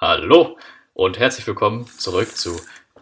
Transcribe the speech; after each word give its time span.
Hallo 0.00 0.56
und 0.94 1.18
herzlich 1.18 1.44
willkommen 1.48 1.84
zurück 1.86 2.28
zu 2.28 2.52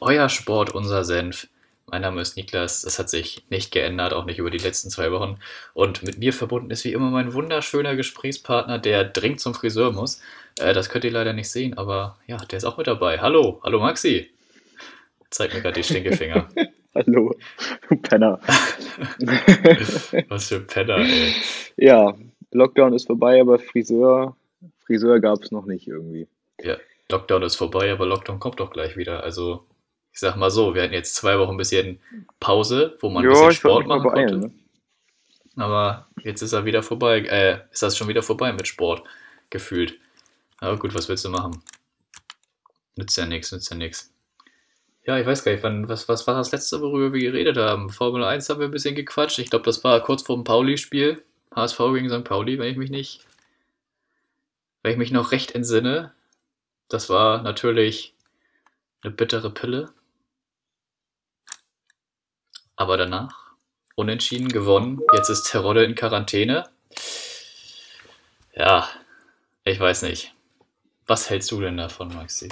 Euer 0.01 0.31
Sport, 0.31 0.75
unser 0.75 1.05
Senf. 1.05 1.47
Mein 1.85 2.01
Name 2.01 2.23
ist 2.23 2.39
Niklas, 2.39 2.81
das 2.81 2.99
hat 2.99 3.11
sich 3.11 3.45
nicht 3.51 3.71
geändert, 3.71 4.15
auch 4.15 4.25
nicht 4.25 4.39
über 4.39 4.49
die 4.49 4.57
letzten 4.57 4.89
zwei 4.89 5.13
Wochen. 5.13 5.37
Und 5.75 6.03
mit 6.05 6.17
mir 6.17 6.33
verbunden 6.33 6.71
ist 6.71 6.87
wie 6.87 6.95
immer 6.95 7.11
mein 7.11 7.35
wunderschöner 7.35 7.97
Gesprächspartner, 7.97 8.79
der 8.79 9.05
dringend 9.05 9.41
zum 9.41 9.53
Friseur 9.53 9.93
muss. 9.93 10.23
Äh, 10.59 10.73
das 10.73 10.89
könnt 10.89 11.05
ihr 11.05 11.11
leider 11.11 11.35
nicht 11.35 11.51
sehen, 11.51 11.77
aber 11.77 12.17
ja, 12.27 12.39
der 12.39 12.57
ist 12.57 12.65
auch 12.65 12.79
mit 12.79 12.87
dabei. 12.87 13.19
Hallo, 13.19 13.61
hallo 13.63 13.79
Maxi. 13.79 14.31
Zeig 15.29 15.53
mir 15.53 15.61
gerade 15.61 15.75
die 15.75 15.85
Stinkefinger. 15.85 16.49
Hallo, 16.95 17.35
du 17.91 17.97
Penner. 17.97 18.41
Was 20.31 20.49
für 20.49 20.55
ein 20.55 20.67
Penner, 20.67 20.97
ey. 20.97 21.35
Ja, 21.77 22.15
Lockdown 22.53 22.95
ist 22.95 23.07
vorbei, 23.07 23.39
aber 23.39 23.59
Friseur, 23.59 24.35
Friseur 24.87 25.21
gab 25.21 25.43
es 25.43 25.51
noch 25.51 25.67
nicht 25.67 25.87
irgendwie. 25.87 26.27
Ja, 26.67 26.77
Lockdown 27.11 27.43
ist 27.43 27.57
vorbei, 27.57 27.93
aber 27.93 28.07
Lockdown 28.07 28.41
kommt 28.41 28.61
doch 28.61 28.71
gleich 28.71 28.97
wieder. 28.97 29.23
Also, 29.23 29.65
ich 30.13 30.21
sag 30.21 30.37
mal 30.37 30.51
so, 30.51 30.75
wir 30.75 30.83
hatten 30.83 30.93
jetzt 30.93 31.15
zwei 31.15 31.39
Wochen 31.39 31.53
ein 31.53 31.57
bisschen 31.57 32.01
Pause, 32.41 32.97
wo 33.01 33.09
man 33.09 33.25
ein 33.25 33.31
bisschen 33.31 33.53
Sport 33.53 33.87
machen 33.87 34.03
beeilen. 34.03 34.41
konnte. 34.41 34.49
Ne? 34.49 35.65
Aber 35.65 36.07
jetzt 36.23 36.43
ist 36.43 36.53
er 36.53 36.65
wieder 36.65 36.83
vorbei. 36.83 37.21
Äh, 37.21 37.61
ist 37.71 37.83
das 37.83 37.97
schon 37.97 38.09
wieder 38.09 38.23
vorbei 38.23 38.53
mit 38.53 38.67
Sport, 38.69 39.03
gefühlt. 39.51 39.99
Aber 40.59 40.77
gut, 40.79 40.95
was 40.95 41.09
willst 41.09 41.25
du 41.25 41.31
machen? 41.31 41.63
Nützt 42.97 43.17
ja 43.17 43.27
nichts, 43.27 43.53
nützt 43.53 43.71
ja 43.71 43.77
nichts. 43.77 44.13
Ja, 45.07 45.19
ich 45.19 45.27
weiß 45.27 45.45
gar 45.45 45.53
nicht, 45.53 45.63
wann, 45.63 45.89
was, 45.89 46.09
was 46.09 46.27
war 46.27 46.35
das 46.35 46.51
letzte, 46.51 46.81
worüber 46.81 47.13
wir 47.13 47.31
geredet 47.31 47.57
haben? 47.57 47.91
Formel 47.91 48.25
1 48.25 48.49
haben 48.49 48.59
wir 48.59 48.67
ein 48.67 48.73
bisschen 48.73 48.97
gequatscht. 48.97 49.39
Ich 49.39 49.51
glaube, 49.51 49.65
das 49.65 49.85
war 49.85 50.03
kurz 50.03 50.23
vor 50.23 50.37
dem 50.37 50.45
Pauli-Spiel. 50.45 51.23
HSV 51.55 51.79
gegen 51.95 52.11
St. 52.11 52.25
Pauli, 52.25 52.59
wenn 52.59 52.71
ich 52.71 52.77
mich 52.77 52.91
nicht, 52.91 53.25
wenn 54.83 54.93
ich 54.93 54.99
mich 54.99 55.13
noch 55.13 55.31
recht 55.33 55.55
entsinne. 55.55 56.13
Das 56.89 57.09
war 57.09 57.43
natürlich 57.43 58.15
eine 59.03 59.13
bittere 59.13 59.53
Pille. 59.53 59.93
Aber 62.77 62.97
danach 62.97 63.55
unentschieden 63.97 64.49
gewonnen. 64.49 65.01
Jetzt 65.15 65.31
ist 65.31 65.51
Terodde 65.51 65.85
in 65.85 65.95
Quarantäne. 65.95 66.69
Ja, 68.55 68.89
ich 69.65 69.81
weiß 69.81 70.03
nicht. 70.03 70.35
Was 71.07 71.31
hältst 71.31 71.51
du 71.51 71.61
denn 71.61 71.77
davon, 71.77 72.09
Maxi? 72.09 72.49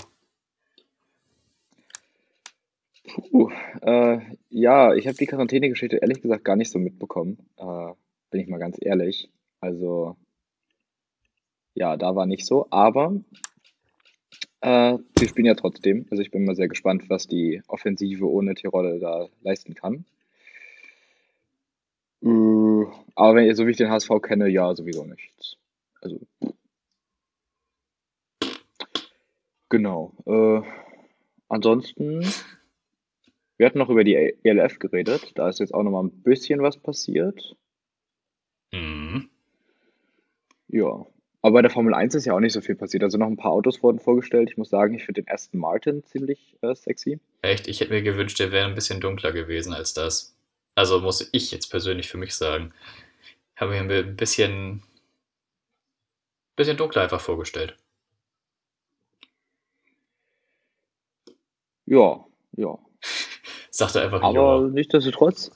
Puh, 3.31 3.50
äh, 3.83 4.20
ja, 4.48 4.94
ich 4.94 5.06
habe 5.06 5.16
die 5.16 5.27
Quarantänegeschichte 5.27 5.97
ehrlich 5.97 6.22
gesagt 6.22 6.44
gar 6.44 6.56
nicht 6.56 6.70
so 6.70 6.78
mitbekommen. 6.78 7.39
Äh, 7.56 7.92
bin 8.31 8.41
ich 8.41 8.48
mal 8.48 8.59
ganz 8.59 8.78
ehrlich. 8.81 9.31
Also, 9.61 10.16
ja, 11.75 11.97
da 11.97 12.16
war 12.16 12.27
nicht 12.27 12.47
so. 12.47 12.66
Aber 12.70 13.12
äh, 14.65 14.98
wir 15.19 15.29
spielen 15.29 15.45
ja 15.45 15.55
trotzdem. 15.55 16.07
Also 16.11 16.23
ich 16.23 16.31
bin 16.31 16.47
mal 16.47 16.57
sehr 16.57 16.69
gespannt, 16.69 17.11
was 17.11 17.27
die 17.27 17.62
Offensive 17.69 18.27
ohne 18.27 18.55
Tirol 18.55 18.98
da 18.98 19.29
leisten 19.43 19.75
kann. 19.75 20.06
Äh, 22.23 22.87
aber 23.15 23.34
wenn, 23.34 23.55
so 23.55 23.67
wie 23.67 23.73
ich 23.73 23.77
den 23.77 23.91
HSV 23.91 24.11
kenne, 24.23 24.48
ja, 24.48 24.75
sowieso 24.75 25.05
nichts. 25.05 25.59
Also, 26.01 26.19
genau. 29.69 30.15
Äh, 30.25 30.62
ansonsten, 31.49 32.23
wir 33.59 33.67
hatten 33.67 33.78
noch 33.78 33.91
über 33.91 34.03
die 34.03 34.15
ELF 34.15 34.78
geredet. 34.78 35.33
Da 35.34 35.51
ist 35.51 35.61
jetzt 35.61 35.75
auch 35.75 35.83
noch 35.83 35.91
mal 35.91 36.05
ein 36.05 36.23
bisschen 36.23 36.62
was 36.62 36.78
passiert. 36.78 37.55
Mhm. 38.73 39.28
Ja. 40.69 41.06
Aber 41.45 41.53
bei 41.56 41.62
der 41.62 41.70
Formel 41.70 41.92
1 41.92 42.14
ist 42.14 42.25
ja 42.25 42.33
auch 42.33 42.41
nicht 42.41 42.55
so 42.55 42.62
viel 42.62 42.75
passiert. 42.75 43.03
Also 43.03 43.19
noch 43.19 43.27
ein 43.27 43.37
paar 43.37 43.53
Autos 43.53 43.83
wurden 43.83 43.98
vorgestellt. 43.98 44.48
Ich 44.50 44.56
muss 44.56 44.70
sagen, 44.70 44.95
ich 44.95 45.05
finde 45.05 45.20
den 45.20 45.31
Aston 45.31 45.61
Martin 45.61 46.03
ziemlich 46.03 46.56
äh, 46.62 46.75
sexy. 46.75 47.20
Echt, 47.42 47.69
ich 47.69 47.81
hätte 47.81 47.92
mir 47.92 48.00
gewünscht, 48.00 48.39
der 48.39 48.50
wäre 48.50 48.67
ein 48.67 48.75
bisschen 48.75 48.98
dunkler 48.98 49.31
gewesen 49.31 49.75
als 49.75 49.92
das. 49.92 50.34
Also 50.75 51.00
muss 51.00 51.28
ich 51.33 51.50
jetzt 51.50 51.69
persönlich 51.69 52.09
für 52.09 52.16
mich 52.16 52.34
sagen. 52.34 52.72
Habe 53.56 53.77
ich 53.77 53.82
mir 53.82 53.99
ein 53.99 54.16
bisschen, 54.16 54.84
bisschen 56.56 56.78
dunkler 56.78 57.03
einfach 57.03 57.21
vorgestellt. 57.21 57.76
Ja, 61.84 62.25
ja. 62.53 62.78
Sagte 63.71 64.00
einfach 64.00 64.22
Aber 64.22 64.62
ja. 64.62 64.69
nichtsdestotrotz, 64.69 65.50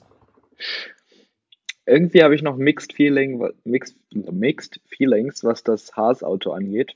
irgendwie 1.88 2.22
habe 2.22 2.34
ich 2.34 2.43
noch 2.43 2.56
Mixed 2.56 2.93
Feeling, 2.93 3.43
Mixed, 3.65 3.97
Mixed 4.12 4.81
Feelings, 4.87 5.43
was 5.44 5.62
das 5.62 5.97
Haas-Auto 5.97 6.53
angeht. 6.53 6.94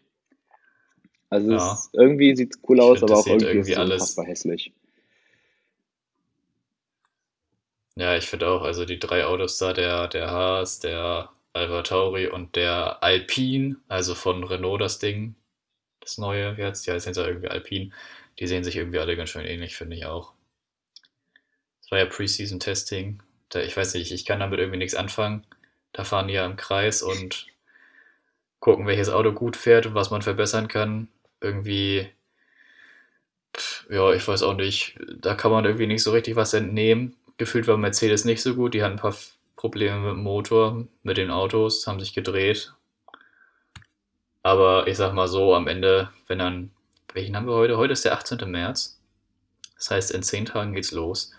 Also 1.30 1.52
Ja. 1.52 1.72
es, 1.72 1.90
irgendwie 1.92 2.36
sieht 2.36 2.54
es 2.54 2.60
cool 2.68 2.80
aus, 2.80 2.98
find, 2.98 3.10
aber 3.10 3.18
auch 3.20 3.24
sieht 3.24 3.32
irgendwie 3.32 3.46
ist 3.46 3.54
irgendwie 3.54 3.72
es 3.72 3.78
alles- 3.78 3.92
unfassbar 3.94 4.26
hässlich. 4.26 4.72
Ja, 7.96 8.16
ich 8.16 8.26
finde 8.26 8.48
auch, 8.48 8.62
also 8.62 8.84
die 8.84 8.98
drei 8.98 9.26
Autos 9.26 9.58
da, 9.58 9.72
der, 9.72 10.08
der 10.08 10.30
Haas, 10.30 10.80
der 10.80 11.30
Alpha 11.52 11.82
Tauri 11.82 12.26
und 12.26 12.56
der 12.56 13.02
Alpine, 13.02 13.76
also 13.88 14.14
von 14.14 14.44
Renault 14.44 14.80
das 14.80 14.98
Ding, 14.98 15.34
das 16.00 16.16
neue 16.16 16.54
jetzt, 16.56 16.86
ja, 16.86 16.94
jetzt 16.94 17.04
sind 17.04 17.16
ja 17.16 17.26
irgendwie 17.26 17.48
Alpine, 17.48 17.90
die 18.38 18.46
sehen 18.46 18.64
sich 18.64 18.76
irgendwie 18.76 18.98
alle 18.98 19.14
ganz 19.16 19.28
schön 19.30 19.44
ähnlich, 19.44 19.76
finde 19.76 19.96
ich 19.96 20.06
auch. 20.06 20.32
Das 21.82 21.90
war 21.90 21.98
ja 21.98 22.06
Preseason-Testing, 22.06 23.22
ich 23.54 23.76
weiß 23.76 23.94
nicht, 23.94 24.12
ich 24.12 24.24
kann 24.24 24.40
damit 24.40 24.58
irgendwie 24.58 24.78
nichts 24.78 24.94
anfangen. 24.94 25.44
Da 25.92 26.04
fahren 26.04 26.28
die 26.28 26.34
ja 26.34 26.46
im 26.46 26.56
Kreis 26.56 27.02
und 27.02 27.46
gucken, 28.60 28.86
welches 28.86 29.08
Auto 29.08 29.32
gut 29.32 29.56
fährt 29.56 29.86
und 29.86 29.94
was 29.94 30.10
man 30.10 30.22
verbessern 30.22 30.68
kann. 30.68 31.08
Irgendwie, 31.40 32.08
ja, 33.90 34.12
ich 34.12 34.26
weiß 34.26 34.42
auch 34.44 34.54
nicht, 34.54 34.98
da 35.20 35.34
kann 35.34 35.50
man 35.50 35.64
irgendwie 35.64 35.86
nicht 35.86 36.02
so 36.02 36.12
richtig 36.12 36.36
was 36.36 36.54
entnehmen. 36.54 37.16
Gefühlt 37.38 37.66
war 37.66 37.76
Mercedes 37.76 38.24
nicht 38.24 38.42
so 38.42 38.54
gut, 38.54 38.74
die 38.74 38.82
hatten 38.82 38.94
ein 38.94 39.00
paar 39.00 39.14
Probleme 39.56 39.98
mit 40.00 40.10
dem 40.12 40.22
Motor, 40.22 40.86
mit 41.02 41.16
den 41.16 41.30
Autos, 41.30 41.86
haben 41.86 42.00
sich 42.00 42.14
gedreht. 42.14 42.72
Aber 44.42 44.86
ich 44.88 44.96
sag 44.96 45.12
mal 45.12 45.28
so, 45.28 45.54
am 45.54 45.68
Ende, 45.68 46.10
wenn 46.26 46.38
dann, 46.38 46.70
welchen 47.14 47.36
haben 47.36 47.46
wir 47.46 47.54
heute? 47.54 47.76
Heute 47.76 47.92
ist 47.92 48.04
der 48.04 48.14
18. 48.14 48.50
März. 48.50 49.00
Das 49.76 49.90
heißt, 49.90 50.10
in 50.12 50.22
zehn 50.22 50.46
Tagen 50.46 50.72
geht's 50.72 50.92
los. 50.92 51.32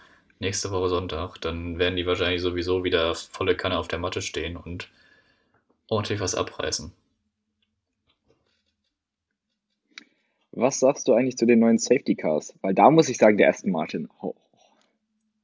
Nächste 0.44 0.72
Woche 0.72 0.90
Sonntag. 0.90 1.38
Dann 1.40 1.80
werden 1.80 1.96
die 1.96 2.06
wahrscheinlich 2.06 2.42
sowieso 2.42 2.84
wieder 2.84 3.16
volle 3.16 3.56
Kanne 3.56 3.78
auf 3.80 3.88
der 3.88 4.00
Matte 4.00 4.22
stehen 4.22 4.58
und 4.58 4.90
ordentlich 5.88 6.20
was 6.20 6.36
abreißen. 6.36 6.92
Was 10.52 10.82
sagst 10.82 11.08
du 11.08 11.14
eigentlich 11.14 11.38
zu 11.38 11.46
den 11.46 11.60
neuen 11.60 11.78
Safety 11.78 12.16
Cars? 12.16 12.54
Weil 12.62 12.74
da 12.74 12.92
muss 12.92 13.08
ich 13.08 13.18
sagen, 13.18 13.38
der 13.38 13.48
Aston 13.48 13.72
Martin, 13.72 14.10
oh, 14.20 14.36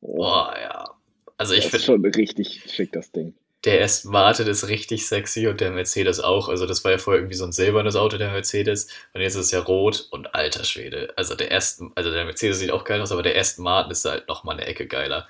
oh, 0.02 0.18
Boah, 0.18 0.54
ja. 0.62 0.94
Also 1.38 1.56
das 1.56 1.60
ich 1.60 1.74
ist 1.74 1.86
finde, 1.86 1.86
schon 1.86 2.06
richtig 2.06 2.70
schick, 2.70 2.92
das 2.92 3.14
Ding. 3.14 3.36
Der 3.66 3.84
Aston 3.84 4.12
Martin 4.12 4.48
ist 4.48 4.70
richtig 4.70 5.06
sexy 5.06 5.48
und 5.48 5.60
der 5.60 5.72
Mercedes 5.72 6.20
auch. 6.22 6.48
Also 6.48 6.66
das 6.66 6.84
war 6.84 6.92
ja 6.92 6.98
vorher 6.98 7.20
irgendwie 7.20 7.36
so 7.36 7.46
ein 7.46 7.52
silbernes 7.52 7.96
Auto, 7.96 8.18
der 8.18 8.32
Mercedes. 8.32 8.88
Und 9.14 9.22
jetzt 9.22 9.36
ist 9.36 9.46
es 9.46 9.52
ja 9.52 9.60
rot 9.60 10.08
und 10.12 10.34
alter 10.34 10.64
Schwede. 10.64 11.12
Also 11.18 11.36
der 11.36 11.52
Aston, 11.52 11.92
also 11.96 12.12
der 12.12 12.26
Mercedes 12.26 12.60
sieht 12.60 12.72
auch 12.72 12.86
geil 12.86 13.02
aus, 13.02 13.12
aber 13.12 13.24
der 13.24 13.38
Aston 13.38 13.64
Martin 13.64 13.92
ist 13.92 14.06
halt 14.06 14.28
nochmal 14.28 14.56
eine 14.56 14.66
Ecke 14.66 14.88
geiler. 14.88 15.28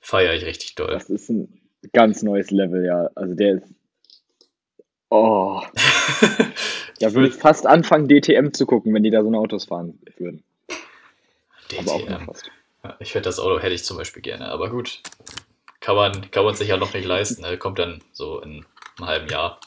Feiere 0.00 0.34
ich 0.34 0.44
richtig 0.44 0.76
doll. 0.76 0.92
Das 0.92 1.10
ist 1.10 1.28
ein 1.30 1.60
ganz 1.92 2.22
neues 2.22 2.50
Level, 2.50 2.84
ja. 2.84 3.10
Also 3.16 3.34
der 3.34 3.56
ist. 3.56 3.74
Oh, 5.10 5.60
da 7.00 7.12
würde 7.12 7.28
ich 7.28 7.34
fast 7.34 7.66
anfangen, 7.66 8.08
DTM 8.08 8.52
zu 8.52 8.66
gucken, 8.66 8.94
wenn 8.94 9.02
die 9.02 9.10
da 9.10 9.22
so 9.22 9.28
eine 9.28 9.38
Autos 9.38 9.64
fahren 9.66 9.98
würden. 10.16 10.44
Aber 11.78 11.92
auch 11.92 12.02
DTM. 12.02 12.26
fast. 12.26 12.50
Ja, 12.84 12.96
ich 13.00 13.12
finde 13.12 13.28
das 13.28 13.40
Auto 13.40 13.60
hätte 13.60 13.74
ich 13.74 13.84
zum 13.84 13.96
Beispiel 13.96 14.22
gerne, 14.22 14.48
aber 14.48 14.70
gut. 14.70 15.00
Kann 15.84 15.96
man, 15.96 16.30
kann 16.30 16.46
man 16.46 16.54
sich 16.54 16.68
ja 16.68 16.78
noch 16.78 16.94
nicht 16.94 17.04
leisten. 17.04 17.42
Ne? 17.42 17.58
Kommt 17.58 17.78
dann 17.78 18.02
so 18.10 18.40
in 18.40 18.64
einem 18.96 19.06
halben 19.06 19.28
Jahr. 19.28 19.60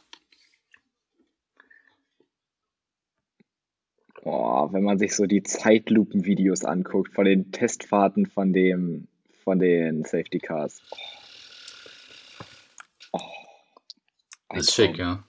Boah, 4.23 4.73
wenn 4.73 4.83
man 4.83 4.97
sich 4.97 5.15
so 5.15 5.27
die 5.27 5.43
Zeitlupen-Videos 5.43 6.65
anguckt 6.65 7.13
von 7.13 7.25
den 7.25 7.51
Testfahrten 7.51 8.25
von 8.25 8.51
dem, 8.51 9.07
von 9.43 9.59
den 9.59 10.05
Safety 10.05 10.39
Cars. 10.39 10.81
Oh. 13.11 13.19
Das 14.49 14.69
ist 14.69 14.73
schick, 14.73 14.97
ja. 14.97 15.23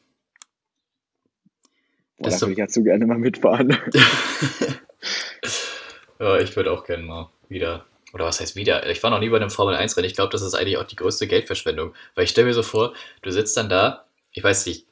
Boah, 2.16 2.30
Das 2.30 2.38
da 2.38 2.46
würde 2.46 2.52
ich 2.52 2.58
ja 2.58 2.68
zu 2.68 2.82
gerne 2.82 3.04
mal 3.04 3.18
mitfahren. 3.18 3.76
Ja, 6.20 6.36
ich 6.38 6.56
würde 6.56 6.72
auch 6.72 6.84
gerne 6.84 7.04
mal 7.04 7.30
wieder. 7.48 7.86
Oder 8.18 8.26
was 8.26 8.40
heißt 8.40 8.56
wieder? 8.56 8.84
Ich 8.90 9.00
war 9.04 9.10
noch 9.10 9.20
nie 9.20 9.28
bei 9.28 9.36
einem 9.36 9.50
Formel-1-Rennen. 9.50 10.08
Ich 10.08 10.14
glaube, 10.14 10.32
das 10.32 10.42
ist 10.42 10.54
eigentlich 10.54 10.76
auch 10.76 10.84
die 10.84 10.96
größte 10.96 11.28
Geldverschwendung. 11.28 11.94
Weil 12.16 12.24
ich 12.24 12.30
stelle 12.30 12.48
mir 12.48 12.54
so 12.54 12.64
vor, 12.64 12.94
du 13.22 13.30
sitzt 13.30 13.56
dann 13.56 13.68
da, 13.68 14.06
ich 14.32 14.42
weiß 14.42 14.66
nicht, 14.66 14.86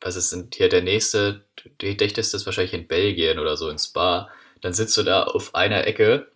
was 0.00 0.16
ist 0.16 0.32
denn 0.32 0.48
hier 0.54 0.70
der 0.70 0.80
nächste, 0.80 1.44
die 1.82 1.96
dichteste 1.98 2.36
ist 2.36 2.46
wahrscheinlich 2.46 2.72
in 2.72 2.88
Belgien 2.88 3.38
oder 3.38 3.58
so, 3.58 3.68
in 3.68 3.78
Spa. 3.78 4.30
Dann 4.62 4.72
sitzt 4.72 4.96
du 4.96 5.02
da 5.02 5.24
auf 5.24 5.54
einer 5.54 5.86
Ecke 5.86 6.31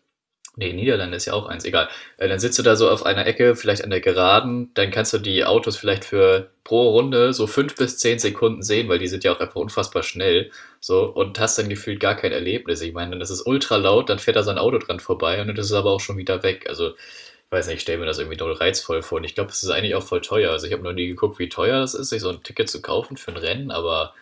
Nee, 0.59 0.73
Niederlande 0.73 1.19
ist 1.19 1.27
ja 1.27 1.35
auch 1.35 1.47
eins, 1.47 1.67
egal. 1.67 1.89
Äh, 2.17 2.29
dann 2.29 2.39
sitzt 2.39 2.59
du 2.59 2.63
da 2.63 2.77
so 2.77 2.89
auf 2.89 3.05
einer 3.05 3.27
Ecke, 3.27 3.57
vielleicht 3.57 3.85
an 3.85 3.91
der 3.91 4.01
Geraden, 4.01 4.71
dann 4.73 4.91
kannst 4.91 5.13
du 5.13 5.19
die 5.19 5.45
Autos 5.45 5.77
vielleicht 5.77 6.07
für 6.07 6.51
pro 6.65 6.91
Runde 6.93 7.35
so 7.35 7.47
fünf 7.47 7.75
bis 7.77 7.99
zehn 7.99 8.19
Sekunden 8.19 8.63
sehen, 8.63 8.89
weil 8.89 8.99
die 8.99 9.07
sind 9.07 9.23
ja 9.23 9.35
auch 9.35 9.41
einfach 9.41 9.57
unfassbar 9.57 10.03
schnell. 10.03 10.51
So, 10.81 11.05
und 11.05 11.39
hast 11.39 11.59
dann 11.59 11.69
gefühlt 11.69 12.01
gar 12.01 12.17
kein 12.17 12.33
Erlebnis. 12.33 12.81
Ich 12.81 12.95
meine, 12.95 13.11
dann 13.11 13.21
ist 13.21 13.29
es 13.29 13.43
ultra 13.43 13.77
laut, 13.77 14.09
dann 14.09 14.19
fährt 14.19 14.37
da 14.37 14.43
so 14.43 14.51
ein 14.51 14.57
Auto 14.59 14.79
dran 14.79 14.99
vorbei 14.99 15.41
und 15.43 15.49
dann 15.49 15.57
ist 15.57 15.67
es 15.67 15.73
aber 15.75 15.91
auch 15.91 16.01
schon 16.01 16.17
wieder 16.17 16.43
weg. 16.43 16.67
Also, 16.71 16.95
ich 16.97 17.53
weiß 17.53 17.67
nicht, 17.67 17.77
ich 17.77 17.83
stelle 17.83 17.99
mir 17.99 18.07
das 18.07 18.19
irgendwie 18.19 18.39
doll 18.39 18.53
reizvoll 18.53 19.03
vor. 19.03 19.19
Und 19.19 19.25
ich 19.25 19.35
glaube, 19.35 19.51
es 19.51 19.63
ist 19.63 19.71
eigentlich 19.71 19.95
auch 19.95 20.03
voll 20.03 20.23
teuer. 20.23 20.53
Also, 20.53 20.67
ich 20.67 20.73
habe 20.73 20.83
noch 20.83 20.93
nie 20.93 21.07
geguckt, 21.07 21.39
wie 21.39 21.49
teuer 21.51 21.81
das 21.81 21.95
ist, 21.95 22.09
sich 22.11 22.23
so 22.23 22.31
ein 22.31 22.43
Ticket 22.43 22.71
zu 22.71 22.81
kaufen 22.83 23.17
für 23.19 23.31
ein 23.33 23.37
Rennen, 23.37 23.71
aber 23.71 24.15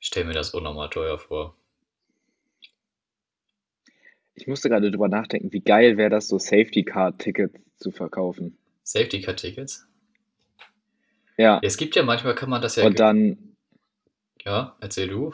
ich 0.00 0.08
stelle 0.08 0.26
mir 0.26 0.34
das 0.34 0.50
unnormal 0.50 0.90
teuer 0.90 1.18
vor. 1.18 1.54
Ich 4.36 4.46
musste 4.46 4.68
gerade 4.68 4.90
drüber 4.90 5.08
nachdenken, 5.08 5.52
wie 5.52 5.60
geil 5.60 5.96
wäre 5.96 6.10
das, 6.10 6.28
so 6.28 6.38
Safety-Car-Tickets 6.38 7.58
zu 7.78 7.90
verkaufen. 7.90 8.56
Safety-Car-Tickets? 8.84 9.86
Ja. 11.38 11.58
Es 11.62 11.76
gibt 11.76 11.96
ja 11.96 12.02
manchmal, 12.02 12.34
kann 12.34 12.50
man 12.50 12.62
das 12.62 12.76
ja. 12.76 12.84
Und 12.86 13.00
dann. 13.00 13.56
Ja, 14.44 14.76
erzähl 14.80 15.08
du. 15.08 15.32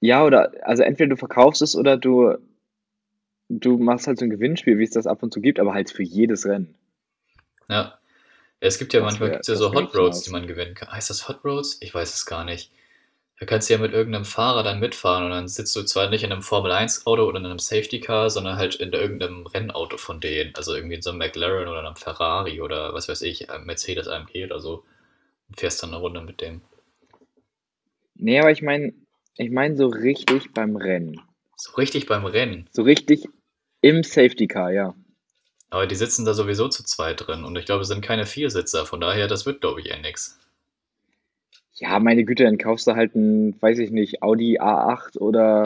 Ja, 0.00 0.24
oder, 0.24 0.52
also 0.66 0.82
entweder 0.82 1.10
du 1.10 1.16
verkaufst 1.16 1.62
es 1.62 1.76
oder 1.76 1.96
du, 1.96 2.36
du 3.48 3.78
machst 3.78 4.06
halt 4.06 4.18
so 4.18 4.24
ein 4.24 4.30
Gewinnspiel, 4.30 4.78
wie 4.78 4.84
es 4.84 4.90
das 4.90 5.06
ab 5.06 5.22
und 5.22 5.32
zu 5.32 5.40
gibt, 5.40 5.58
aber 5.60 5.72
halt 5.74 5.90
für 5.90 6.02
jedes 6.02 6.44
Rennen. 6.46 6.74
Ja. 7.68 7.98
Es 8.60 8.78
gibt 8.78 8.94
ja 8.94 9.00
Das 9.00 9.10
manchmal 9.12 9.28
wär- 9.28 9.36
gibt's 9.36 9.48
ja 9.48 9.56
so 9.56 9.72
Hot 9.74 9.94
Roads, 9.94 10.22
die 10.22 10.30
man 10.30 10.46
gewinnen 10.46 10.74
kann. 10.74 10.90
Heißt 10.90 11.10
das 11.10 11.28
Hot 11.28 11.44
Roads? 11.44 11.78
Ich 11.80 11.94
weiß 11.94 12.14
es 12.14 12.24
gar 12.26 12.44
nicht. 12.44 12.72
Da 13.38 13.44
kannst 13.44 13.68
du 13.68 13.74
ja 13.74 13.78
mit 13.78 13.92
irgendeinem 13.92 14.24
Fahrer 14.24 14.62
dann 14.62 14.80
mitfahren 14.80 15.24
und 15.24 15.30
dann 15.30 15.46
sitzt 15.46 15.76
du 15.76 15.82
zwar 15.82 16.08
nicht 16.08 16.24
in 16.24 16.32
einem 16.32 16.42
Formel 16.42 16.72
1 16.72 17.06
Auto 17.06 17.24
oder 17.24 17.38
in 17.38 17.44
einem 17.44 17.58
Safety 17.58 18.00
Car, 18.00 18.30
sondern 18.30 18.56
halt 18.56 18.76
in 18.76 18.92
irgendeinem 18.92 19.46
Rennauto 19.46 19.98
von 19.98 20.20
denen. 20.20 20.54
Also 20.56 20.74
irgendwie 20.74 20.94
in 20.94 21.02
so 21.02 21.10
einem 21.10 21.18
McLaren 21.18 21.68
oder 21.68 21.80
einem 21.80 21.96
Ferrari 21.96 22.62
oder 22.62 22.94
was 22.94 23.08
weiß 23.08 23.20
ich, 23.22 23.46
Mercedes 23.64 24.08
AMG 24.08 24.44
oder 24.44 24.60
so. 24.60 24.84
Und 25.48 25.60
fährst 25.60 25.82
dann 25.82 25.90
eine 25.90 25.98
Runde 25.98 26.22
mit 26.22 26.40
dem. 26.40 26.62
Nee, 28.14 28.40
aber 28.40 28.50
ich 28.50 28.62
meine, 28.62 28.94
ich 29.36 29.50
meine 29.50 29.76
so 29.76 29.88
richtig 29.88 30.54
beim 30.54 30.76
Rennen. 30.76 31.20
So 31.56 31.72
richtig 31.72 32.06
beim 32.06 32.24
Rennen. 32.24 32.68
So 32.72 32.82
richtig 32.82 33.28
im 33.82 34.02
Safety 34.02 34.46
Car, 34.46 34.72
ja. 34.72 34.94
Aber 35.68 35.86
die 35.86 35.94
sitzen 35.94 36.24
da 36.24 36.32
sowieso 36.32 36.68
zu 36.68 36.84
zweit 36.84 37.26
drin 37.26 37.44
und 37.44 37.56
ich 37.56 37.66
glaube, 37.66 37.82
es 37.82 37.88
sind 37.88 38.00
keine 38.00 38.24
Viersitzer, 38.24 38.86
von 38.86 39.00
daher, 39.00 39.28
das 39.28 39.44
wird, 39.44 39.60
glaube 39.60 39.80
ich, 39.80 39.90
eher 39.90 40.00
nix. 40.00 40.38
Ja, 41.76 41.98
meine 41.98 42.24
Güte, 42.24 42.44
dann 42.44 42.58
kaufst 42.58 42.86
du 42.86 42.94
halt 42.94 43.14
ein, 43.14 43.60
weiß 43.60 43.78
ich 43.78 43.90
nicht, 43.90 44.22
Audi 44.22 44.58
A8 44.58 45.18
oder 45.18 45.64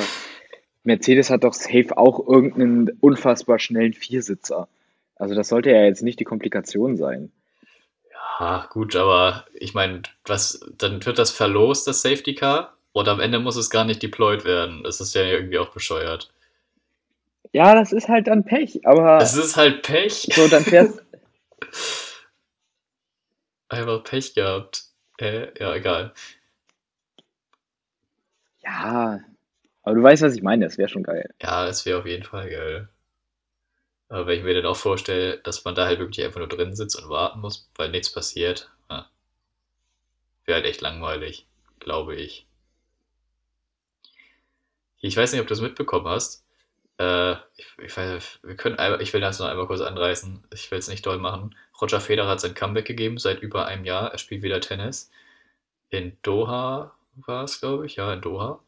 Mercedes 0.83 1.31
hat 1.31 1.45
doch 1.45 1.55
safe 1.55 1.97
auch 1.97 2.27
irgendeinen 2.27 2.91
unfassbar 3.01 3.59
schnellen 3.59 3.93
Viersitzer. 3.93 4.69
Also 5.17 5.35
das 5.35 5.49
sollte 5.49 5.71
ja 5.71 5.85
jetzt 5.85 6.03
nicht 6.03 6.19
die 6.19 6.25
Komplikation 6.25 6.97
sein. 6.97 7.31
Ah, 8.39 8.67
gut, 8.71 8.97
aber 8.97 9.45
ich 9.53 9.75
meine, 9.75 10.03
was, 10.25 10.61
dann 10.79 11.05
wird 11.05 11.19
das 11.19 11.31
verlost, 11.31 11.87
das 11.87 12.03
Safety 12.03 12.35
Car, 12.35 12.75
und 12.93 13.07
am 13.07 13.21
Ende 13.21 13.39
muss 13.39 13.57
es 13.57 13.71
gar 13.71 13.85
nicht 13.85 14.03
deployed 14.03 14.45
werden. 14.45 14.83
Das 14.83 15.01
ist 15.01 15.15
ja 15.15 15.23
irgendwie 15.23 15.59
auch 15.59 15.69
bescheuert. 15.69 16.33
Ja, 17.53 17.75
das 17.75 17.93
ist 17.93 18.09
halt 18.09 18.27
dann 18.27 18.45
Pech, 18.45 18.81
aber 18.87 19.19
Es 19.19 19.37
ist 19.37 19.57
halt 19.57 19.83
Pech. 19.83 20.29
so, 20.33 20.49
dann 20.49 20.65
fährst, 20.65 21.03
Einfach 23.69 24.03
Pech 24.03 24.35
gehabt. 24.35 24.90
Äh, 25.21 25.53
ja, 25.61 25.75
egal. 25.75 26.13
ja, 28.63 29.21
aber 29.83 29.95
du 29.95 30.03
weißt, 30.03 30.23
was 30.23 30.35
ich 30.35 30.43
meine, 30.43 30.65
das 30.67 30.79
wäre 30.79 30.89
schon 30.89 31.03
geil. 31.03 31.35
Ja, 31.43 31.67
es 31.69 31.85
wäre 31.87 31.99
auf 32.01 32.07
jeden 32.07 32.25
Fall 32.25 32.49
geil. 32.51 32.89
Aber 34.11 34.27
wenn 34.27 34.39
ich 34.39 34.45
mir 34.45 34.53
dann 34.55 34.67
auch 34.67 34.77
vorstelle, 34.77 35.39
dass 35.39 35.65
man 35.65 35.75
da 35.75 35.87
halt 35.87 36.01
wirklich 36.01 36.25
einfach 36.27 36.41
nur 36.41 36.49
drin 36.49 36.77
sitzt 36.77 36.97
und 37.03 37.09
warten 37.09 37.41
muss, 37.41 37.71
weil 37.77 37.91
nichts 37.91 38.13
passiert, 38.13 38.71
ja, 38.91 39.09
wäre 40.45 40.57
halt 40.57 40.67
echt 40.67 40.83
langweilig, 40.83 41.47
glaube 41.79 42.15
ich. 42.17 42.47
Ich 45.01 45.17
weiß 45.17 45.33
nicht, 45.33 45.41
ob 45.41 45.47
du 45.49 45.55
es 45.55 45.61
mitbekommen 45.61 46.07
hast. 46.09 46.45
Äh, 47.01 47.33
ich, 47.57 47.67
ich, 47.83 47.97
weiß, 47.97 48.41
wir 48.43 48.57
können 48.57 48.77
ich 49.01 49.13
will 49.15 49.23
das 49.23 49.39
noch 49.39 49.47
einmal 49.47 49.67
kurz 49.67 49.81
anreißen. 49.81 50.45
Ich 50.53 50.71
will 50.71 50.79
es 50.79 50.89
nicht 50.89 51.07
doll 51.07 51.19
machen. 51.19 51.57
Roger 51.81 52.01
Federer 52.01 52.29
hat 52.29 52.41
sein 52.41 52.55
Comeback 52.55 52.85
gegeben 52.85 53.17
seit 53.17 53.41
über 53.41 53.67
einem 53.67 53.87
Jahr. 53.87 54.13
Er 54.13 54.19
spielt 54.19 54.43
wieder 54.43 54.61
Tennis. 54.61 55.11
In 55.89 56.17
Doha 56.23 56.95
war 57.17 57.45
es, 57.45 57.61
glaube 57.61 57.87
ich. 57.87 57.97
Ja, 57.97 58.13
in 58.13 58.21
Doha. 58.21 58.61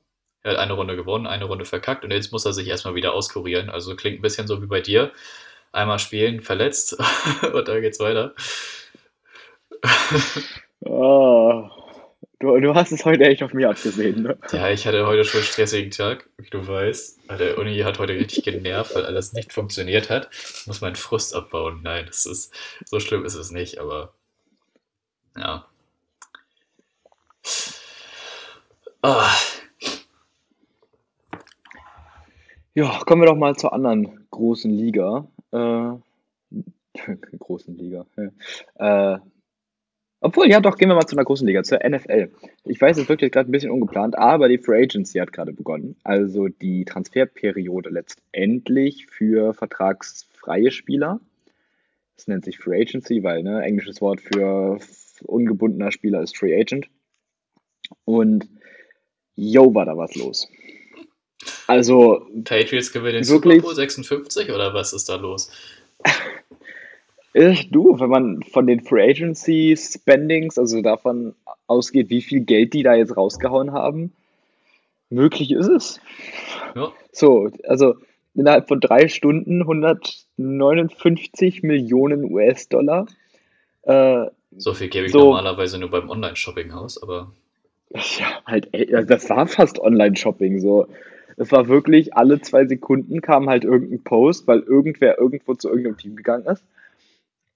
Er 0.42 0.52
hat 0.52 0.58
eine 0.58 0.72
Runde 0.72 0.96
gewonnen, 0.96 1.26
eine 1.26 1.44
Runde 1.44 1.64
verkackt 1.66 2.04
und 2.04 2.10
jetzt 2.10 2.32
muss 2.32 2.46
er 2.46 2.52
sich 2.54 2.68
erstmal 2.68 2.94
wieder 2.94 3.12
auskurieren. 3.14 3.70
Also 3.70 3.94
klingt 3.96 4.18
ein 4.18 4.22
bisschen 4.22 4.48
so 4.48 4.62
wie 4.62 4.66
bei 4.66 4.80
dir. 4.80 5.12
Einmal 5.72 5.98
spielen, 5.98 6.40
verletzt 6.40 6.94
und 7.52 7.68
dann 7.68 7.82
geht's 7.82 8.00
weiter. 8.00 8.34
Oh, 10.80 11.68
du, 12.42 12.60
du 12.60 12.74
hast 12.74 12.92
es 12.92 13.04
heute 13.04 13.24
echt 13.24 13.42
auf 13.42 13.54
mir 13.54 13.70
abgesehen, 13.70 14.22
ne? 14.22 14.38
Ja, 14.52 14.68
ich 14.68 14.86
hatte 14.86 15.06
heute 15.06 15.24
schon 15.24 15.40
einen 15.40 15.46
stressigen 15.46 15.90
Tag, 15.90 16.28
wie 16.36 16.50
du 16.50 16.66
weißt. 16.66 17.20
Der 17.38 17.58
Uni 17.58 17.78
hat 17.78 17.98
heute 17.98 18.12
richtig 18.14 18.44
genervt, 18.44 18.94
weil 18.94 19.06
alles 19.06 19.32
nicht 19.32 19.52
funktioniert 19.52 20.10
hat. 20.10 20.28
Ich 20.32 20.66
muss 20.66 20.80
meinen 20.80 20.96
Frust 20.96 21.34
abbauen. 21.34 21.80
Nein, 21.82 22.04
das 22.06 22.26
ist, 22.26 22.52
so 22.84 23.00
schlimm 23.00 23.24
ist 23.24 23.34
es 23.34 23.50
nicht, 23.50 23.78
aber 23.78 24.12
ja. 25.36 25.66
Ah, 29.02 29.30
Ja, 32.74 33.00
kommen 33.04 33.20
wir 33.20 33.26
doch 33.26 33.36
mal 33.36 33.54
zur 33.54 33.74
anderen 33.74 34.26
großen 34.30 34.70
Liga. 34.70 35.26
Äh, 35.50 35.92
großen 37.38 37.76
Liga. 37.76 38.06
Äh, 38.76 39.18
obwohl, 40.22 40.48
ja 40.48 40.60
doch, 40.60 40.76
gehen 40.76 40.88
wir 40.88 40.94
mal 40.94 41.06
zu 41.06 41.16
einer 41.16 41.24
großen 41.24 41.46
Liga, 41.46 41.62
zur 41.64 41.80
NFL. 41.86 42.30
Ich 42.64 42.80
weiß, 42.80 42.96
es 42.96 43.08
wirkt 43.08 43.22
jetzt 43.22 43.32
gerade 43.32 43.50
ein 43.50 43.52
bisschen 43.52 43.72
ungeplant, 43.72 44.16
aber 44.16 44.48
die 44.48 44.58
Free 44.58 44.84
Agency 44.84 45.18
hat 45.18 45.32
gerade 45.32 45.52
begonnen. 45.52 45.96
Also 46.04 46.48
die 46.48 46.84
Transferperiode 46.84 47.90
letztendlich 47.90 49.06
für 49.08 49.52
vertragsfreie 49.52 50.70
Spieler. 50.70 51.20
Das 52.16 52.28
nennt 52.28 52.44
sich 52.44 52.58
Free 52.58 52.80
Agency, 52.80 53.24
weil, 53.24 53.42
ne, 53.42 53.62
englisches 53.62 54.00
Wort 54.00 54.20
für 54.20 54.78
ungebundener 55.24 55.90
Spieler 55.90 56.22
ist 56.22 56.36
Free 56.36 56.58
Agent. 56.58 56.88
Und 58.04 58.48
yo, 59.34 59.74
war 59.74 59.86
da 59.86 59.96
was 59.96 60.14
los. 60.14 60.48
Also, 61.66 62.28
Patriots 62.44 62.92
gewinnen 62.92 63.22
den 63.22 63.28
Wirklich? 63.28 63.56
Super 63.56 63.68
Bowl 63.68 63.74
56 63.74 64.50
oder 64.50 64.72
was 64.72 64.92
ist 64.92 65.08
da 65.08 65.16
los? 65.16 65.50
Äh, 67.34 67.54
du, 67.70 67.98
wenn 67.98 68.10
man 68.10 68.42
von 68.42 68.66
den 68.66 68.80
Free 68.82 69.10
Agency 69.10 69.76
Spendings, 69.76 70.58
also 70.58 70.82
davon 70.82 71.34
ausgeht, 71.66 72.10
wie 72.10 72.22
viel 72.22 72.40
Geld 72.40 72.74
die 72.74 72.82
da 72.82 72.94
jetzt 72.94 73.16
rausgehauen 73.16 73.72
haben, 73.72 74.12
möglich 75.10 75.50
ist 75.52 75.68
es. 75.68 76.00
Ja, 76.74 76.92
So, 77.12 77.50
also 77.64 77.94
innerhalb 78.34 78.68
von 78.68 78.80
drei 78.80 79.08
Stunden 79.08 79.62
159 79.62 81.62
Millionen 81.62 82.24
US-Dollar. 82.32 83.06
Äh, 83.82 84.26
so 84.56 84.74
viel 84.74 84.88
gebe 84.88 85.06
ich 85.06 85.12
So. 85.12 85.18
normalerweise 85.18 85.78
nur 85.78 85.90
beim 85.90 86.10
Online-Shopping 86.10 86.72
aus, 86.72 87.02
aber 87.02 87.32
ja, 87.94 88.40
halt, 88.46 88.68
ey, 88.72 88.94
also 88.94 89.08
das 89.08 89.28
war 89.28 89.46
fast 89.46 89.78
Online-Shopping 89.78 90.60
so. 90.60 90.86
Es 91.36 91.50
war 91.50 91.68
wirklich, 91.68 92.14
alle 92.14 92.40
zwei 92.40 92.66
Sekunden 92.66 93.20
kam 93.20 93.48
halt 93.48 93.64
irgendein 93.64 94.02
Post, 94.02 94.46
weil 94.46 94.60
irgendwer 94.60 95.18
irgendwo 95.18 95.54
zu 95.54 95.68
irgendeinem 95.68 95.96
Team 95.96 96.16
gegangen 96.16 96.46
ist. 96.46 96.62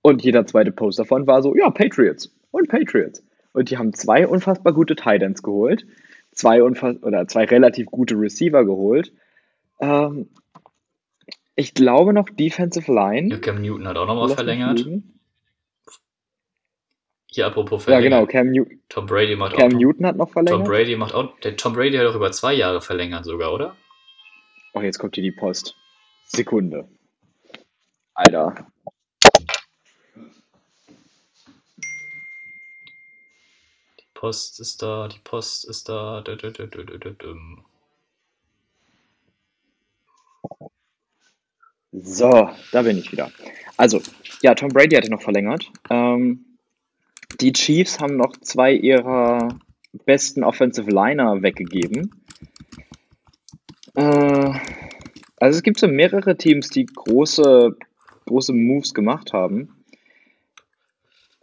Und 0.06 0.22
jeder 0.22 0.46
zweite 0.46 0.70
Post 0.70 1.00
davon 1.00 1.26
war 1.26 1.42
so, 1.42 1.56
ja, 1.56 1.68
Patriots 1.68 2.32
und 2.52 2.68
Patriots. 2.68 3.24
Und 3.52 3.70
die 3.70 3.76
haben 3.76 3.92
zwei 3.92 4.24
unfassbar 4.28 4.72
gute 4.72 4.94
Titans 4.94 5.42
geholt, 5.42 5.84
zwei 6.30 6.62
unfass 6.62 7.02
oder 7.02 7.26
zwei 7.26 7.44
relativ 7.44 7.86
gute 7.86 8.14
Receiver 8.14 8.64
geholt. 8.64 9.12
Ähm, 9.80 10.28
ich 11.56 11.74
glaube 11.74 12.12
noch 12.12 12.28
Defensive 12.30 12.92
Line. 12.92 13.30
ja, 13.34 13.38
Cam 13.38 13.60
Newton 13.60 13.88
hat 13.88 13.96
auch 13.96 14.06
nochmal 14.06 14.28
verlängert. 14.28 14.86
Hier 17.26 17.46
apropos 17.48 17.84
Ja, 17.86 17.94
verlängert. 17.94 18.04
genau, 18.04 18.26
Cam, 18.26 18.52
New 18.52 18.64
Tom 18.88 19.06
Brady 19.06 19.34
macht 19.34 19.54
auch 19.54 19.58
Cam 19.58 19.72
Newton 19.72 20.06
hat 20.06 20.16
noch 20.16 20.26
Tom 20.26 20.44
verlängert. 20.44 20.68
Brady 20.68 20.94
macht 20.94 21.14
auch, 21.14 21.36
der 21.40 21.56
Tom 21.56 21.72
Brady 21.72 21.96
hat 21.96 22.06
auch 22.06 22.14
über 22.14 22.30
zwei 22.30 22.54
Jahre 22.54 22.80
verlängert 22.80 23.24
sogar, 23.24 23.52
oder? 23.52 23.74
Oh, 24.72 24.82
jetzt 24.82 24.98
kommt 25.00 25.16
hier 25.16 25.24
die 25.24 25.32
Post. 25.32 25.74
Sekunde. 26.26 26.88
Alter. 28.14 28.68
Post 34.16 34.60
ist 34.60 34.82
da, 34.82 35.08
die 35.08 35.18
Post 35.22 35.68
ist 35.68 35.88
da. 35.88 36.24
So, 41.92 42.50
da 42.72 42.82
bin 42.82 42.98
ich 42.98 43.12
wieder. 43.12 43.30
Also, 43.76 44.00
ja, 44.42 44.54
Tom 44.54 44.70
Brady 44.70 44.96
hatte 44.96 45.10
noch 45.10 45.22
verlängert. 45.22 45.70
Ähm, 45.90 46.44
die 47.40 47.52
Chiefs 47.52 48.00
haben 48.00 48.16
noch 48.16 48.36
zwei 48.38 48.72
ihrer 48.72 49.58
besten 50.06 50.44
Offensive 50.44 50.90
Liner 50.90 51.42
weggegeben. 51.42 52.14
Äh, 53.94 54.52
Also 55.38 55.58
es 55.58 55.62
gibt 55.62 55.78
so 55.78 55.88
mehrere 55.88 56.36
Teams, 56.38 56.70
die 56.70 56.86
große, 56.86 57.76
große 58.26 58.54
Moves 58.54 58.94
gemacht 58.94 59.34
haben. 59.34 59.84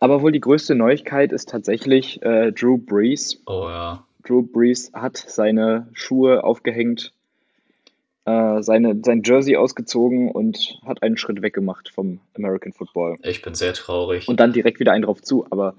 Aber 0.03 0.21
wohl 0.21 0.33
die 0.33 0.41
größte 0.41 0.75
Neuigkeit 0.75 1.31
ist 1.31 1.47
tatsächlich 1.47 2.21
äh, 2.23 2.51
Drew 2.51 2.77
Brees. 2.77 3.41
Oh 3.45 3.69
ja. 3.69 4.05
Drew 4.25 4.41
Brees 4.41 4.91
hat 4.91 5.15
seine 5.15 5.87
Schuhe 5.93 6.43
aufgehängt, 6.43 7.13
äh, 8.25 8.61
seine, 8.61 8.99
sein 9.01 9.21
Jersey 9.23 9.55
ausgezogen 9.55 10.29
und 10.29 10.77
hat 10.85 11.03
einen 11.03 11.15
Schritt 11.15 11.41
weggemacht 11.41 11.87
vom 11.87 12.19
American 12.35 12.73
Football. 12.73 13.15
Ich 13.23 13.41
bin 13.41 13.55
sehr 13.55 13.71
traurig. 13.71 14.27
Und 14.27 14.41
dann 14.41 14.51
direkt 14.51 14.81
wieder 14.81 14.91
einen 14.91 15.03
drauf 15.03 15.21
zu. 15.21 15.45
Aber 15.51 15.73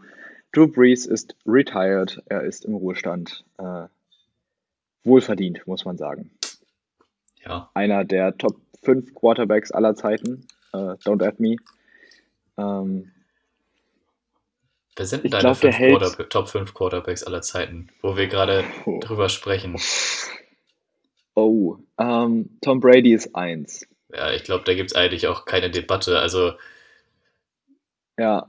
Drew 0.53 0.69
Brees 0.69 1.05
ist 1.05 1.37
retired, 1.47 2.23
er 2.25 2.45
ist 2.45 2.65
im 2.65 2.77
Ruhestand. 2.77 3.45
Äh, 3.59 3.89
wohlverdient, 5.03 5.67
muss 5.67 5.85
man 5.85 5.99
sagen. 5.99 6.31
ja. 7.45 7.69
Einer 7.75 8.07
der 8.07 8.39
Top 8.39 8.57
5 8.85 9.15
Quarterbacks 9.15 9.71
aller 9.71 9.95
Zeiten. 9.95 10.47
Äh, 10.73 10.97
don't 11.05 11.23
at 11.23 11.41
me. 11.41 11.57
Ähm, 12.57 13.11
Wer 14.97 15.07
sind 15.07 15.25
Ich 15.25 15.31
deine 15.33 15.43
glaub, 15.43 15.57
Quarterba- 15.59 16.29
Top 16.29 16.49
5 16.49 16.73
Quarterbacks 16.75 17.25
aller 17.25 17.43
Zeiten, 17.43 17.89
wo 18.01 18.17
wir 18.17 18.29
gerade 18.29 18.65
Oh. 18.87 19.01
drüber 19.01 19.29
sprechen? 19.29 19.77
oh, 21.35 21.79
ähm, 21.99 22.59
Tom 22.61 22.79
Brady 22.81 23.13
ist 23.13 23.35
eins. 23.35 23.87
Ja, 24.13 24.31
ich 24.33 24.45
glaube, 24.45 24.63
da 24.65 24.75
gibt 24.75 24.91
es 24.93 24.97
eigentlich 24.97 25.27
auch 25.27 25.45
keine 25.47 25.71
Debatte. 25.71 26.21
Also, 26.21 26.53
Ja. 28.19 28.49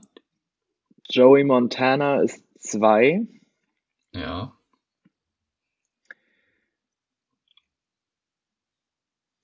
Joey 1.10 1.42
Montana 1.44 2.20
ist 2.22 2.44
zwei. 2.58 3.26
ja. 4.12 4.52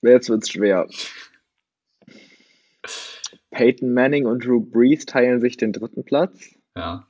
Jetzt 0.01 0.27
wird's 0.29 0.49
schwer. 0.49 0.87
Peyton 3.51 3.93
Manning 3.93 4.25
und 4.25 4.43
Drew 4.45 4.59
Brees 4.59 5.05
teilen 5.05 5.39
sich 5.39 5.55
den 5.57 5.71
dritten 5.71 6.03
Platz. 6.03 6.55
Ja. 6.75 7.07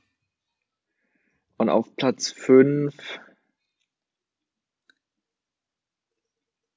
Und 1.56 1.68
auf 1.68 1.94
Platz 1.96 2.30
5. 2.30 2.94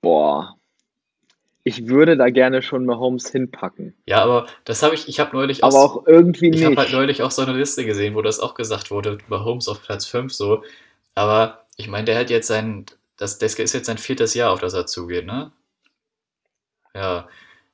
Boah. 0.01 0.55
Ich 1.63 1.87
würde 1.87 2.15
da 2.15 2.29
gerne 2.29 2.61
schon 2.61 2.85
Mahomes 2.85 3.29
hinpacken. 3.29 3.93
Ja, 4.05 4.23
aber 4.23 4.47
das 4.63 4.83
habe 4.83 4.95
ich, 4.95 5.09
ich 5.09 5.19
habe 5.19 5.35
neulich 5.35 5.65
Aber 5.65 5.75
auch, 5.75 5.97
auch 5.97 6.07
irgendwie 6.07 6.49
ich 6.49 6.63
habe 6.63 6.77
halt 6.77 6.87
nicht. 6.87 6.95
neulich 6.95 7.23
auch 7.23 7.31
so 7.31 7.41
eine 7.41 7.57
Liste 7.57 7.83
gesehen, 7.83 8.15
wo 8.15 8.21
das 8.21 8.39
auch 8.39 8.53
gesagt 8.53 8.89
wurde, 8.89 9.17
Mahomes 9.27 9.67
auf 9.67 9.81
Platz 9.83 10.05
5 10.05 10.31
so. 10.33 10.63
Aber 11.13 11.65
ich 11.75 11.89
meine, 11.89 12.05
der 12.05 12.17
hat 12.19 12.29
jetzt 12.29 12.47
sein, 12.47 12.85
das, 13.17 13.37
das 13.37 13.55
ist 13.55 13.73
jetzt 13.73 13.87
sein 13.87 13.97
viertes 13.97 14.33
Jahr, 14.33 14.51
auf 14.53 14.61
das 14.61 14.73
er 14.73 14.85
zugeht, 14.85 15.25
ne? 15.25 15.51
Ja, 16.93 17.27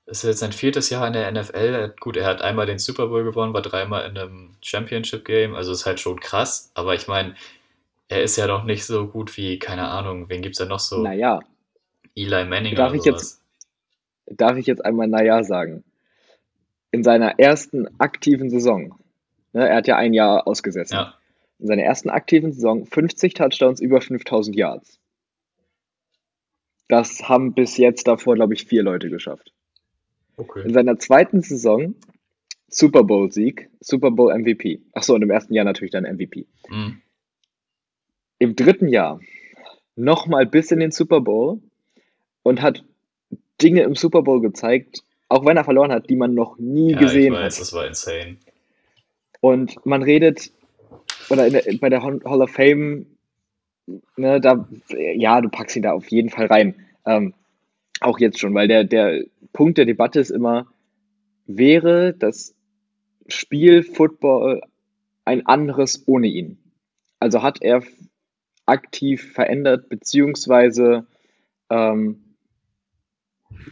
ist 0.06 0.24
jetzt 0.24 0.40
sein 0.40 0.52
viertes 0.52 0.90
Jahr 0.90 1.08
in 1.08 1.14
der 1.14 1.32
NFL. 1.32 1.94
Gut, 2.00 2.18
er 2.18 2.26
hat 2.26 2.42
einmal 2.42 2.66
den 2.66 2.80
Super 2.80 3.08
Bowl 3.08 3.24
gewonnen, 3.24 3.54
war 3.54 3.62
dreimal 3.62 4.10
in 4.10 4.18
einem 4.18 4.56
Championship 4.62 5.24
Game, 5.26 5.56
also 5.56 5.72
ist 5.72 5.86
halt 5.86 6.00
schon 6.00 6.20
krass. 6.20 6.72
Aber 6.74 6.94
ich 6.94 7.08
meine, 7.08 7.36
er 8.10 8.22
ist 8.24 8.36
ja 8.36 8.48
noch 8.48 8.64
nicht 8.66 8.86
so 8.86 9.08
gut 9.08 9.36
wie, 9.38 9.60
keine 9.60 9.88
Ahnung, 9.88 10.30
wen 10.30 10.42
gibt's 10.42 10.60
da 10.60 10.66
noch 10.66 10.80
so? 10.80 11.02
Naja, 11.02 11.40
Eli 12.16 12.46
Manning 12.46 12.76
Darf 12.76 12.92
oder 12.92 13.00
ich 13.00 13.06
jetzt- 13.06 13.42
darf 14.28 14.58
ich 14.58 14.66
jetzt 14.68 14.84
einmal 14.84 15.08
Naja 15.08 15.44
sagen. 15.44 15.84
In 16.92 17.04
seiner 17.04 17.40
ersten 17.40 17.88
aktiven 18.00 18.50
Saison, 18.50 19.00
ne, 19.54 19.68
er 19.68 19.78
hat 19.78 19.88
ja 19.88 19.96
ein 19.96 20.14
Jahr 20.14 20.46
ausgesessen, 20.48 20.96
Ja, 20.96 21.16
in 21.60 21.68
seiner 21.68 21.84
ersten 21.84 22.10
aktiven 22.10 22.52
Saison 22.52 22.86
50 22.86 23.34
Touchdowns, 23.34 23.80
über 23.80 24.00
5000 24.02 24.56
Yards. 24.56 25.00
Das 26.90 27.28
haben 27.30 27.54
bis 27.54 27.78
jetzt 27.78 28.08
davor, 28.08 28.36
glaube 28.36 28.54
ich, 28.54 28.66
vier 28.66 28.84
Leute 28.84 29.10
geschafft. 29.10 29.53
In 30.38 30.44
okay. 30.44 30.72
seiner 30.72 30.98
zweiten 31.00 31.42
Saison 31.42 31.96
Super 32.68 33.04
Bowl-Sieg, 33.04 33.70
Super 33.80 34.12
Bowl 34.12 34.36
MVP. 34.36 34.82
Achso, 34.94 35.14
und 35.14 35.22
im 35.22 35.30
ersten 35.30 35.54
Jahr 35.54 35.66
natürlich 35.66 35.92
dann 35.92 36.06
MVP. 36.06 36.48
Hm. 36.68 37.02
Im 38.40 38.56
dritten 38.56 38.88
Jahr 38.88 39.20
nochmal 39.96 40.46
bis 40.46 40.72
in 40.72 40.80
den 40.80 40.92
Super 40.92 41.22
Bowl 41.22 41.62
und 42.42 42.62
hat 42.62 42.84
Dinge 43.62 43.84
im 43.84 43.96
Super 43.96 44.24
Bowl 44.24 44.42
gezeigt, 44.42 45.04
auch 45.30 45.46
wenn 45.46 45.58
er 45.58 45.64
verloren 45.64 45.92
hat, 45.92 46.10
die 46.10 46.16
man 46.16 46.34
noch 46.34 46.58
nie 46.58 46.92
Ja, 46.92 46.98
ich 46.98 47.04
gesehen 47.04 47.34
weiß, 47.34 47.56
hat. 47.56 47.62
das 47.62 47.74
war 47.74 47.86
insane. 47.86 48.38
Und 49.40 49.86
man 49.86 50.02
redet, 50.02 50.52
oder 51.30 51.46
in 51.48 51.54
der, 51.54 51.64
bei 51.80 51.90
der 51.90 52.02
Hall 52.02 52.22
Hall 52.26 52.42
of 52.42 52.50
Fame, 52.50 53.06
ne, 54.16 54.42
da, 54.42 54.68
ja, 54.90 55.42
du 55.42 55.50
packst 55.50 55.76
ihn 55.76 55.84
da 55.84 55.94
auf 55.94 56.08
jeden 56.10 56.30
Fall 56.30 56.48
rein. 56.48 56.76
Ähm, 57.06 57.34
auch 58.04 58.20
jetzt 58.20 58.40
schon, 58.40 58.54
weil 58.54 58.68
der, 58.68 58.84
der 58.84 59.24
Punkt 59.54 59.78
der 59.78 59.86
Debatte 59.86 60.20
ist 60.20 60.30
immer, 60.32 60.68
wäre 61.46 62.14
das 62.14 62.56
Spiel 63.28 63.84
Football 63.84 64.62
ein 65.26 65.46
anderes 65.46 66.08
ohne 66.08 66.28
ihn? 66.28 66.58
Also 67.20 67.42
hat 67.42 67.62
er 67.62 67.84
aktiv 68.66 69.34
verändert, 69.34 69.90
beziehungsweise 69.90 71.06
ähm, 71.70 72.36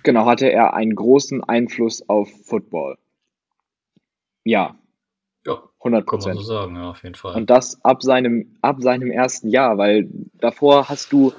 genau, 0.04 0.26
hatte 0.26 0.52
er 0.52 0.74
einen 0.74 0.96
großen 0.96 1.44
Einfluss 1.44 2.08
auf 2.10 2.30
Football? 2.46 2.98
Ja, 4.44 4.76
Ja, 5.46 5.62
100 5.80 6.08
kann 6.08 6.20
man 6.20 6.22
so 6.22 6.30
Prozent. 6.30 6.46
sagen, 6.46 6.76
ja, 6.76 6.90
auf 6.92 7.04
jeden 7.04 7.16
Fall. 7.16 7.36
Und 7.36 7.50
das 7.50 7.84
ab 7.84 8.04
seinem, 8.04 8.58
ab 8.62 8.82
seinem 8.82 9.12
ersten 9.12 9.50
Jahr, 9.50 9.78
weil 9.78 10.10
davor 10.36 10.90
hast 10.90 11.12
du 11.14 11.34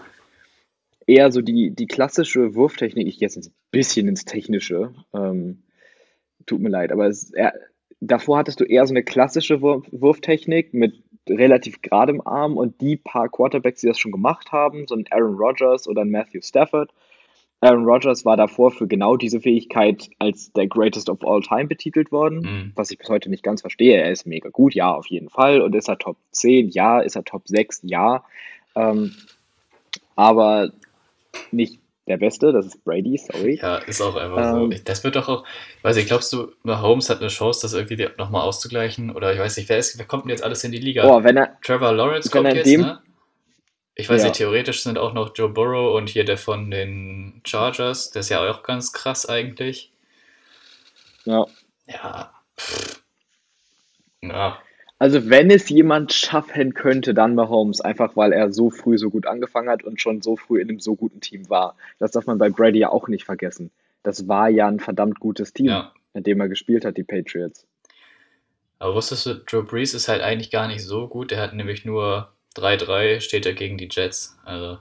eher 1.06 1.32
so 1.32 1.40
die, 1.40 1.71
die 1.71 1.87
klassische 1.87 2.54
Wurftechnik, 2.54 3.06
ich 3.06 3.18
gehe 3.18 3.28
jetzt 3.28 3.37
ein 3.37 3.52
bisschen 3.71 4.09
ins 4.09 4.25
Technische, 4.25 4.92
ähm, 5.14 5.62
tut 6.47 6.61
mir 6.61 6.68
leid, 6.68 6.92
aber 6.92 7.06
es, 7.06 7.32
er, 7.32 7.52
davor 8.00 8.38
hattest 8.38 8.61
du 8.61 8.64
eher 8.64 8.87
so 8.87 8.92
eine 8.92 9.02
klassische 9.02 9.61
Wurf, 9.62 9.87
Wurftechnik 9.90 10.75
mit 10.75 11.02
relativ 11.28 11.82
geradem 11.82 12.21
Arm 12.21 12.56
und 12.56 12.80
die 12.80 12.97
paar 12.97 13.28
Quarterbacks, 13.28 13.80
die 13.80 13.87
das 13.87 13.99
schon 13.99 14.12
gemacht 14.12 14.50
haben, 14.50 14.87
so 14.88 14.97
ein 14.97 15.04
Aaron 15.11 15.37
Rodgers 15.37 15.87
oder 15.87 16.02
ein 16.02 16.11
Matthew 16.11 16.40
Stafford. 16.42 16.90
Aaron 17.61 17.85
Rodgers 17.85 18.25
war 18.25 18.37
davor 18.37 18.73
für 18.73 18.88
genau 18.88 19.16
diese 19.16 19.40
Fähigkeit 19.40 20.11
als 20.18 20.52
der 20.52 20.66
Greatest 20.66 21.09
of 21.09 21.25
All 21.25 21.42
Time 21.42 21.66
betitelt 21.66 22.11
worden 22.11 22.44
Hm. 22.44 22.73
was 22.75 22.90
ich 22.90 22.99
bis 22.99 23.09
heute 23.09 23.30
nicht 23.30 23.44
ganz 23.44 23.61
verstehe. 23.61 24.02
Er 24.02 24.11
ist 24.11 24.26
mega 24.26 24.49
gut, 24.49 24.75
ja, 24.75 24.92
auf 24.92 25.06
jeden 25.06 25.28
Fall. 25.28 25.62
Und 25.62 25.76
ist 25.76 25.88
er 25.88 25.97
Top 25.97 26.16
10? 26.32 26.71
Ja. 26.71 26.99
Ist 26.99 27.14
er 27.14 27.23
Top 27.23 27.42
6? 27.47 27.82
Ja. 27.85 28.25
Ähm, 28.75 29.12
aber 30.16 30.73
nicht 31.51 31.81
der 32.09 32.17
Beste, 32.17 32.53
das 32.53 32.67
ist 32.67 32.85
Brady, 32.85 33.17
sorry. 33.17 33.59
Ja, 33.62 33.77
ist 33.77 34.01
auch 34.01 34.17
einfach 34.17 34.51
so. 34.53 34.65
Ähm, 34.65 34.73
Ich- 34.73 34.83
Das 34.85 35.05
wird 35.05 35.15
doch 35.17 35.29
auch, 35.29 35.45
weiß 35.83 35.97
ich, 35.99 36.07
glaubst 36.07 36.33
du, 36.33 36.53
Mahomes 36.65 37.09
hat 37.11 37.21
eine 37.21 37.29
Chance, 37.29 37.61
das 37.62 37.75
irgendwie 37.75 38.09
nochmal 38.19 38.43
auszugleichen? 38.43 39.15
Oder 39.15 39.33
ich 39.33 39.39
weiß 39.39 39.57
nicht, 39.57 39.69
wer, 39.69 39.79
ist, 39.79 39.97
wer 39.99 40.05
kommt 40.07 40.25
denn 40.25 40.31
jetzt 40.31 40.43
alles 40.43 40.65
in 40.65 40.73
die 40.73 40.79
Liga? 40.79 41.03
Boah, 41.07 41.23
wenn 41.23 41.37
er, 41.37 41.59
Trevor 41.62 41.93
Lawrence 41.93 42.29
kommt 42.31 42.53
jetzt, 42.53 42.67
dem- 42.67 42.81
ne? 42.81 43.01
Ich 43.95 44.09
weiß 44.09 44.23
Ja. 44.23 44.29
nicht, 44.29 44.39
theoretisch 44.39 44.83
sind 44.83 44.99
auch 44.99 45.12
noch 45.12 45.33
Joe 45.37 45.51
Burrow 45.51 45.95
und 45.95 46.09
hier 46.09 46.25
der 46.25 46.39
von 46.39 46.71
den 46.71 47.41
Chargers. 47.47 48.11
Der 48.11 48.21
ist 48.21 48.31
ja 48.31 48.51
auch 48.51 48.62
ganz 48.62 48.93
krass 48.93 49.27
eigentlich. 49.29 49.93
ja. 51.25 51.47
Ja. 51.87 52.33
pff. 52.59 53.03
Ja, 54.23 54.59
Also 55.02 55.28
wenn 55.28 55.50
es 55.50 55.68
jemand 55.68 56.12
schaffen 56.12 56.75
könnte, 56.75 57.12
dann 57.12 57.35
Mahomes, 57.35 57.80
einfach 57.80 58.14
weil 58.14 58.32
er 58.32 58.52
so 58.52 58.71
früh 58.71 58.99
so 58.99 59.11
gut 59.11 59.26
angefangen 59.26 59.68
hat 59.68 59.82
und 59.82 60.00
schon 60.00 60.23
so 60.23 60.37
früh 60.37 60.61
in 60.61 60.68
einem 60.68 60.78
so 60.78 60.94
guten 60.94 61.21
Team 61.21 61.50
war. 61.50 61.75
Das 61.99 62.12
darf 62.12 62.26
man 62.26 62.38
bei 62.38 62.50
Brady 62.50 62.78
ja 62.78 62.90
auch 62.90 63.09
nicht 63.09 63.25
vergessen. 63.25 63.73
Das 64.04 64.28
war 64.28 64.49
ja 64.49 64.68
ein 64.68 64.78
verdammt 64.78 65.18
gutes 65.18 65.52
Team, 65.52 65.66
ja. 65.66 65.92
in 66.14 66.23
dem 66.23 66.38
er 66.38 66.49
gespielt 66.49 66.85
hat, 66.85 66.99
die 66.99 67.02
Patriots. 67.02 67.66
Aber 68.78 68.94
wusstest 68.94 69.26
du, 69.26 69.35
Drew 69.35 69.64
Brees 69.64 69.92
ist 69.92 70.06
halt 70.06 70.23
eigentlich 70.23 70.52
gar 70.52 70.68
nicht 70.68 70.85
so 70.85 71.09
gut. 71.09 71.32
Der 71.32 71.40
hat 71.40 71.52
nämlich 71.52 71.85
nur 71.85 72.32
3-3, 72.54 73.18
steht 73.18 73.44
er 73.44 73.54
gegen 73.54 73.78
die 73.78 73.88
Jets. 73.90 74.38
Also, 74.44 74.78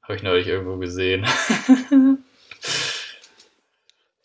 habe 0.00 0.16
ich 0.16 0.22
neulich 0.22 0.46
irgendwo 0.46 0.78
gesehen. 0.78 1.26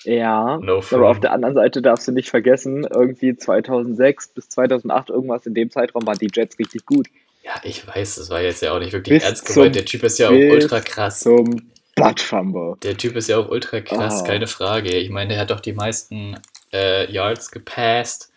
Ja, 0.04 0.58
No 0.58 0.82
aber 0.92 1.10
auf 1.10 1.20
der 1.20 1.32
anderen 1.32 1.56
Seite 1.56 1.82
darfst 1.82 2.08
du 2.08 2.12
nicht 2.12 2.30
vergessen, 2.30 2.86
irgendwie 2.92 3.36
2006 3.36 4.30
bis 4.30 4.50
2008 4.50 5.10
irgendwas 5.10 5.46
in 5.46 5.54
dem 5.54 5.70
Zeitraum 5.70 6.06
waren 6.08 6.18
die 6.18 6.30
Jets 6.34 6.58
richtig 6.60 6.86
gut. 6.86 7.08
Ja, 7.44 7.54
ich 7.64 7.88
weiß, 7.88 8.16
das 8.16 8.30
war 8.30 8.42
jetzt 8.42 8.62
ja 8.62 8.74
auch 8.74 8.80
nicht 8.80 8.94
wirklich 8.94 9.16
Bis 9.20 9.24
ernst 9.24 9.46
gemeint. 9.46 9.76
Der 9.76 9.86
Typ 9.86 10.04
ist 10.04 10.20
ja 10.20 10.30
auch 10.30 10.34
ultra 10.34 10.80
krass. 10.80 11.20
Zum 11.22 11.72
Buttfumble. 11.96 12.76
Der 12.84 12.98
Typ 12.98 13.16
ist 13.16 13.28
ja 13.30 13.38
auch 13.38 13.50
ultra 13.50 13.82
krass, 13.82 14.22
Ah. 14.24 14.28
keine 14.28 14.48
Frage. 14.48 14.96
Ich 14.98 15.10
meine, 15.10 15.30
der 15.34 15.40
hat 15.42 15.52
doch 15.52 15.60
die 15.60 15.74
meisten 15.74 16.38
äh, 16.72 17.12
Yards 17.12 17.52
gepasst. 17.52 18.32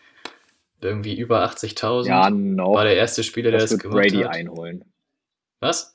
Irgendwie 0.81 1.17
über 1.17 1.43
80.000. 1.49 2.07
Ja, 2.07 2.29
noch. 2.29 2.73
War 2.75 2.83
der 2.83 2.95
erste 2.97 3.23
Spieler, 3.23 3.49
der 3.51 3.61
Das 3.61 3.71
wird 3.71 3.81
gemacht 3.83 3.97
Brady 3.97 4.17
hat. 4.23 4.35
einholen. 4.35 4.83
Was? 5.61 5.94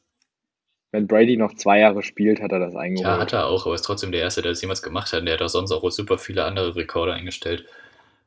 Wenn 0.92 1.06
Brady 1.06 1.36
noch 1.36 1.54
zwei 1.54 1.78
Jahre 1.80 2.02
spielt, 2.02 2.40
hat 2.42 2.50
er 2.52 2.58
das 2.58 2.74
Ja, 2.74 2.80
eingeholt. 2.80 3.20
hat 3.20 3.32
er 3.32 3.46
auch, 3.46 3.64
aber 3.66 3.74
ist 3.76 3.82
trotzdem 3.82 4.10
der 4.10 4.22
erste, 4.22 4.42
der 4.42 4.52
das 4.52 4.60
jemals 4.60 4.82
gemacht 4.82 5.12
hat. 5.12 5.20
Und 5.20 5.26
der 5.26 5.34
hat 5.34 5.42
auch 5.42 5.48
sonst 5.48 5.70
auch 5.70 5.88
super 5.90 6.18
viele 6.18 6.44
andere 6.44 6.74
Rekorde 6.74 7.12
eingestellt. 7.12 7.64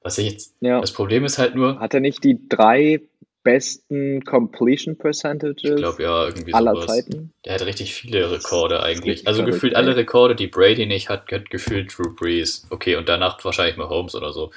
Was 0.02 0.18
ich 0.18 0.32
jetzt. 0.32 0.56
Ja. 0.62 0.80
Das 0.82 0.94
Problem 0.94 1.26
ist 1.26 1.38
halt 1.38 1.56
nur, 1.56 1.80
Hat 1.80 1.94
er 1.94 2.00
nicht 2.00 2.24
die 2.24 2.40
drei 2.50 3.02
besten 3.44 4.24
Completion 4.24 4.94
Ich 4.94 5.00
Percentages 5.00 5.76
glaube 5.76 6.04
ja, 6.04 6.26
irgendwie 6.28 6.54
aller 6.54 6.76
sowas. 6.76 6.88
Zeiten. 6.88 7.34
Der 7.46 7.54
hat 7.56 7.66
richtig 7.66 7.94
viele 7.94 8.32
Rekorde 8.32 8.82
eigentlich. 8.82 9.28
Also 9.28 9.40
verrückt, 9.42 9.56
gefühlt 9.56 9.76
alle 9.76 9.92
ey. 9.92 9.96
Rekorde, 9.98 10.36
die 10.36 10.48
Brady 10.48 10.86
nicht 10.86 11.10
hat, 11.10 11.30
hat 11.32 11.50
gefühlt 11.50 11.98
Drew 11.98 12.16
Brees. 12.16 12.66
Okay, 12.70 12.96
und 12.96 13.10
danach 13.10 13.44
wahrscheinlich 13.44 13.76
Mahomes 13.76 14.16
oder 14.16 14.32
so. 14.32 14.52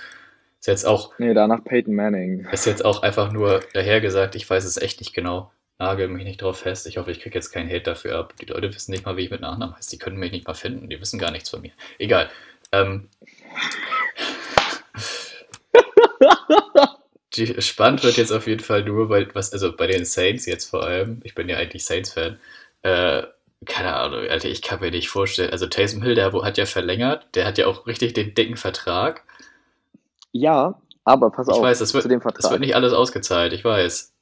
Ist 0.61 0.67
jetzt 0.69 0.87
auch, 0.87 1.13
Nee, 1.19 1.35
danach 1.35 1.65
Peyton 1.65 1.95
Manning. 1.95 2.47
ist 2.53 2.67
jetzt 2.67 2.85
auch 2.85 3.03
einfach 3.03 3.33
nur 3.33 3.61
dahergesagt, 3.75 4.37
ich 4.37 4.49
weiß 4.49 4.65
es 4.65 4.77
echt 4.77 5.01
nicht 5.01 5.15
genau. 5.15 5.51
Nagel 5.79 6.09
mich 6.09 6.25
nicht 6.25 6.41
drauf 6.41 6.61
fest. 6.61 6.87
Ich 6.87 6.97
hoffe, 6.97 7.11
ich 7.11 7.21
kriege 7.21 7.35
jetzt 7.35 7.51
keinen 7.53 7.69
Hate 7.69 7.83
dafür 7.83 8.19
ab. 8.19 8.35
Die 8.41 8.47
Leute 8.47 8.75
wissen 8.75 8.93
nicht 8.93 9.05
mal, 9.05 9.17
wie 9.17 9.25
ich 9.25 9.31
mit 9.31 9.43
Nachnamen 9.43 9.77
heiße. 9.77 9.91
Die 9.91 9.99
können 9.99 10.17
mich 10.17 10.33
nicht 10.33 10.47
mal 10.47 10.55
finden. 10.55 10.89
Die 10.89 11.01
wissen 11.01 11.19
gar 11.19 11.31
nichts 11.31 11.51
von 11.51 11.61
mir. 11.61 11.73
Egal. 11.99 12.31
Ähm, 12.73 13.09
die, 17.37 17.61
spannend 17.61 18.03
wird 18.03 18.17
jetzt 18.17 18.33
auf 18.33 18.47
jeden 18.47 18.63
Fall 18.63 18.85
nur, 18.85 19.11
weil, 19.11 19.29
was, 19.35 19.53
also 19.53 19.77
bei 19.77 19.87
den 19.87 20.05
Saints 20.05 20.47
jetzt 20.47 20.71
vor 20.71 20.83
allem, 20.85 21.21
ich 21.25 21.35
bin 21.35 21.49
ja 21.49 21.59
eigentlich 21.59 21.85
Saints-Fan, 21.85 22.39
äh, 22.83 23.25
keine 23.65 23.95
Ahnung, 23.95 24.21
Alter, 24.29 24.49
ich 24.49 24.63
kann 24.63 24.81
mir 24.81 24.91
nicht 24.91 25.09
vorstellen. 25.09 25.51
Also 25.51 25.67
Taysom 25.67 26.03
Hill, 26.03 26.15
der 26.15 26.33
hat 26.33 26.59
ja 26.59 26.67
verlängert, 26.67 27.27
der 27.35 27.47
hat 27.47 27.59
ja 27.59 27.67
auch 27.67 27.87
richtig 27.87 28.15
den 28.15 28.35
dicken 28.35 28.57
Vertrag. 28.57 29.25
Ja, 30.33 30.81
aber 31.05 31.31
pass 31.31 31.49
Ich 31.49 31.55
auf, 31.55 31.63
weiß, 31.63 31.79
das 31.79 31.95
wird, 31.95 32.05
das 32.05 32.51
wird 32.51 32.61
nicht 32.61 32.75
alles 32.75 32.93
ausgezahlt, 32.93 33.53
ich 33.53 33.65
weiß. 33.65 34.13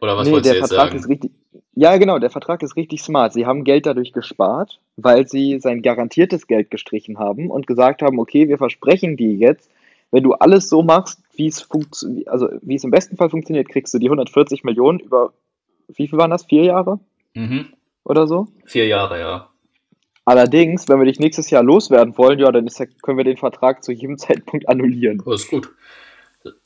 Oder 0.00 0.16
was 0.16 0.26
Nee, 0.28 0.40
der 0.40 0.54
Vertrag 0.56 0.68
sagen? 0.90 0.96
ist 0.98 1.08
richtig. 1.08 1.32
Ja, 1.74 1.96
genau, 1.96 2.18
der 2.18 2.30
Vertrag 2.30 2.62
ist 2.62 2.76
richtig 2.76 3.02
smart. 3.02 3.32
Sie 3.32 3.46
haben 3.46 3.64
Geld 3.64 3.86
dadurch 3.86 4.12
gespart, 4.12 4.80
weil 4.96 5.28
sie 5.28 5.60
sein 5.60 5.82
garantiertes 5.82 6.46
Geld 6.46 6.70
gestrichen 6.70 7.18
haben 7.18 7.50
und 7.50 7.66
gesagt 7.66 8.02
haben, 8.02 8.18
okay, 8.18 8.48
wir 8.48 8.58
versprechen 8.58 9.16
dir 9.16 9.32
jetzt, 9.32 9.70
wenn 10.10 10.22
du 10.24 10.32
alles 10.34 10.68
so 10.68 10.82
machst, 10.82 11.20
wie 11.36 11.46
es 11.46 11.62
funktio- 11.64 12.26
also 12.26 12.48
wie 12.62 12.74
es 12.74 12.84
im 12.84 12.90
besten 12.90 13.16
Fall 13.16 13.30
funktioniert, 13.30 13.68
kriegst 13.68 13.92
du 13.94 13.98
die 13.98 14.06
140 14.08 14.64
Millionen 14.64 14.98
über, 15.00 15.32
wie 15.88 16.08
viel 16.08 16.18
waren 16.18 16.30
das? 16.30 16.44
Vier 16.46 16.64
Jahre 16.64 16.98
Mhm. 17.34 17.66
oder 18.04 18.26
so? 18.26 18.48
Vier 18.64 18.86
Jahre, 18.86 19.20
ja. 19.20 19.48
Allerdings, 20.24 20.88
wenn 20.88 20.98
wir 20.98 21.06
dich 21.06 21.20
nächstes 21.20 21.48
Jahr 21.50 21.62
loswerden 21.62 22.18
wollen, 22.18 22.38
ja, 22.38 22.50
dann 22.52 22.66
ist, 22.66 22.82
können 23.02 23.16
wir 23.18 23.24
den 23.24 23.36
Vertrag 23.36 23.82
zu 23.84 23.92
jedem 23.92 24.18
Zeitpunkt 24.18 24.68
annullieren. 24.68 25.22
Oh, 25.24 25.32
ist 25.32 25.48
gut. 25.48 25.70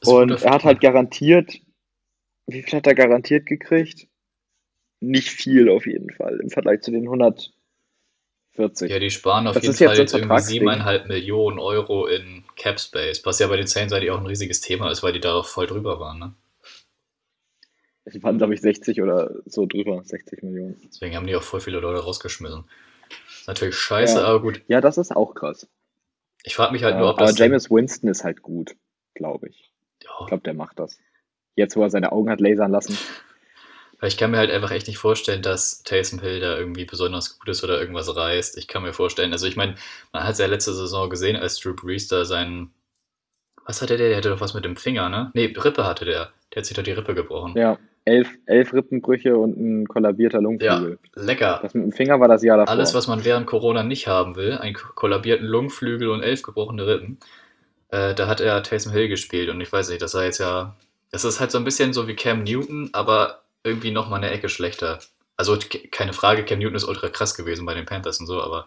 Ist 0.00 0.08
Und 0.08 0.42
er 0.42 0.52
hat 0.54 0.64
halt 0.64 0.80
garantiert, 0.80 1.54
wie 2.52 2.62
viel 2.62 2.74
hat 2.78 2.86
er 2.86 2.94
garantiert 2.94 3.46
gekriegt? 3.46 4.08
Nicht 5.00 5.28
viel 5.30 5.68
auf 5.68 5.86
jeden 5.86 6.10
Fall 6.10 6.38
im 6.40 6.50
Vergleich 6.50 6.82
zu 6.82 6.90
den 6.92 7.04
140. 7.04 7.54
Ja, 8.90 8.98
die 8.98 9.10
sparen 9.10 9.46
auf 9.46 9.54
Das 9.54 9.64
jeden 9.64 9.74
Fall 9.76 9.98
jetzt 9.98 10.14
irgendwie 10.14 10.38
siebeneinhalb 10.40 11.08
Millionen 11.08 11.58
Euro 11.58 12.06
in 12.06 12.44
Cap 12.56 12.78
Space, 12.78 13.24
was 13.24 13.38
ja 13.38 13.48
bei 13.48 13.56
den 13.56 13.66
Saints 13.66 13.92
eigentlich 13.92 14.10
auch 14.10 14.20
ein 14.20 14.26
riesiges 14.26 14.60
Thema 14.60 14.90
ist, 14.90 15.02
weil 15.02 15.12
die 15.12 15.20
da 15.20 15.42
voll 15.42 15.66
drüber 15.66 15.98
waren, 15.98 16.18
ne? 16.18 16.34
Die 18.12 18.22
waren, 18.22 18.36
glaube 18.38 18.52
ich, 18.54 18.60
60 18.60 19.00
oder 19.00 19.30
so 19.46 19.64
drüber, 19.64 20.02
60 20.04 20.42
Millionen. 20.42 20.76
Deswegen 20.84 21.14
haben 21.14 21.26
die 21.26 21.36
auch 21.36 21.42
voll 21.42 21.60
viele 21.60 21.78
Leute 21.78 22.02
rausgeschmissen. 22.02 22.64
Ist 23.30 23.46
natürlich 23.46 23.76
scheiße, 23.76 24.18
Ja. 24.18 24.24
aber 24.24 24.42
gut. 24.42 24.62
Ja, 24.66 24.80
das 24.80 24.98
ist 24.98 25.14
auch 25.14 25.34
krass. 25.34 25.68
Ich 26.42 26.56
frage 26.56 26.72
mich 26.72 26.82
halt 26.82 26.96
Äh, 26.96 26.98
nur, 26.98 27.10
ob 27.10 27.18
aber 27.18 27.26
das. 27.28 27.38
Jameis 27.38 27.70
Winston 27.70 28.10
ist 28.10 28.24
halt 28.24 28.42
gut, 28.42 28.76
glaube 29.14 29.48
ich. 29.48 29.72
Ja, 30.02 30.10
Ich 30.22 30.26
glaube, 30.26 30.42
der 30.42 30.54
macht 30.54 30.80
das. 30.80 30.98
Jetzt, 31.54 31.76
wo 31.76 31.82
er 31.82 31.90
seine 31.90 32.12
Augen 32.12 32.30
hat 32.30 32.40
lasern 32.40 32.70
lassen. 32.70 32.96
ich 34.02 34.16
kann 34.16 34.30
mir 34.30 34.38
halt 34.38 34.50
einfach 34.50 34.70
echt 34.70 34.88
nicht 34.88 34.98
vorstellen, 34.98 35.42
dass 35.42 35.82
Taysom 35.82 36.20
Hill 36.20 36.40
da 36.40 36.56
irgendwie 36.56 36.84
besonders 36.84 37.38
gut 37.38 37.48
ist 37.48 37.62
oder 37.62 37.80
irgendwas 37.80 38.14
reißt. 38.14 38.56
Ich 38.58 38.68
kann 38.68 38.82
mir 38.82 38.92
vorstellen, 38.92 39.32
also 39.32 39.46
ich 39.46 39.56
meine, 39.56 39.74
man 40.12 40.24
hat 40.24 40.32
es 40.32 40.38
ja 40.38 40.46
letzte 40.46 40.72
Saison 40.72 41.10
gesehen, 41.10 41.36
als 41.36 41.58
Drew 41.58 41.74
Brees 41.74 42.08
da 42.08 42.24
seinen. 42.24 42.72
Was 43.64 43.80
hatte 43.80 43.96
der? 43.96 44.08
Der 44.08 44.16
hatte 44.16 44.30
doch 44.30 44.40
was 44.40 44.54
mit 44.54 44.64
dem 44.64 44.76
Finger, 44.76 45.08
ne? 45.08 45.30
Nee, 45.34 45.54
Rippe 45.56 45.84
hatte 45.84 46.04
der. 46.04 46.30
Der 46.52 46.60
hat 46.60 46.66
sich 46.66 46.76
doch 46.76 46.82
die 46.82 46.92
Rippe 46.92 47.14
gebrochen. 47.14 47.56
Ja, 47.56 47.78
elf, 48.04 48.30
elf 48.46 48.72
Rippenbrüche 48.72 49.36
und 49.36 49.56
ein 49.56 49.86
kollabierter 49.86 50.40
Lungenflügel. 50.40 50.98
Lecker. 51.14 51.60
Das 51.62 51.74
mit 51.74 51.84
dem 51.84 51.92
Finger 51.92 52.20
war 52.20 52.28
das 52.28 52.42
Jahr 52.42 52.58
davor. 52.58 52.72
Alles, 52.72 52.94
was 52.94 53.06
man 53.06 53.24
während 53.24 53.46
Corona 53.46 53.82
nicht 53.82 54.08
haben 54.08 54.36
will, 54.36 54.58
einen 54.58 54.74
kollabierten 54.74 55.46
Lungenflügel 55.46 56.08
und 56.08 56.22
elf 56.22 56.42
gebrochene 56.42 56.86
Rippen, 56.86 57.18
äh, 57.90 58.14
da 58.14 58.26
hat 58.26 58.40
er 58.40 58.62
Taysom 58.62 58.92
Hill 58.92 59.08
gespielt 59.08 59.48
und 59.48 59.60
ich 59.60 59.72
weiß 59.72 59.90
nicht, 59.90 60.02
das 60.02 60.14
war 60.14 60.24
jetzt 60.24 60.38
ja, 60.38 60.76
das 61.12 61.24
ist 61.24 61.38
halt 61.38 61.50
so 61.52 61.58
ein 61.58 61.64
bisschen 61.64 61.92
so 61.92 62.08
wie 62.08 62.16
Cam 62.16 62.42
Newton, 62.42 62.90
aber 62.92 63.42
irgendwie 63.62 63.92
noch 63.92 64.08
mal 64.08 64.16
eine 64.16 64.30
Ecke 64.30 64.48
schlechter. 64.48 64.98
Also 65.36 65.56
ke- 65.56 65.88
keine 65.88 66.12
Frage, 66.12 66.44
Cam 66.44 66.58
Newton 66.58 66.74
ist 66.76 66.84
ultra 66.84 67.08
krass 67.08 67.34
gewesen 67.34 67.64
bei 67.64 67.74
den 67.74 67.86
Panthers 67.86 68.18
und 68.18 68.26
so, 68.26 68.42
aber 68.42 68.66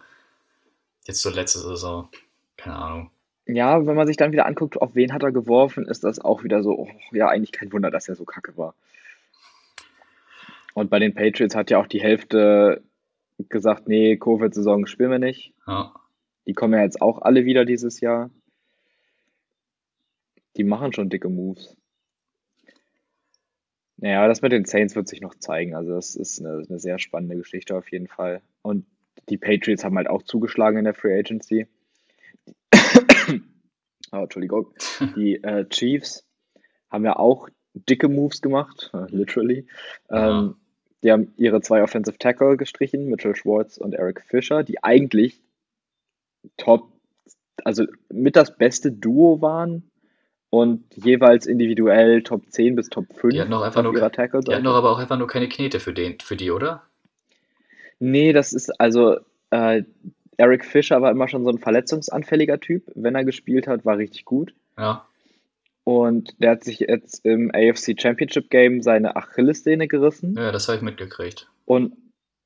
jetzt 1.04 1.20
so 1.20 1.28
letzte 1.30 1.58
Saison, 1.58 2.08
keine 2.56 2.76
Ahnung. 2.76 3.10
Ja, 3.46 3.86
wenn 3.86 3.94
man 3.94 4.06
sich 4.06 4.16
dann 4.16 4.32
wieder 4.32 4.46
anguckt, 4.46 4.76
auf 4.80 4.94
wen 4.94 5.12
hat 5.12 5.22
er 5.22 5.30
geworfen, 5.30 5.86
ist 5.86 6.02
das 6.02 6.18
auch 6.18 6.42
wieder 6.42 6.62
so, 6.62 6.70
oh, 6.70 6.88
ja, 7.12 7.28
eigentlich 7.28 7.52
kein 7.52 7.72
Wunder, 7.72 7.90
dass 7.90 8.08
er 8.08 8.16
so 8.16 8.24
kacke 8.24 8.56
war. 8.56 8.74
Und 10.74 10.90
bei 10.90 10.98
den 10.98 11.14
Patriots 11.14 11.54
hat 11.54 11.70
ja 11.70 11.78
auch 11.78 11.86
die 11.86 12.02
Hälfte 12.02 12.82
gesagt, 13.48 13.88
nee, 13.88 14.16
Covid-Saison 14.16 14.86
spielen 14.86 15.10
wir 15.10 15.18
nicht. 15.18 15.52
Ja. 15.66 15.94
Die 16.46 16.54
kommen 16.54 16.74
ja 16.74 16.82
jetzt 16.82 17.00
auch 17.00 17.22
alle 17.22 17.44
wieder 17.44 17.64
dieses 17.64 18.00
Jahr. 18.00 18.30
Die 20.56 20.64
machen 20.64 20.92
schon 20.92 21.08
dicke 21.08 21.28
Moves. 21.28 21.75
Naja, 23.98 24.28
das 24.28 24.42
mit 24.42 24.52
den 24.52 24.66
Saints 24.66 24.94
wird 24.94 25.08
sich 25.08 25.20
noch 25.20 25.34
zeigen. 25.34 25.74
Also 25.74 25.92
das 25.92 26.16
ist 26.16 26.40
eine, 26.40 26.64
eine 26.68 26.78
sehr 26.78 26.98
spannende 26.98 27.36
Geschichte 27.36 27.76
auf 27.76 27.90
jeden 27.90 28.08
Fall. 28.08 28.42
Und 28.62 28.84
die 29.28 29.38
Patriots 29.38 29.84
haben 29.84 29.96
halt 29.96 30.08
auch 30.08 30.22
zugeschlagen 30.22 30.78
in 30.78 30.84
der 30.84 30.94
Free 30.94 31.18
Agency. 31.18 31.66
oh, 34.12 34.16
Entschuldigung. 34.16 34.72
Die 35.16 35.42
äh, 35.42 35.66
Chiefs 35.68 36.26
haben 36.90 37.04
ja 37.04 37.16
auch 37.16 37.48
dicke 37.74 38.08
Moves 38.08 38.42
gemacht, 38.42 38.90
literally. 39.08 39.66
Ja. 40.10 40.40
Ähm, 40.40 40.56
die 41.02 41.12
haben 41.12 41.32
ihre 41.36 41.60
zwei 41.60 41.82
Offensive 41.82 42.18
Tackle 42.18 42.56
gestrichen, 42.56 43.06
Mitchell 43.06 43.36
Schwartz 43.36 43.76
und 43.76 43.94
Eric 43.94 44.22
Fischer, 44.22 44.64
die 44.64 44.82
eigentlich 44.82 45.40
top, 46.56 46.90
also 47.64 47.84
mit 48.10 48.34
das 48.34 48.56
beste 48.56 48.90
Duo 48.90 49.40
waren 49.40 49.90
und 50.56 50.84
jeweils 50.94 51.46
individuell 51.46 52.22
Top 52.22 52.42
10 52.50 52.76
bis 52.76 52.88
Top 52.88 53.06
5 53.14 53.34
Die 53.34 53.40
hatten 53.40 53.52
einfach 53.52 53.82
nur, 53.82 53.94
ihrer 53.94 54.08
die 54.08 54.20
hatten 54.20 54.64
doch 54.64 54.74
aber 54.74 54.90
auch 54.90 54.98
einfach 54.98 55.18
nur 55.18 55.26
keine 55.26 55.48
Knete 55.48 55.80
für 55.80 55.92
den, 55.92 56.18
für 56.20 56.36
die, 56.36 56.50
oder? 56.50 56.82
Nee, 57.98 58.32
das 58.32 58.52
ist 58.54 58.80
also 58.80 59.18
äh, 59.50 59.82
Eric 60.38 60.64
Fischer 60.64 61.02
war 61.02 61.10
immer 61.10 61.28
schon 61.28 61.44
so 61.44 61.50
ein 61.50 61.58
verletzungsanfälliger 61.58 62.58
Typ. 62.60 62.90
Wenn 62.94 63.14
er 63.14 63.24
gespielt 63.24 63.66
hat, 63.66 63.84
war 63.84 63.98
richtig 63.98 64.24
gut. 64.24 64.54
Ja. 64.78 65.06
Und 65.84 66.42
der 66.42 66.52
hat 66.52 66.64
sich 66.64 66.80
jetzt 66.80 67.24
im 67.24 67.50
AFC 67.54 68.00
Championship 68.00 68.48
Game 68.50 68.82
seine 68.82 69.14
Achillessehne 69.16 69.88
gerissen. 69.88 70.34
Ja, 70.36 70.52
das 70.52 70.68
habe 70.68 70.76
ich 70.76 70.82
mitgekriegt. 70.82 71.48
Und 71.64 71.96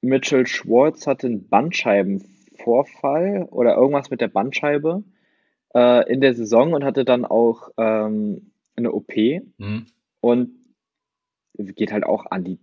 Mitchell 0.03 0.47
Schwartz 0.47 1.07
hatte 1.07 1.29
einen 1.29 1.49
Bandscheibenvorfall 1.49 3.47
oder 3.51 3.77
irgendwas 3.77 4.11
mit 4.11 4.21
der 4.21 4.29
Bandscheibe 4.29 5.05
äh, 5.75 6.11
in 6.13 6.21
der 6.21 6.35
Saison 6.35 6.73
und 6.73 6.85
hatte 6.85 7.05
dann 7.05 7.25
auch 7.25 7.71
ähm, 7.77 8.53
eine 8.77 8.93
OP 8.93 9.13
Hm. 9.13 9.87
und 10.21 10.51
geht 11.55 11.93
halt 11.93 12.05
auch 12.05 12.27
an 12.31 12.45
die 12.45 12.59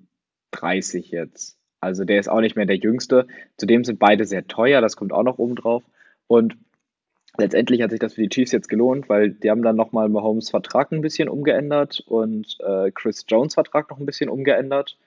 30 0.52 1.12
jetzt. 1.12 1.58
Also 1.80 2.04
der 2.06 2.20
ist 2.20 2.30
auch 2.30 2.42
nicht 2.42 2.56
mehr 2.56 2.66
der 2.66 2.78
Jüngste. 2.78 3.28
Zudem 3.58 3.84
sind 3.84 4.00
beide 4.00 4.26
sehr 4.26 4.48
teuer, 4.48 4.82
das 4.82 4.96
kommt 4.96 5.14
auch 5.14 5.24
noch 5.24 5.38
oben 5.38 5.56
drauf. 5.56 5.84
Und 6.28 6.58
letztendlich 7.38 7.82
hat 7.82 7.92
sich 7.92 8.00
das 8.00 8.16
für 8.16 8.22
die 8.22 8.30
Chiefs 8.30 8.52
jetzt 8.52 8.70
gelohnt, 8.70 9.10
weil 9.10 9.32
die 9.32 9.52
haben 9.52 9.62
dann 9.62 9.76
nochmal 9.76 10.10
Mahomes 10.10 10.50
Vertrag 10.50 10.92
ein 10.92 11.02
bisschen 11.02 11.30
umgeändert 11.30 12.04
und 12.08 12.58
äh, 12.62 12.92
Chris 12.92 13.26
Jones 13.28 13.54
Vertrag 13.54 13.90
noch 13.90 14.00
ein 14.00 14.06
bisschen 14.06 14.30
umgeändert 14.30 14.98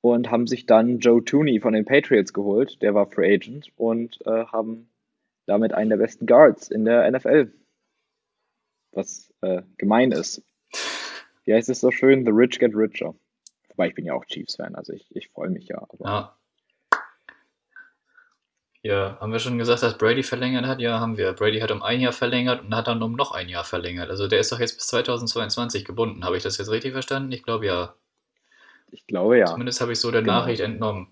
und 0.00 0.30
haben 0.30 0.46
sich 0.46 0.66
dann 0.66 0.98
Joe 0.98 1.24
Tooney 1.24 1.60
von 1.60 1.74
den 1.74 1.84
Patriots 1.84 2.32
geholt, 2.32 2.80
der 2.82 2.94
war 2.94 3.06
Free 3.06 3.34
Agent 3.34 3.70
und 3.76 4.18
äh, 4.26 4.44
haben 4.46 4.88
damit 5.48 5.72
einen 5.72 5.90
der 5.90 5.96
besten 5.96 6.26
Guards 6.26 6.68
in 6.68 6.84
der 6.84 7.10
NFL. 7.10 7.52
Was 8.92 9.32
äh, 9.40 9.62
gemein 9.76 10.12
ist. 10.12 10.42
Wie 11.44 11.54
heißt 11.54 11.68
es 11.68 11.80
so 11.80 11.90
schön? 11.90 12.24
The 12.24 12.30
rich 12.32 12.58
get 12.58 12.74
richer. 12.74 13.14
Wobei 13.70 13.88
ich 13.88 13.94
bin 13.94 14.04
ja 14.04 14.14
auch 14.14 14.24
Chiefs-Fan, 14.26 14.74
also 14.74 14.92
ich, 14.92 15.06
ich 15.14 15.28
freue 15.28 15.50
mich 15.50 15.68
ja. 15.68 15.78
Aber 15.78 16.04
Ja. 16.04 16.34
Ja, 18.82 19.18
haben 19.20 19.32
wir 19.32 19.40
schon 19.40 19.58
gesagt, 19.58 19.82
dass 19.82 19.98
Brady 19.98 20.22
verlängert 20.22 20.66
hat? 20.66 20.78
Ja, 20.80 21.00
haben 21.00 21.16
wir. 21.16 21.32
Brady 21.32 21.58
hat 21.58 21.72
um 21.72 21.82
ein 21.82 22.00
Jahr 22.00 22.12
verlängert 22.12 22.62
und 22.62 22.74
hat 22.74 22.86
dann 22.86 23.02
um 23.02 23.14
noch 23.14 23.32
ein 23.32 23.48
Jahr 23.48 23.64
verlängert. 23.64 24.08
Also 24.08 24.28
der 24.28 24.38
ist 24.38 24.52
doch 24.52 24.60
jetzt 24.60 24.76
bis 24.76 24.86
2022 24.86 25.84
gebunden. 25.84 26.24
Habe 26.24 26.36
ich 26.36 26.44
das 26.44 26.58
jetzt 26.58 26.70
richtig 26.70 26.92
verstanden? 26.92 27.32
Ich 27.32 27.42
glaube 27.42 27.66
ja. 27.66 27.94
ich 28.92 29.06
glaube 29.06 29.38
ja. 29.38 29.46
Zumindest 29.46 29.80
habe 29.80 29.92
ich 29.92 30.00
so 30.00 30.10
der 30.12 30.22
Genau. 30.22 30.34
Nachricht 30.34 30.60
entnommen. 30.60 31.08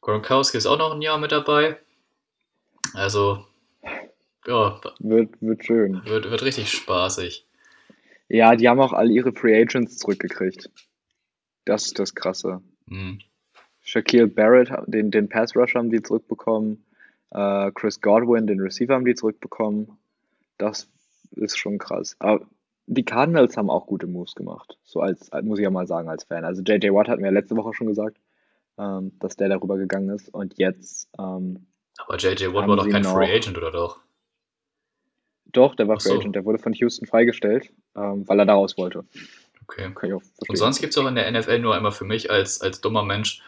Gronkowski 0.00 0.56
ist 0.56 0.66
auch 0.66 0.78
noch 0.78 0.94
ein 0.94 1.02
Jahr 1.02 1.18
mit 1.18 1.32
dabei. 1.32 1.78
Also, 2.92 3.44
ja, 4.46 4.80
Wird, 4.98 5.40
wird 5.40 5.64
schön. 5.64 6.04
wird, 6.04 6.30
wird 6.30 6.42
richtig 6.42 6.70
spaßig. 6.70 7.46
Ja, 8.28 8.56
die 8.56 8.68
haben 8.68 8.80
auch 8.80 8.92
alle 8.92 9.12
ihre 9.12 9.32
Free 9.32 9.58
Agents 9.58 9.98
zurückgekriegt. 9.98 10.70
Das 11.64 11.86
ist 11.86 11.98
das 11.98 12.14
Krasse. 12.14 12.60
Hm. 12.88 13.20
Shaquille 13.80 14.26
Barrett, 14.26 14.70
den, 14.86 15.10
den 15.10 15.28
Pass 15.28 15.56
Rush 15.56 15.74
haben 15.74 15.90
die 15.90 16.02
zurückbekommen. 16.02 16.84
Äh, 17.30 17.70
Chris 17.72 18.00
Godwin, 18.00 18.46
den 18.46 18.60
Receiver 18.60 18.94
haben 18.94 19.04
die 19.04 19.14
zurückbekommen. 19.14 19.98
Das 20.58 20.88
ist 21.32 21.58
schon 21.58 21.78
krass. 21.78 22.16
Aber 22.18 22.46
die 22.86 23.04
Cardinals 23.04 23.56
haben 23.56 23.70
auch 23.70 23.86
gute 23.86 24.06
Moves 24.06 24.34
gemacht. 24.34 24.78
So 24.84 25.00
als, 25.00 25.30
muss 25.42 25.58
ich 25.58 25.64
ja 25.64 25.70
mal 25.70 25.86
sagen, 25.86 26.08
als 26.08 26.24
Fan. 26.24 26.44
Also 26.44 26.62
JJ 26.62 26.90
Watt 26.92 27.08
hatten 27.08 27.22
wir 27.22 27.30
letzte 27.30 27.56
Woche 27.56 27.72
schon 27.74 27.86
gesagt, 27.86 28.18
ähm, 28.78 29.12
dass 29.20 29.36
der 29.36 29.48
darüber 29.48 29.76
gegangen 29.78 30.10
ist. 30.10 30.28
Und 30.32 30.58
jetzt. 30.58 31.08
Ähm, 31.18 31.66
Aber 31.98 32.16
JJ 32.16 32.52
Watt 32.52 32.68
war 32.68 32.76
doch 32.76 32.88
kein 32.88 33.04
Free 33.04 33.36
Agent, 33.36 33.56
oder 33.56 33.70
doch? 33.70 33.98
Doch, 35.46 35.74
der 35.74 35.88
war 35.88 36.00
Free 36.00 36.12
Agent. 36.12 36.34
Der 36.34 36.44
wurde 36.44 36.58
von 36.58 36.72
Houston 36.72 37.06
freigestellt, 37.06 37.70
ähm, 37.96 38.26
weil 38.28 38.38
er 38.40 38.46
daraus 38.46 38.76
wollte. 38.76 39.04
Okay. 39.62 40.12
Und 40.12 40.56
sonst 40.56 40.80
gibt 40.80 40.92
es 40.92 40.98
auch 40.98 41.06
in 41.06 41.14
der 41.14 41.30
NFL 41.30 41.58
nur 41.58 41.74
einmal 41.74 41.92
für 41.92 42.04
mich 42.04 42.30
als, 42.30 42.60
als 42.60 42.80
dummer 42.80 43.02
Mensch, 43.02 43.42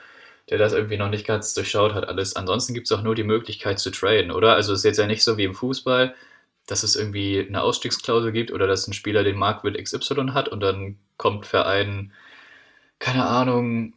der 0.49 0.59
das 0.59 0.73
irgendwie 0.73 0.97
noch 0.97 1.11
nicht 1.11 1.27
ganz 1.27 1.53
durchschaut 1.55 1.95
hat, 1.95 2.09
alles. 2.09 2.37
Ansonsten 2.37 2.73
gibt 2.73 2.87
es 2.87 2.93
auch 2.93 3.03
nur 3.03 3.15
die 3.15 3.25
Möglichkeit 3.25 3.79
zu 3.79 3.91
traden, 3.91 4.31
oder? 4.31 4.55
Also 4.55 4.73
es 4.73 4.81
ist 4.81 4.85
jetzt 4.85 4.99
ja 4.99 5.07
nicht 5.07 5.25
so 5.25 5.37
wie 5.37 5.45
im 5.45 5.55
Fußball, 5.55 6.15
dass 6.67 6.83
es 6.83 6.97
irgendwie 6.97 7.45
eine 7.47 7.63
Ausstiegsklausel 7.63 8.33
gibt 8.33 8.51
oder 8.53 8.67
dass 8.67 8.87
ein 8.87 8.93
Spieler 8.93 9.25
den 9.25 9.37
Marktwert 9.37 9.77
XY 9.77 10.31
hat 10.33 10.49
und 10.49 10.61
dann 10.61 10.99
kommt 11.17 11.47
Verein, 11.47 12.13
keine 12.99 13.27
Ahnung, 13.27 13.95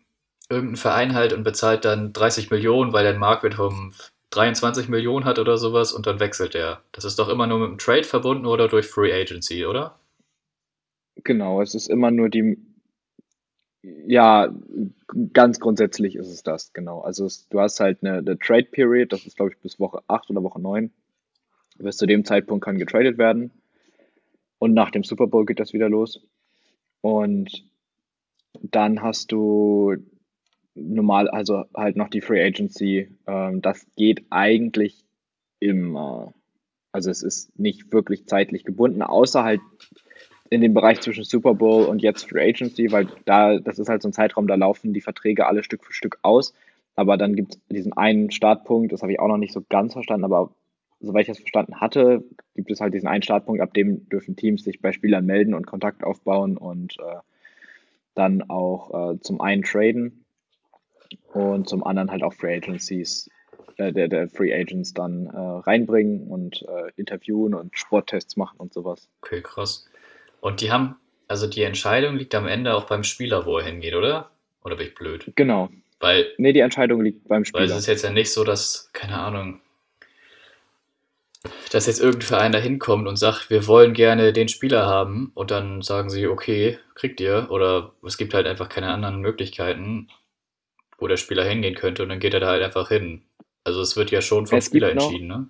irgendein 0.49 0.77
Verein 0.77 1.13
halt 1.13 1.33
und 1.33 1.43
bezahlt 1.43 1.85
dann 1.85 2.12
30 2.12 2.49
Millionen, 2.51 2.91
weil 2.91 3.05
er 3.05 3.12
einen 3.12 3.19
Marktwert 3.19 3.55
von 3.55 3.93
23 4.31 4.89
Millionen 4.89 5.25
hat 5.25 5.39
oder 5.39 5.57
sowas 5.57 5.91
und 5.91 6.05
dann 6.05 6.19
wechselt 6.19 6.55
er. 6.55 6.81
Das 6.91 7.03
ist 7.03 7.17
doch 7.17 7.29
immer 7.29 7.47
nur 7.47 7.59
mit 7.59 7.69
dem 7.69 7.77
Trade 7.77 8.03
verbunden 8.03 8.45
oder 8.45 8.67
durch 8.67 8.85
Free 8.85 9.11
Agency, 9.11 9.65
oder? 9.65 9.99
Genau, 11.23 11.61
es 11.61 11.75
ist 11.75 11.89
immer 11.89 12.11
nur 12.11 12.29
die, 12.29 12.57
ja, 13.81 14.53
ganz 15.33 15.59
grundsätzlich 15.59 16.15
ist 16.15 16.27
es 16.27 16.43
das, 16.43 16.73
genau. 16.73 17.01
Also 17.01 17.25
es, 17.25 17.47
du 17.49 17.59
hast 17.59 17.79
halt 17.79 18.03
eine, 18.03 18.19
eine 18.19 18.37
Trade 18.37 18.67
Period, 18.71 19.11
das 19.11 19.25
ist 19.25 19.35
glaube 19.35 19.51
ich 19.51 19.57
bis 19.59 19.79
Woche 19.79 20.01
8 20.07 20.29
oder 20.29 20.43
Woche 20.43 20.61
9. 20.61 20.91
Bis 21.77 21.97
zu 21.97 22.05
dem 22.05 22.25
Zeitpunkt 22.25 22.63
kann 22.63 22.77
getradet 22.77 23.17
werden. 23.17 23.51
Und 24.59 24.73
nach 24.73 24.91
dem 24.91 25.03
Super 25.03 25.27
Bowl 25.27 25.45
geht 25.45 25.61
das 25.61 25.71
wieder 25.71 25.87
los. 25.87 26.19
Und 27.01 27.63
dann 28.61 29.01
hast 29.01 29.31
du 29.31 29.95
normal, 30.81 31.29
also 31.29 31.65
halt 31.75 31.95
noch 31.95 32.09
die 32.09 32.21
Free 32.21 32.43
Agency. 32.43 33.09
Ähm, 33.27 33.61
das 33.61 33.85
geht 33.95 34.25
eigentlich 34.29 35.05
immer. 35.59 36.33
Also 36.91 37.11
es 37.11 37.21
ist 37.21 37.57
nicht 37.59 37.93
wirklich 37.93 38.25
zeitlich 38.25 38.63
gebunden, 38.65 39.01
außer 39.01 39.43
halt 39.43 39.61
in 40.49 40.61
dem 40.61 40.73
Bereich 40.73 40.99
zwischen 41.01 41.23
Super 41.23 41.53
Bowl 41.53 41.85
und 41.85 42.01
jetzt 42.01 42.27
Free 42.27 42.49
Agency, 42.49 42.91
weil 42.91 43.07
da, 43.25 43.59
das 43.59 43.77
ist 43.77 43.89
halt 43.89 44.01
so 44.01 44.09
ein 44.09 44.13
Zeitraum, 44.13 44.47
da 44.47 44.55
laufen 44.55 44.93
die 44.93 45.01
Verträge 45.01 45.45
alle 45.45 45.63
Stück 45.63 45.85
für 45.85 45.93
Stück 45.93 46.17
aus. 46.23 46.53
Aber 46.95 47.17
dann 47.17 47.35
gibt 47.35 47.53
es 47.53 47.61
diesen 47.69 47.93
einen 47.93 48.31
Startpunkt, 48.31 48.91
das 48.91 49.03
habe 49.03 49.11
ich 49.11 49.19
auch 49.19 49.27
noch 49.27 49.37
nicht 49.37 49.53
so 49.53 49.63
ganz 49.69 49.93
verstanden, 49.93 50.25
aber 50.25 50.53
soweit 50.99 51.21
ich 51.21 51.27
das 51.27 51.39
verstanden 51.39 51.79
hatte, 51.79 52.23
gibt 52.55 52.71
es 52.71 52.81
halt 52.81 52.93
diesen 52.93 53.07
einen 53.07 53.23
Startpunkt, 53.23 53.61
ab 53.61 53.73
dem 53.73 54.09
dürfen 54.09 54.35
Teams 54.35 54.63
sich 54.63 54.81
bei 54.81 54.91
Spielern 54.91 55.25
melden 55.25 55.53
und 55.53 55.67
Kontakt 55.67 56.03
aufbauen 56.03 56.57
und 56.57 56.97
äh, 56.99 57.19
dann 58.15 58.49
auch 58.49 59.13
äh, 59.13 59.19
zum 59.21 59.39
einen 59.39 59.63
traden 59.63 60.25
und 61.33 61.69
zum 61.69 61.83
anderen 61.83 62.11
halt 62.11 62.23
auch 62.23 62.33
Free 62.33 62.55
Agencies, 62.55 63.29
äh, 63.77 63.91
der, 63.91 64.07
der 64.07 64.29
Free 64.29 64.53
Agents 64.53 64.93
dann 64.93 65.27
äh, 65.27 65.37
reinbringen 65.37 66.27
und 66.27 66.63
äh, 66.63 66.91
interviewen 66.95 67.53
und 67.53 67.77
Sporttests 67.77 68.37
machen 68.37 68.57
und 68.57 68.73
sowas. 68.73 69.07
Okay, 69.21 69.41
krass. 69.41 69.87
Und 70.41 70.61
die 70.61 70.71
haben, 70.71 70.95
also 71.27 71.47
die 71.47 71.63
Entscheidung 71.63 72.15
liegt 72.15 72.33
am 72.35 72.47
Ende 72.47 72.75
auch 72.75 72.85
beim 72.85 73.03
Spieler, 73.03 73.45
wo 73.45 73.57
er 73.57 73.65
hingeht, 73.65 73.95
oder? 73.95 74.31
Oder 74.63 74.75
bin 74.75 74.87
ich 74.87 74.95
blöd? 74.95 75.31
Genau. 75.35 75.69
Weil. 75.99 76.27
Nee, 76.37 76.53
die 76.53 76.59
Entscheidung 76.59 77.01
liegt 77.01 77.27
beim 77.27 77.45
Spieler. 77.45 77.63
Weil 77.63 77.71
es 77.71 77.77
ist 77.77 77.87
jetzt 77.87 78.03
ja 78.03 78.11
nicht 78.11 78.31
so, 78.31 78.43
dass, 78.43 78.89
keine 78.93 79.17
Ahnung, 79.17 79.61
dass 81.71 81.87
jetzt 81.87 82.01
irgendein 82.01 82.27
Verein 82.27 82.51
da 82.51 82.59
hinkommt 82.59 83.07
und 83.07 83.15
sagt, 83.15 83.49
wir 83.49 83.67
wollen 83.67 83.93
gerne 83.93 84.33
den 84.33 84.49
Spieler 84.49 84.85
haben 84.85 85.31
und 85.35 85.51
dann 85.51 85.81
sagen 85.81 86.09
sie, 86.09 86.27
okay, 86.27 86.79
kriegt 86.95 87.21
ihr. 87.21 87.47
Oder 87.49 87.93
es 88.05 88.17
gibt 88.17 88.33
halt 88.33 88.47
einfach 88.47 88.69
keine 88.69 88.89
anderen 88.89 89.21
Möglichkeiten, 89.21 90.09
wo 90.99 91.07
der 91.07 91.17
Spieler 91.17 91.43
hingehen 91.43 91.75
könnte 91.75 92.03
und 92.03 92.09
dann 92.09 92.19
geht 92.19 92.33
er 92.33 92.39
da 92.39 92.47
halt 92.47 92.63
einfach 92.63 92.89
hin. 92.89 93.23
Also 93.63 93.81
es 93.81 93.95
wird 93.95 94.12
ja 94.12 94.21
schon 94.21 94.47
vom 94.47 94.57
es 94.57 94.65
Spieler 94.65 94.91
entschieden, 94.91 95.27
ne? 95.27 95.49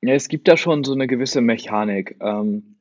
Ja, 0.00 0.14
es 0.14 0.28
gibt 0.28 0.48
da 0.48 0.56
schon 0.56 0.82
so 0.82 0.92
eine 0.92 1.06
gewisse 1.06 1.40
Mechanik. 1.40 2.16
Ähm, 2.20 2.76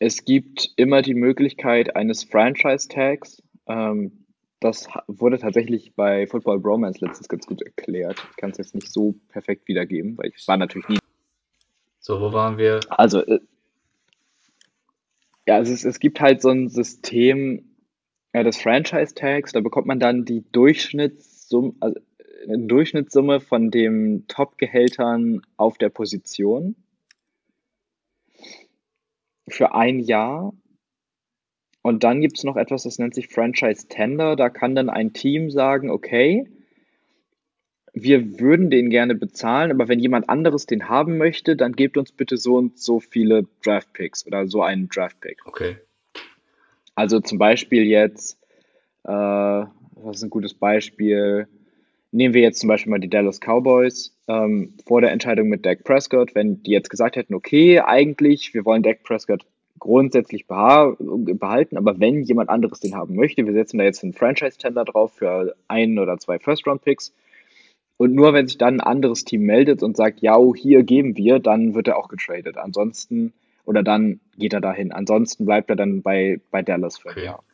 es 0.00 0.24
gibt 0.24 0.70
immer 0.76 1.02
die 1.02 1.14
Möglichkeit 1.14 1.94
eines 1.94 2.24
Franchise-Tags. 2.24 3.42
Ähm, 3.68 4.24
das 4.58 4.88
wurde 5.06 5.38
tatsächlich 5.38 5.94
bei 5.94 6.26
Football 6.26 6.58
Bromance 6.58 7.04
letztens 7.04 7.28
ganz 7.28 7.46
gut 7.46 7.62
erklärt. 7.62 8.26
Ich 8.30 8.36
kann 8.36 8.50
es 8.50 8.58
jetzt 8.58 8.74
nicht 8.74 8.92
so 8.92 9.14
perfekt 9.28 9.68
wiedergeben, 9.68 10.18
weil 10.18 10.32
ich 10.34 10.48
war 10.48 10.56
natürlich 10.56 10.88
nie. 10.88 10.98
So, 12.00 12.20
wo 12.20 12.32
waren 12.32 12.58
wir? 12.58 12.80
Also, 12.88 13.24
äh, 13.24 13.40
ja, 15.46 15.60
es, 15.60 15.70
ist, 15.70 15.84
es 15.84 16.00
gibt 16.00 16.20
halt 16.20 16.42
so 16.42 16.50
ein 16.50 16.68
System 16.68 17.69
ja, 18.32 18.42
des 18.42 18.60
Franchise-Tags, 18.60 19.52
da 19.52 19.60
bekommt 19.60 19.86
man 19.86 20.00
dann 20.00 20.24
die 20.24 20.44
Durchschnittssumme, 20.52 21.74
also 21.80 22.00
eine 22.44 22.66
Durchschnittssumme 22.66 23.40
von 23.40 23.70
den 23.70 24.26
Top-Gehältern 24.28 25.42
auf 25.56 25.76
der 25.78 25.90
Position 25.90 26.76
für 29.48 29.74
ein 29.74 29.98
Jahr 29.98 30.52
und 31.82 32.04
dann 32.04 32.20
gibt 32.20 32.38
es 32.38 32.44
noch 32.44 32.56
etwas, 32.56 32.82
das 32.82 32.98
nennt 32.98 33.14
sich 33.14 33.28
Franchise 33.28 33.88
Tender. 33.88 34.36
Da 34.36 34.50
kann 34.50 34.74
dann 34.74 34.90
ein 34.90 35.12
Team 35.12 35.50
sagen, 35.50 35.90
okay, 35.90 36.46
wir 37.92 38.38
würden 38.38 38.70
den 38.70 38.90
gerne 38.90 39.14
bezahlen, 39.14 39.70
aber 39.70 39.88
wenn 39.88 39.98
jemand 39.98 40.28
anderes 40.28 40.66
den 40.66 40.88
haben 40.88 41.18
möchte, 41.18 41.56
dann 41.56 41.72
gebt 41.72 41.96
uns 41.96 42.12
bitte 42.12 42.36
so 42.36 42.56
und 42.56 42.78
so 42.78 43.00
viele 43.00 43.46
Draft 43.64 43.92
Picks 43.92 44.26
oder 44.26 44.46
so 44.46 44.62
einen 44.62 44.88
Draft 44.88 45.20
Pick. 45.20 45.44
Okay. 45.46 45.78
Also 46.94 47.20
zum 47.20 47.38
Beispiel 47.38 47.84
jetzt, 47.84 48.38
äh, 49.04 49.10
was 49.10 50.16
ist 50.16 50.22
ein 50.22 50.30
gutes 50.30 50.54
Beispiel? 50.54 51.48
Nehmen 52.12 52.34
wir 52.34 52.42
jetzt 52.42 52.60
zum 52.60 52.68
Beispiel 52.68 52.90
mal 52.90 52.98
die 52.98 53.08
Dallas 53.08 53.40
Cowboys 53.40 54.16
ähm, 54.26 54.74
vor 54.86 55.00
der 55.00 55.12
Entscheidung 55.12 55.48
mit 55.48 55.64
Dak 55.64 55.84
Prescott, 55.84 56.34
wenn 56.34 56.62
die 56.62 56.72
jetzt 56.72 56.90
gesagt 56.90 57.16
hätten, 57.16 57.34
okay, 57.34 57.80
eigentlich, 57.80 58.52
wir 58.52 58.64
wollen 58.64 58.82
Dak 58.82 59.02
Prescott 59.02 59.44
grundsätzlich 59.80 60.46
behalten, 60.46 61.76
aber 61.76 61.98
wenn 61.98 62.22
jemand 62.22 62.50
anderes 62.50 62.80
den 62.80 62.94
haben 62.94 63.16
möchte, 63.16 63.46
wir 63.46 63.52
setzen 63.54 63.78
da 63.78 63.84
jetzt 63.84 64.04
einen 64.04 64.12
Franchise-Tender 64.12 64.84
drauf 64.84 65.14
für 65.14 65.56
ein 65.68 65.98
oder 65.98 66.18
zwei 66.18 66.38
First-Round-Picks. 66.38 67.14
Und 67.96 68.14
nur 68.14 68.32
wenn 68.32 68.46
sich 68.46 68.58
dann 68.58 68.80
ein 68.80 68.86
anderes 68.86 69.24
Team 69.24 69.42
meldet 69.42 69.82
und 69.82 69.96
sagt, 69.96 70.20
ja, 70.20 70.38
hier 70.54 70.84
geben 70.84 71.16
wir, 71.16 71.38
dann 71.38 71.74
wird 71.74 71.88
er 71.88 71.98
auch 71.98 72.08
getradet. 72.08 72.56
Ansonsten, 72.56 73.32
oder 73.70 73.84
dann 73.84 74.18
geht 74.36 74.52
er 74.52 74.60
dahin. 74.60 74.90
Ansonsten 74.90 75.46
bleibt 75.46 75.70
er 75.70 75.76
dann 75.76 76.02
bei, 76.02 76.40
bei 76.50 76.60
Dallas 76.60 76.98
für 76.98 77.10
okay. 77.10 77.20
ein 77.20 77.24
Jahr. 77.26 77.44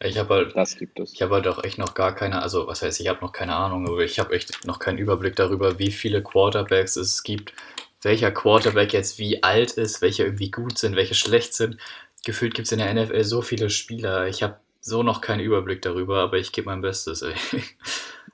Ich 0.00 0.18
habe 0.18 0.34
halt, 0.34 0.54
das 0.54 0.76
gibt 0.76 1.00
es. 1.00 1.14
Ich 1.14 1.22
habe 1.22 1.36
halt 1.36 1.48
auch 1.48 1.64
echt 1.64 1.78
noch 1.78 1.94
gar 1.94 2.14
keine, 2.14 2.42
also 2.42 2.66
was 2.66 2.82
heißt, 2.82 3.00
ich 3.00 3.08
habe 3.08 3.22
noch 3.22 3.32
keine 3.32 3.54
Ahnung, 3.56 3.88
aber 3.88 4.00
ich 4.00 4.18
habe 4.18 4.34
echt 4.34 4.66
noch 4.66 4.78
keinen 4.78 4.98
Überblick 4.98 5.34
darüber, 5.34 5.78
wie 5.78 5.90
viele 5.90 6.22
Quarterbacks 6.22 6.96
es 6.96 7.22
gibt, 7.22 7.54
welcher 8.02 8.30
Quarterback 8.32 8.92
jetzt 8.92 9.18
wie 9.18 9.42
alt 9.42 9.72
ist, 9.72 10.02
welche 10.02 10.24
irgendwie 10.24 10.50
gut 10.50 10.76
sind, 10.76 10.94
welche 10.94 11.14
schlecht 11.14 11.54
sind. 11.54 11.78
Gefühlt 12.22 12.52
gibt 12.52 12.66
es 12.66 12.72
in 12.72 12.78
der 12.78 12.92
NFL 12.92 13.24
so 13.24 13.40
viele 13.40 13.70
Spieler. 13.70 14.26
Ich 14.26 14.42
habe 14.42 14.58
so 14.82 15.02
noch 15.02 15.22
keinen 15.22 15.40
Überblick 15.40 15.80
darüber, 15.80 16.18
aber 16.18 16.36
ich 16.36 16.52
gebe 16.52 16.66
mein 16.66 16.82
Bestes. 16.82 17.22
Ey. 17.22 17.32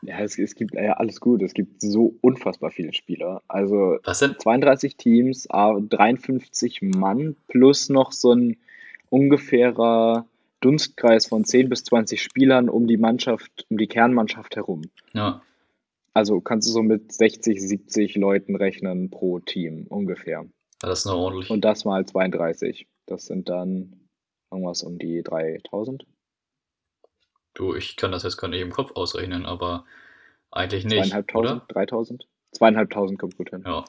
Ja, 0.03 0.19
es, 0.19 0.39
es 0.39 0.55
gibt 0.55 0.75
ja 0.75 0.95
alles 0.95 1.21
gut. 1.21 1.43
Es 1.43 1.55
gibt 1.55 1.81
so 1.81 2.15
unfassbar 2.21 2.71
viele 2.71 2.93
Spieler. 2.93 3.43
Also 3.47 3.99
Was 4.05 4.19
sind? 4.19 4.41
32 4.41 4.97
Teams, 4.97 5.47
53 5.49 6.83
Mann 6.83 7.37
plus 7.47 7.89
noch 7.89 8.13
so 8.13 8.33
ein 8.33 8.57
ungefährer 9.11 10.27
Dunstkreis 10.61 11.27
von 11.27 11.45
10 11.45 11.69
bis 11.69 11.85
20 11.85 12.23
Spielern 12.23 12.69
um 12.69 12.87
die 12.87 12.97
Mannschaft, 12.97 13.67
um 13.69 13.79
die 13.79 13.87
Kernmannschaft 13.87 14.57
herum. 14.57 14.83
Ja. 15.13 15.43
Also 16.15 16.41
kannst 16.41 16.69
du 16.69 16.73
so 16.73 16.83
mit 16.83 17.13
60, 17.13 17.61
70 17.61 18.17
Leuten 18.17 18.57
rechnen 18.57 19.11
pro 19.11 19.39
Team 19.39 19.87
ungefähr. 19.89 20.45
Das 20.81 21.01
ist 21.01 21.07
noch 21.07 21.15
ordentlich. 21.15 21.51
Und 21.51 21.65
das 21.65 21.85
mal 21.85 22.05
32. 22.05 22.87
Das 23.07 23.27
sind 23.27 23.49
dann 23.49 24.09
irgendwas 24.51 24.83
um 24.83 24.99
die 24.99 25.23
3000. 25.23 26.07
Du, 27.55 27.75
ich 27.75 27.97
kann 27.97 28.13
das 28.13 28.23
jetzt 28.23 28.37
gar 28.37 28.49
nicht 28.49 28.61
im 28.61 28.71
Kopf 28.71 28.93
ausrechnen, 28.95 29.47
aber 29.47 29.85
eigentlich 30.51 30.85
nicht. 30.85 31.05
Zweieinhalbtausend, 31.05 31.63
3000? 31.69 32.27
Zweieinhalbtausend 32.53 33.19
kommt 33.19 33.37
gut 33.37 33.51
hin. 33.51 33.63
Ja, 33.67 33.85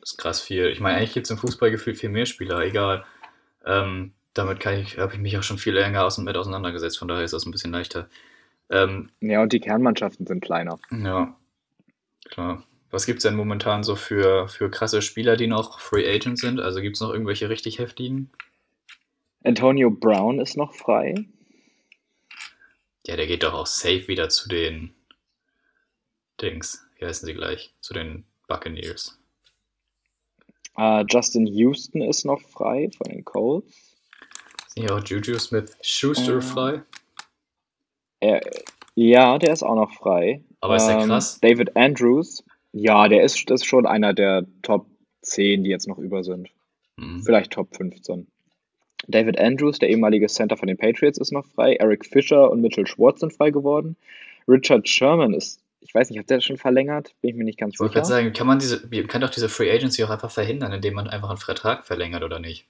das 0.00 0.12
ist 0.12 0.18
krass 0.18 0.40
viel. 0.40 0.66
Ich 0.66 0.80
meine, 0.80 0.98
eigentlich 0.98 1.14
gibt 1.14 1.26
es 1.26 1.30
im 1.30 1.38
Fußball 1.38 1.70
gefühlt 1.70 1.98
viel 1.98 2.10
mehr 2.10 2.26
Spieler, 2.26 2.60
egal. 2.60 3.04
Ähm, 3.64 4.12
damit 4.34 4.64
ich, 4.64 4.98
habe 4.98 5.14
ich 5.14 5.20
mich 5.20 5.36
auch 5.38 5.42
schon 5.42 5.58
viel 5.58 5.74
länger 5.74 6.04
aus 6.04 6.18
mit 6.18 6.36
auseinandergesetzt, 6.36 6.98
von 6.98 7.08
daher 7.08 7.24
ist 7.24 7.32
das 7.34 7.46
ein 7.46 7.50
bisschen 7.50 7.72
leichter. 7.72 8.08
Ähm, 8.70 9.10
ja, 9.20 9.42
und 9.42 9.52
die 9.52 9.60
Kernmannschaften 9.60 10.26
sind 10.26 10.40
kleiner. 10.40 10.78
Ja, 10.90 11.36
Klar. 12.30 12.62
Was 12.90 13.06
gibt 13.06 13.18
es 13.18 13.22
denn 13.22 13.36
momentan 13.36 13.84
so 13.84 13.94
für, 13.94 14.48
für 14.48 14.70
krasse 14.70 15.00
Spieler, 15.02 15.36
die 15.36 15.46
noch 15.46 15.78
Free 15.78 16.08
Agent 16.12 16.38
sind? 16.38 16.60
Also 16.60 16.80
gibt 16.80 16.96
es 16.96 17.00
noch 17.00 17.12
irgendwelche 17.12 17.48
richtig 17.48 17.78
heftigen? 17.78 18.30
Antonio 19.44 19.90
Brown 19.90 20.40
ist 20.40 20.56
noch 20.56 20.74
frei. 20.74 21.14
Ja, 23.06 23.16
der 23.16 23.26
geht 23.26 23.42
doch 23.42 23.54
auch 23.54 23.66
safe 23.66 24.08
wieder 24.08 24.28
zu 24.28 24.48
den 24.48 24.94
Dings. 26.40 26.86
Wie 26.98 27.06
heißen 27.06 27.26
sie 27.26 27.34
gleich? 27.34 27.74
Zu 27.80 27.94
den 27.94 28.24
Buccaneers. 28.46 29.18
Uh, 30.76 31.04
Justin 31.08 31.46
Houston 31.46 32.02
ist 32.02 32.24
noch 32.24 32.40
frei 32.40 32.90
von 32.96 33.10
den 33.10 33.24
Colts. 33.24 33.96
Auch 34.88 35.04
Juju 35.04 35.38
Smith 35.38 35.76
Schuster 35.82 36.38
Äh, 36.38 36.40
Fly? 36.40 36.82
Er, 38.20 38.40
ja, 38.94 39.38
der 39.38 39.52
ist 39.52 39.62
auch 39.62 39.74
noch 39.74 39.92
frei. 39.92 40.42
Aber 40.60 40.76
ist 40.76 40.86
der 40.86 41.00
Ähm, 41.00 41.08
krass? 41.08 41.38
David 41.40 41.76
Andrews, 41.76 42.44
ja, 42.72 43.08
der 43.08 43.24
ist, 43.24 43.50
ist 43.50 43.66
schon 43.66 43.86
einer 43.86 44.14
der 44.14 44.46
Top 44.62 44.86
10, 45.22 45.64
die 45.64 45.70
jetzt 45.70 45.88
noch 45.88 45.98
über 45.98 46.22
sind. 46.22 46.50
Hm. 46.98 47.22
Vielleicht 47.22 47.52
Top 47.52 47.74
15. 47.76 48.26
David 49.08 49.38
Andrews, 49.38 49.78
der 49.78 49.88
ehemalige 49.88 50.26
Center 50.28 50.56
von 50.56 50.68
den 50.68 50.76
Patriots, 50.76 51.18
ist 51.18 51.32
noch 51.32 51.46
frei. 51.46 51.74
Eric 51.76 52.04
Fischer 52.06 52.50
und 52.50 52.60
Mitchell 52.60 52.86
Schwartz 52.86 53.20
sind 53.20 53.32
frei 53.32 53.50
geworden. 53.50 53.96
Richard 54.46 54.88
Sherman 54.88 55.34
ist, 55.34 55.60
ich 55.80 55.94
weiß 55.94 56.10
nicht, 56.10 56.18
hat 56.18 56.30
der 56.30 56.40
schon 56.40 56.58
verlängert? 56.58 57.14
Bin 57.20 57.30
ich 57.30 57.36
mir 57.36 57.44
nicht 57.44 57.58
ganz 57.58 57.74
Ich 57.74 57.80
wollte 57.80 57.92
sicher. 57.92 58.00
gerade 58.02 58.08
sagen, 58.08 58.32
kann 58.32 58.46
man 58.46 58.58
diese, 58.58 58.88
kann 59.06 59.20
doch 59.22 59.30
diese 59.30 59.48
Free 59.48 59.70
Agency 59.72 60.04
auch 60.04 60.10
einfach 60.10 60.30
verhindern, 60.30 60.72
indem 60.72 60.94
man 60.94 61.08
einfach 61.08 61.28
einen 61.30 61.38
Vertrag 61.38 61.86
verlängert, 61.86 62.22
oder 62.22 62.38
nicht? 62.38 62.66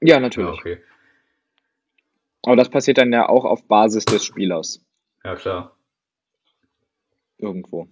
Ja, 0.00 0.14
Ja, 0.16 0.20
natürlich. 0.20 0.58
okay. 0.60 0.78
Aber 2.42 2.56
das 2.56 2.68
passiert 2.68 2.98
dann 2.98 3.12
ja 3.12 3.28
auch 3.28 3.44
auf 3.46 3.64
Basis 3.68 4.04
des 4.04 4.24
Spielers 4.24 4.80
Ja, 5.24 5.34
klar. 5.36 5.74
irgendwo. 7.38 7.88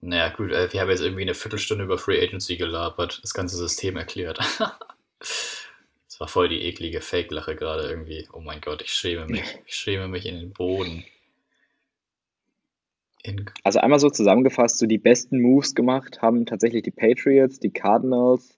Naja, 0.00 0.28
gut, 0.28 0.52
äh, 0.52 0.72
wir 0.72 0.80
haben 0.80 0.90
jetzt 0.90 1.00
irgendwie 1.00 1.22
eine 1.22 1.34
Viertelstunde 1.34 1.84
über 1.84 1.98
Free 1.98 2.22
Agency 2.22 2.56
gelabert, 2.56 3.18
das 3.22 3.34
ganze 3.34 3.56
System 3.56 3.96
erklärt. 3.96 4.38
Das 6.16 6.20
war 6.20 6.28
voll 6.28 6.48
die 6.48 6.62
eklige 6.62 7.02
Fake-Lache 7.02 7.56
gerade 7.56 7.90
irgendwie. 7.90 8.26
Oh 8.32 8.40
mein 8.40 8.62
Gott, 8.62 8.80
ich 8.80 8.90
schäme 8.90 9.26
mich. 9.26 9.58
Ich 9.66 9.74
schäme 9.74 10.08
mich 10.08 10.24
in 10.24 10.36
den 10.36 10.50
Boden. 10.50 11.04
In, 13.22 13.44
Also 13.64 13.80
einmal 13.80 13.98
so 13.98 14.08
zusammengefasst, 14.08 14.78
so 14.78 14.86
die 14.86 14.96
besten 14.96 15.42
Moves 15.42 15.74
gemacht 15.74 16.22
haben 16.22 16.46
tatsächlich 16.46 16.84
die 16.84 16.90
Patriots, 16.90 17.60
die 17.60 17.68
Cardinals, 17.68 18.56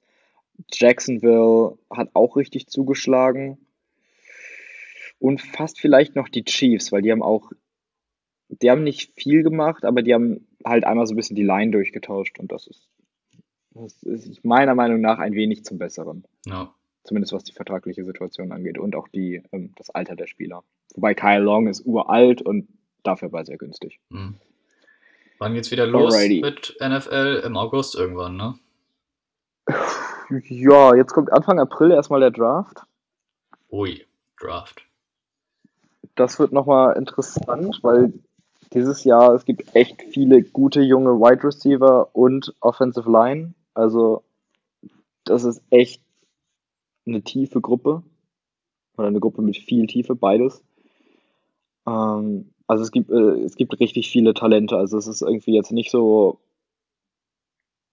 Jacksonville 0.72 1.76
hat 1.90 2.10
auch 2.14 2.36
richtig 2.36 2.68
zugeschlagen 2.68 3.58
und 5.18 5.40
fast 5.40 5.80
vielleicht 5.80 6.14
noch 6.14 6.28
die 6.28 6.44
Chiefs, 6.44 6.92
weil 6.92 7.02
die 7.02 7.10
haben 7.10 7.24
auch, 7.24 7.50
die 8.50 8.70
haben 8.70 8.84
nicht 8.84 9.14
viel 9.16 9.42
gemacht, 9.42 9.84
aber 9.84 10.02
die 10.02 10.14
haben 10.14 10.46
halt 10.64 10.84
einmal 10.84 11.06
so 11.06 11.14
ein 11.14 11.16
bisschen 11.16 11.34
die 11.34 11.42
Line 11.42 11.72
durchgetauscht 11.72 12.38
und 12.38 12.52
das 12.52 12.68
ist, 12.68 12.88
das 13.72 14.04
ist 14.04 14.44
meiner 14.44 14.76
Meinung 14.76 15.00
nach 15.00 15.18
ein 15.18 15.32
wenig 15.32 15.64
zum 15.64 15.78
Besseren. 15.78 16.24
ja. 16.46 16.72
Zumindest 17.08 17.32
was 17.32 17.42
die 17.42 17.54
vertragliche 17.54 18.04
Situation 18.04 18.52
angeht 18.52 18.76
und 18.76 18.94
auch 18.94 19.08
die, 19.08 19.42
ähm, 19.52 19.72
das 19.76 19.88
Alter 19.88 20.14
der 20.14 20.26
Spieler. 20.26 20.62
Wobei 20.94 21.14
Kyle 21.14 21.40
Long 21.40 21.66
ist 21.66 21.86
uralt 21.86 22.42
und 22.42 22.68
dafür 23.02 23.32
war 23.32 23.46
sehr 23.46 23.56
günstig. 23.56 23.98
Hm. 24.10 24.34
Wann 25.38 25.54
geht's 25.54 25.70
wieder 25.70 25.86
los 25.86 26.14
Alrighty. 26.14 26.42
mit 26.42 26.76
NFL? 26.78 27.44
Im 27.46 27.56
August 27.56 27.94
irgendwann, 27.94 28.36
ne? 28.36 28.58
Ja, 30.50 30.94
jetzt 30.94 31.14
kommt 31.14 31.32
Anfang 31.32 31.58
April 31.58 31.92
erstmal 31.92 32.20
der 32.20 32.30
Draft. 32.30 32.82
Ui, 33.70 34.04
Draft. 34.38 34.84
Das 36.14 36.38
wird 36.38 36.52
nochmal 36.52 36.94
interessant, 36.98 37.78
weil 37.80 38.12
dieses 38.74 39.04
Jahr 39.04 39.32
es 39.32 39.46
gibt 39.46 39.74
echt 39.74 40.02
viele 40.10 40.42
gute 40.42 40.82
junge 40.82 41.12
Wide 41.12 41.42
Receiver 41.42 42.14
und 42.14 42.54
Offensive 42.60 43.10
Line. 43.10 43.54
Also 43.72 44.24
das 45.24 45.44
ist 45.44 45.62
echt 45.70 46.02
eine 47.08 47.22
tiefe 47.22 47.60
Gruppe 47.60 48.02
oder 48.96 49.08
eine 49.08 49.20
Gruppe 49.20 49.42
mit 49.42 49.56
viel 49.56 49.86
Tiefe, 49.86 50.14
beides. 50.14 50.62
Ähm, 51.86 52.50
also 52.66 52.82
es 52.82 52.92
gibt, 52.92 53.10
äh, 53.10 53.42
es 53.44 53.56
gibt 53.56 53.78
richtig 53.80 54.10
viele 54.10 54.34
Talente. 54.34 54.76
Also 54.76 54.98
es 54.98 55.06
ist 55.06 55.22
irgendwie 55.22 55.54
jetzt 55.54 55.72
nicht 55.72 55.90
so, 55.90 56.40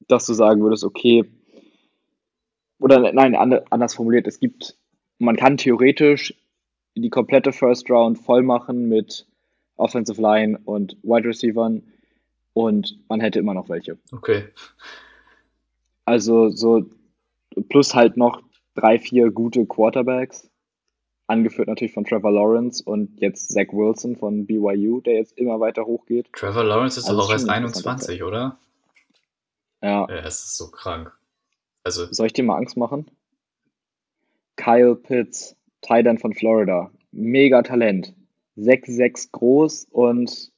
dass 0.07 0.25
du 0.25 0.33
sagen 0.33 0.61
würdest, 0.61 0.83
okay, 0.83 1.25
oder 2.79 2.99
nein, 3.13 3.35
ande- 3.35 3.63
anders 3.69 3.95
formuliert, 3.95 4.27
es 4.27 4.39
gibt, 4.39 4.77
man 5.17 5.37
kann 5.37 5.57
theoretisch 5.57 6.33
die 6.95 7.09
komplette 7.09 7.51
First 7.51 7.89
Round 7.89 8.19
voll 8.19 8.43
machen 8.43 8.87
mit 8.89 9.25
Offensive 9.77 10.21
Line 10.21 10.59
und 10.65 10.97
Wide 11.03 11.27
Receivern 11.27 11.83
und 12.53 12.99
man 13.09 13.19
hätte 13.19 13.39
immer 13.39 13.53
noch 13.53 13.69
welche. 13.69 13.97
Okay. 14.11 14.45
Also 16.05 16.49
so 16.49 16.85
plus 17.69 17.95
halt 17.95 18.17
noch 18.17 18.41
drei, 18.75 18.99
vier 18.99 19.31
gute 19.31 19.65
Quarterbacks, 19.65 20.49
angeführt 21.27 21.67
natürlich 21.67 21.93
von 21.93 22.05
Trevor 22.05 22.31
Lawrence 22.31 22.83
und 22.83 23.19
jetzt 23.19 23.51
Zach 23.51 23.67
Wilson 23.71 24.15
von 24.15 24.45
BYU, 24.45 25.01
der 25.01 25.15
jetzt 25.15 25.37
immer 25.37 25.59
weiter 25.59 25.85
hochgeht. 25.85 26.31
Trevor 26.33 26.63
Lawrence 26.63 26.99
ist 26.99 27.07
Also 27.07 27.17
doch 27.17 27.27
auch 27.27 27.31
erst 27.31 27.45
schon 27.45 27.53
ein 27.53 27.63
interessanter 27.63 28.09
21, 28.09 28.23
oder? 28.23 28.57
Ja, 29.81 30.07
Ja, 30.09 30.17
es 30.19 30.43
ist 30.43 30.57
so 30.57 30.69
krank. 30.69 31.11
Also, 31.83 32.05
soll 32.11 32.27
ich 32.27 32.33
dir 32.33 32.43
mal 32.43 32.57
Angst 32.57 32.77
machen? 32.77 33.09
Kyle 34.55 34.95
Pitts, 34.95 35.55
Tight 35.81 36.05
End 36.05 36.21
von 36.21 36.33
Florida, 36.33 36.91
mega 37.11 37.61
Talent, 37.61 38.15
6'6 38.57 39.31
groß 39.31 39.87
und 39.91 40.51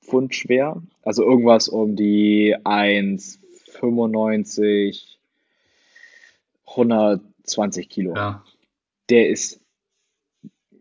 Pfund 0.03 0.35
schwer. 0.35 0.83
Also 1.01 1.23
irgendwas 1.23 1.69
um 1.69 1.95
die 1.95 2.55
1,95, 2.63 5.17
120 6.67 7.89
Kilo. 7.89 8.13
ja. 8.15 8.43
Der 9.09 9.29
ist 9.29 9.59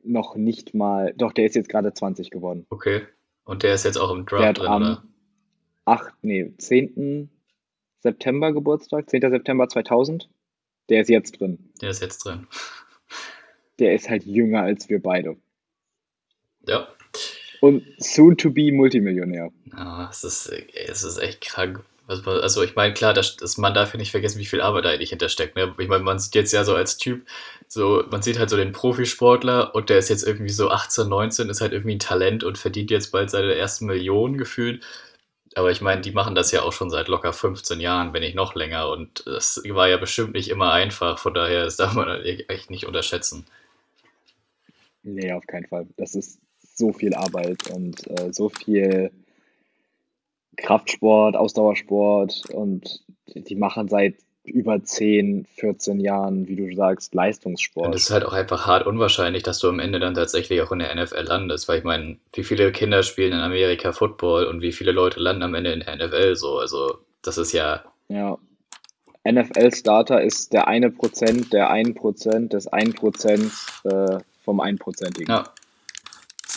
noch 0.05 0.37
nicht 0.37 0.75
mal, 0.75 1.13
doch, 1.17 1.33
der 1.33 1.47
ist 1.47 1.57
jetzt 1.57 1.69
gerade 1.69 1.93
20 1.93 2.31
geworden. 2.31 2.67
Okay. 2.71 3.03
Und 3.45 3.65
der 3.65 3.75
ist 3.75 3.85
jetzt 3.85 3.99
auch 3.99 4.11
im 4.11 4.25
Der 4.27 4.35
Draft 4.39 4.47
hat 4.49 4.59
drin, 4.59 4.67
am 4.69 4.83
oder? 4.83 5.03
8, 5.85 6.15
nee, 6.23 6.53
10. 6.57 7.29
September 8.01 8.53
Geburtstag, 8.53 9.11
10. 9.11 9.21
September 9.31 9.69
2000. 9.69 10.29
Der 10.89 11.01
ist 11.01 11.09
jetzt 11.09 11.41
drin. 11.41 11.73
Der 11.81 11.91
ist 11.91 12.01
jetzt 12.01 12.25
drin. 12.25 12.47
Der 13.79 13.95
ist 13.95 14.09
halt 14.09 14.25
jünger 14.25 14.63
als 14.63 14.89
wir 14.89 15.03
beide. 15.03 15.37
Und 17.63 17.85
soon 17.99 18.37
to 18.37 18.51
be 18.51 18.73
Multimillionär. 18.73 19.53
Ja, 19.71 20.09
es 20.11 20.25
ist, 20.25 20.53
es 20.75 21.05
ist 21.05 21.19
echt 21.19 21.43
krank. 21.43 21.85
Also 22.09 22.61
ich 22.65 22.75
meine, 22.75 22.93
klar, 22.93 23.15
das, 23.15 23.37
das, 23.37 23.57
man 23.57 23.73
darf 23.73 23.95
ja 23.95 24.01
nicht 24.01 24.11
vergessen, 24.11 24.41
wie 24.41 24.47
viel 24.47 24.61
Arbeit 24.61 24.85
da 24.85 24.91
eigentlich 24.91 25.11
hintersteckt. 25.11 25.55
Ne? 25.55 25.73
Ich 25.79 25.87
meine, 25.87 26.03
man 26.03 26.19
sieht 26.19 26.35
jetzt 26.35 26.53
ja 26.53 26.65
so 26.65 26.75
als 26.75 26.97
Typ, 26.97 27.25
so, 27.69 28.03
man 28.11 28.21
sieht 28.21 28.41
halt 28.41 28.51
so 28.51 28.57
den 28.57 28.73
Profisportler 28.73 29.77
und 29.77 29.91
der 29.91 29.99
ist 29.99 30.09
jetzt 30.09 30.27
irgendwie 30.27 30.51
so 30.51 30.71
18, 30.71 31.09
19, 31.09 31.51
ist 31.51 31.61
halt 31.61 31.73
irgendwie 31.73 31.95
ein 31.95 32.01
Talent 32.01 32.43
und 32.43 32.59
verdient 32.59 32.91
jetzt 32.91 33.13
bald 33.13 33.31
seine 33.31 33.55
ersten 33.55 33.87
Millionen 33.87 34.39
gefühlt. 34.39 34.83
Aber 35.55 35.71
ich 35.71 35.81
meine, 35.81 36.01
die 36.01 36.11
machen 36.11 36.35
das 36.35 36.51
ja 36.51 36.63
auch 36.63 36.73
schon 36.73 36.91
seit 36.91 37.07
locker 37.07 37.33
15 37.33 37.79
Jahren, 37.79 38.13
wenn 38.13 38.23
nicht 38.23 38.35
noch 38.35 38.57
länger. 38.57 38.89
Und 38.89 39.23
das 39.25 39.63
war 39.69 39.89
ja 39.89 39.99
bestimmt 39.99 40.33
nicht 40.33 40.49
immer 40.49 40.73
einfach. 40.73 41.21
Von 41.21 41.35
daher, 41.35 41.65
das 41.65 41.77
darf 41.77 41.95
man 41.95 42.09
echt 42.25 42.71
nicht 42.71 42.87
unterschätzen. 42.87 43.47
Nee, 45.05 45.33
auf 45.33 45.47
keinen 45.47 45.67
Fall. 45.67 45.87
Das 45.97 46.17
ist 46.17 46.41
so 46.83 46.93
viel 46.93 47.15
Arbeit 47.15 47.71
und 47.71 47.95
äh, 48.11 48.33
so 48.33 48.49
viel 48.49 49.11
Kraftsport, 50.57 51.37
Ausdauersport 51.37 52.43
und 52.53 53.01
die 53.35 53.55
machen 53.55 53.89
seit 53.89 54.17
über 54.45 54.83
10, 54.83 55.47
14 55.55 56.01
Jahren, 56.01 56.49
wie 56.49 56.57
du 56.57 56.75
sagst, 56.75 57.13
Und 57.13 57.17
Leistungssport. 57.19 57.95
es 57.95 58.05
ist 58.05 58.11
halt 58.11 58.25
auch 58.25 58.33
einfach 58.33 58.67
hart 58.67 58.85
unwahrscheinlich, 58.87 59.45
dass 59.45 59.61
du 59.61 59.69
am 59.69 59.79
Ende 59.79 60.01
dann 60.01 60.15
tatsächlich 60.15 60.61
auch 60.63 60.73
in 60.73 60.81
der 60.81 60.93
NFL 60.95 61.23
landest, 61.23 61.69
weil 61.69 61.79
ich 61.79 61.85
meine, 61.85 62.17
wie 62.33 62.43
viele 62.43 62.73
Kinder 62.73 63.05
spielen 63.05 63.33
in 63.33 63.39
Amerika 63.39 63.93
Football 63.93 64.47
und 64.47 64.61
wie 64.61 64.73
viele 64.73 64.91
Leute 64.91 65.21
landen 65.21 65.45
am 65.45 65.55
Ende 65.55 65.73
in 65.73 65.81
der 65.81 65.95
NFL 65.97 66.35
so. 66.35 66.59
Also, 66.59 66.99
das 67.23 67.39
ist 67.39 67.53
ja, 67.53 67.85
Ja. 68.09 68.37
NFL-Starter 69.25 70.21
ist 70.21 70.53
der 70.53 70.67
eine 70.67 70.91
Prozent, 70.91 71.53
der 71.53 71.71
ein 71.71 71.95
Prozent 71.95 72.53
des 72.53 72.67
ein 72.67 72.93
Prozent 72.93 73.53
äh, 73.85 74.19
vom 74.45 74.59
Einprozentigen. 74.59 75.31
ja, 75.31 75.45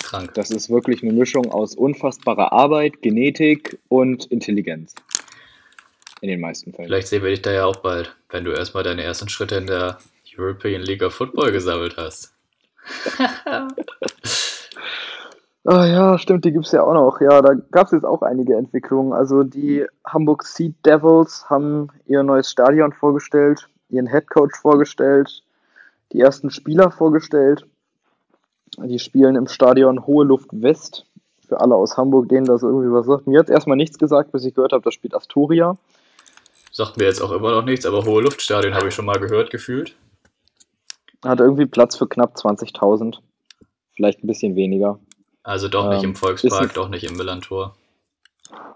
krank. 0.05 0.33
Das 0.35 0.51
ist 0.51 0.69
wirklich 0.69 1.03
eine 1.03 1.13
Mischung 1.13 1.51
aus 1.51 1.75
unfassbarer 1.75 2.53
Arbeit, 2.53 3.01
Genetik 3.01 3.79
und 3.89 4.25
Intelligenz. 4.25 4.95
In 6.21 6.29
den 6.29 6.39
meisten 6.39 6.71
Fällen. 6.73 6.87
Vielleicht 6.87 7.07
sehen 7.07 7.23
wir 7.23 7.29
dich 7.29 7.41
da 7.41 7.51
ja 7.51 7.65
auch 7.65 7.77
bald, 7.77 8.15
wenn 8.29 8.45
du 8.45 8.51
erstmal 8.51 8.83
deine 8.83 9.03
ersten 9.03 9.29
Schritte 9.29 9.55
in 9.55 9.67
der 9.67 9.97
European 10.37 10.81
League 10.81 11.03
of 11.03 11.13
Football 11.13 11.51
gesammelt 11.51 11.97
hast. 11.97 12.33
Ah 15.67 15.87
ja, 15.87 16.19
stimmt, 16.19 16.45
die 16.45 16.51
gibt's 16.51 16.71
ja 16.73 16.83
auch 16.83 16.93
noch. 16.93 17.19
Ja, 17.21 17.41
da 17.41 17.55
gab's 17.71 17.91
jetzt 17.91 18.05
auch 18.05 18.21
einige 18.21 18.55
Entwicklungen. 18.55 19.13
Also 19.13 19.41
die 19.41 19.83
Hamburg 20.05 20.43
Sea 20.43 20.71
Devils 20.85 21.49
haben 21.49 21.89
ihr 22.05 22.21
neues 22.21 22.51
Stadion 22.51 22.93
vorgestellt, 22.93 23.67
ihren 23.89 24.05
Headcoach 24.05 24.55
vorgestellt, 24.61 25.41
die 26.13 26.19
ersten 26.19 26.51
Spieler 26.51 26.91
vorgestellt. 26.91 27.65
Die 28.77 28.99
spielen 28.99 29.35
im 29.35 29.47
Stadion 29.47 30.05
Hohe 30.05 30.25
Luft 30.25 30.49
West. 30.51 31.05
Für 31.47 31.61
alle 31.61 31.75
aus 31.75 31.95
Hamburg, 31.95 32.27
denen 32.29 32.45
das 32.45 32.63
irgendwie 32.63 32.91
was 32.91 33.05
sagt. 33.05 33.27
Mir 33.27 33.39
hat 33.39 33.49
erstmal 33.49 33.77
nichts 33.77 33.99
gesagt, 33.99 34.31
bis 34.31 34.45
ich 34.45 34.55
gehört 34.55 34.71
habe, 34.73 34.83
das 34.83 34.95
spielt 34.95 35.13
Astoria. 35.13 35.77
Sagt 36.71 36.97
mir 36.97 37.05
jetzt 37.05 37.21
auch 37.21 37.31
immer 37.31 37.51
noch 37.51 37.63
nichts, 37.63 37.85
aber 37.85 38.03
hohe 38.03 38.23
Luftstadion 38.23 38.73
habe 38.73 38.87
ich 38.87 38.95
schon 38.95 39.05
mal 39.05 39.19
gehört, 39.19 39.51
gefühlt. 39.51 39.95
Hat 41.23 41.39
irgendwie 41.39 41.67
Platz 41.67 41.95
für 41.95 42.07
knapp 42.07 42.35
20.000. 42.35 43.19
Vielleicht 43.95 44.23
ein 44.23 44.27
bisschen 44.27 44.55
weniger. 44.55 44.99
Also 45.43 45.67
doch 45.67 45.89
nicht 45.89 46.03
Ähm, 46.03 46.09
im 46.09 46.15
Volkspark, 46.15 46.73
doch 46.73 46.89
nicht 46.89 47.03
im 47.03 47.15
Millantor. 47.15 47.75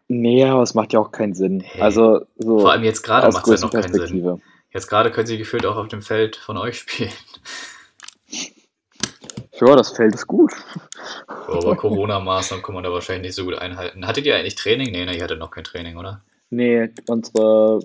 Nee, 0.07 0.45
aber 0.45 0.63
es 0.63 0.75
macht 0.75 0.93
ja 0.93 0.99
auch 0.99 1.12
keinen 1.12 1.33
Sinn. 1.33 1.59
Hey. 1.59 1.81
Also 1.81 2.21
so 2.38 2.59
Vor 2.59 2.71
allem 2.71 2.83
jetzt 2.83 3.03
gerade 3.03 3.31
macht 3.31 3.47
es 3.47 3.62
ja 3.62 3.67
noch 3.67 3.73
keinen 3.73 3.93
Sinn. 3.93 4.41
Jetzt 4.71 4.88
gerade 4.88 5.12
können 5.12 5.27
sie 5.27 5.38
gefühlt 5.38 5.65
auch 5.65 5.75
auf 5.75 5.88
dem 5.88 6.01
Feld 6.01 6.35
von 6.35 6.57
euch 6.57 6.79
spielen. 6.79 7.12
Ja, 9.62 9.76
das 9.76 9.91
Feld 9.91 10.15
ist 10.15 10.28
gut. 10.28 10.54
Aber 11.28 11.76
Corona-Maßnahmen 11.76 12.63
kann 12.63 12.76
man 12.76 12.84
da 12.84 12.91
wahrscheinlich 12.91 13.28
nicht 13.30 13.36
so 13.36 13.43
gut 13.45 13.56
einhalten. 13.56 14.06
Hattet 14.08 14.26
ihr 14.26 14.36
eigentlich 14.36 14.56
Training? 14.56 14.91
Nee, 14.91 15.06
ne, 15.06 15.15
ihr 15.17 15.24
hattet 15.24 15.39
noch 15.39 15.52
kein 15.52 15.63
Training, 15.63 15.98
oder? 15.98 16.24
Nee, 16.52 16.89
unsere, 17.08 17.80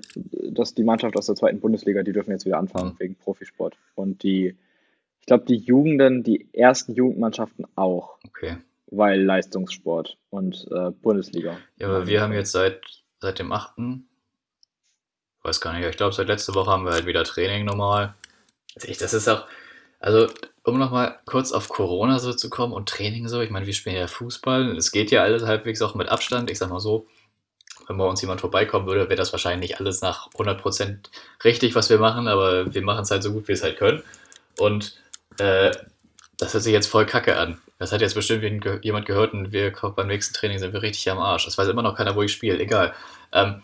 das 0.50 0.74
die 0.74 0.84
Mannschaft 0.84 1.16
aus 1.16 1.26
der 1.26 1.34
zweiten 1.34 1.60
Bundesliga, 1.60 2.02
die 2.02 2.12
dürfen 2.12 2.30
jetzt 2.30 2.46
wieder 2.46 2.58
anfangen 2.58 2.90
Mhm. 2.94 2.98
wegen 3.00 3.14
Profisport. 3.16 3.76
Und 3.94 4.22
die, 4.22 4.56
ich 5.20 5.26
glaube, 5.26 5.44
die 5.46 5.56
Jugenden, 5.56 6.22
die 6.22 6.48
ersten 6.54 6.94
Jugendmannschaften 6.94 7.66
auch, 7.76 8.18
Okay. 8.26 8.56
weil 8.86 9.20
Leistungssport 9.22 10.16
und 10.30 10.66
äh, 10.70 10.90
Bundesliga. 10.92 11.58
Ja, 11.78 11.88
aber 11.88 12.06
wir 12.06 12.22
haben 12.22 12.32
jetzt 12.32 12.52
seit, 12.52 12.80
seit 13.20 13.38
dem 13.38 13.52
8. 13.52 13.74
Weiß 15.42 15.60
gar 15.60 15.76
nicht, 15.76 15.86
ich 15.86 15.96
glaube, 15.96 16.14
seit 16.14 16.28
letzter 16.28 16.54
Woche 16.54 16.70
haben 16.70 16.84
wir 16.86 16.92
halt 16.92 17.06
wieder 17.06 17.24
Training 17.24 17.66
normal. 17.66 18.14
Also 18.76 18.88
ich- 18.88 18.96
Das 18.98 19.12
ist 19.12 19.28
auch, 19.28 19.44
also 20.00 20.26
um 20.64 20.78
nochmal 20.78 21.18
kurz 21.26 21.52
auf 21.52 21.68
Corona 21.68 22.18
so 22.18 22.32
zu 22.32 22.50
kommen 22.50 22.72
und 22.72 22.88
Training 22.88 23.28
so, 23.28 23.40
ich 23.40 23.50
meine, 23.50 23.66
wir 23.66 23.74
spielen 23.74 23.96
ja 23.96 24.06
Fußball, 24.06 24.76
es 24.76 24.92
geht 24.92 25.10
ja 25.10 25.22
alles 25.22 25.44
halbwegs 25.44 25.82
auch 25.82 25.94
mit 25.94 26.08
Abstand. 26.08 26.50
Ich 26.50 26.58
sag 26.58 26.70
mal 26.70 26.80
so, 26.80 27.06
wenn 27.86 27.98
bei 27.98 28.04
uns 28.04 28.22
jemand 28.22 28.40
vorbeikommen 28.40 28.86
würde, 28.86 29.08
wäre 29.08 29.16
das 29.16 29.32
wahrscheinlich 29.32 29.70
nicht 29.70 29.80
alles 29.80 30.00
nach 30.00 30.30
100% 30.32 31.10
richtig, 31.44 31.74
was 31.74 31.90
wir 31.90 31.98
machen, 31.98 32.28
aber 32.28 32.74
wir 32.74 32.82
machen 32.82 33.02
es 33.02 33.10
halt 33.10 33.22
so 33.22 33.32
gut, 33.32 33.44
wie 33.44 33.48
wir 33.48 33.54
es 33.56 33.62
halt 33.62 33.76
können. 33.76 34.02
Und 34.58 34.96
äh, 35.38 35.70
das 36.38 36.54
hört 36.54 36.62
sich 36.62 36.72
jetzt 36.72 36.86
voll 36.86 37.04
kacke 37.04 37.36
an. 37.36 37.58
Das 37.78 37.92
hat 37.92 38.00
jetzt 38.00 38.14
bestimmt 38.14 38.42
jemand 38.82 39.04
gehört 39.06 39.34
und 39.34 39.52
wir 39.52 39.72
beim 39.72 40.06
nächsten 40.06 40.32
Training 40.32 40.58
sind 40.58 40.72
wir 40.72 40.80
richtig 40.80 41.10
am 41.10 41.18
Arsch. 41.18 41.44
Das 41.44 41.58
weiß 41.58 41.68
immer 41.68 41.82
noch 41.82 41.96
keiner, 41.96 42.16
wo 42.16 42.22
ich 42.22 42.32
spiele. 42.32 42.58
Egal. 42.58 42.94
Ähm, 43.32 43.62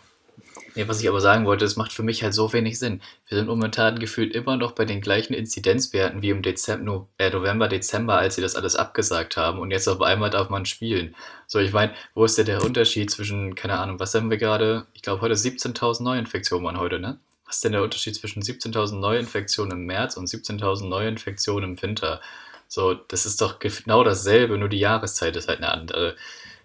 nee, 0.75 0.87
was 0.87 1.01
ich 1.01 1.09
aber 1.09 1.21
sagen 1.21 1.45
wollte, 1.45 1.65
es 1.65 1.75
macht 1.75 1.93
für 1.93 2.03
mich 2.03 2.23
halt 2.23 2.33
so 2.33 2.51
wenig 2.53 2.79
Sinn. 2.79 3.01
Wir 3.27 3.37
sind 3.37 3.47
momentan 3.47 3.99
gefühlt 3.99 4.33
immer 4.33 4.57
noch 4.57 4.71
bei 4.73 4.85
den 4.85 5.01
gleichen 5.01 5.33
Inzidenzwerten 5.33 6.21
wie 6.21 6.29
im 6.29 6.41
Dezember, 6.41 7.07
äh, 7.17 7.29
November, 7.29 7.67
Dezember, 7.67 8.17
als 8.17 8.35
sie 8.35 8.41
das 8.41 8.55
alles 8.55 8.75
abgesagt 8.75 9.37
haben 9.37 9.59
und 9.59 9.71
jetzt 9.71 9.87
auf 9.87 10.01
einmal 10.01 10.29
darf 10.29 10.49
man 10.49 10.65
spielen. 10.65 11.15
So, 11.47 11.59
ich 11.59 11.73
meine, 11.73 11.93
wo 12.13 12.25
ist 12.25 12.37
denn 12.37 12.45
der 12.45 12.63
Unterschied 12.63 13.11
zwischen, 13.11 13.55
keine 13.55 13.77
Ahnung, 13.79 13.99
was 13.99 14.13
haben 14.13 14.29
wir 14.29 14.37
gerade? 14.37 14.87
Ich 14.93 15.01
glaube, 15.01 15.21
heute 15.21 15.35
17.000 15.35 16.03
Neuinfektionen 16.03 16.65
waren 16.65 16.79
heute, 16.79 16.99
ne? 16.99 17.19
Was 17.45 17.57
ist 17.57 17.65
denn 17.65 17.73
der 17.73 17.83
Unterschied 17.83 18.15
zwischen 18.15 18.41
17.000 18.41 18.99
Neuinfektionen 18.99 19.79
im 19.79 19.85
März 19.85 20.15
und 20.15 20.29
17.000 20.29 20.87
Neuinfektionen 20.87 21.71
im 21.71 21.81
Winter? 21.81 22.21
So, 22.69 22.93
das 22.93 23.25
ist 23.25 23.41
doch 23.41 23.59
genau 23.59 24.05
dasselbe, 24.05 24.57
nur 24.57 24.69
die 24.69 24.79
Jahreszeit 24.79 25.35
ist 25.35 25.49
halt 25.49 25.57
eine 25.57 25.71
andere. 25.73 26.15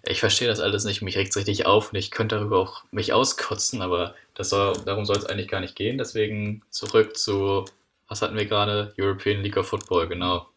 Ich 0.03 0.19
verstehe 0.19 0.47
das 0.47 0.59
alles 0.59 0.85
nicht, 0.85 1.01
mich 1.01 1.17
regt 1.17 1.31
es 1.31 1.37
richtig 1.37 1.65
auf 1.65 1.91
und 1.91 1.97
ich 1.97 2.11
könnte 2.11 2.35
darüber 2.35 2.59
auch 2.59 2.83
mich 2.91 3.13
auskotzen, 3.13 3.81
aber 3.81 4.15
soll, 4.39 4.73
darum 4.85 5.05
soll 5.05 5.17
es 5.17 5.25
eigentlich 5.25 5.47
gar 5.47 5.59
nicht 5.59 5.75
gehen. 5.75 5.97
Deswegen 5.97 6.61
zurück 6.69 7.17
zu, 7.17 7.65
was 8.07 8.21
hatten 8.21 8.37
wir 8.37 8.45
gerade? 8.45 8.93
European 8.99 9.41
League 9.41 9.57
of 9.57 9.67
Football, 9.67 10.07
genau. 10.07 10.47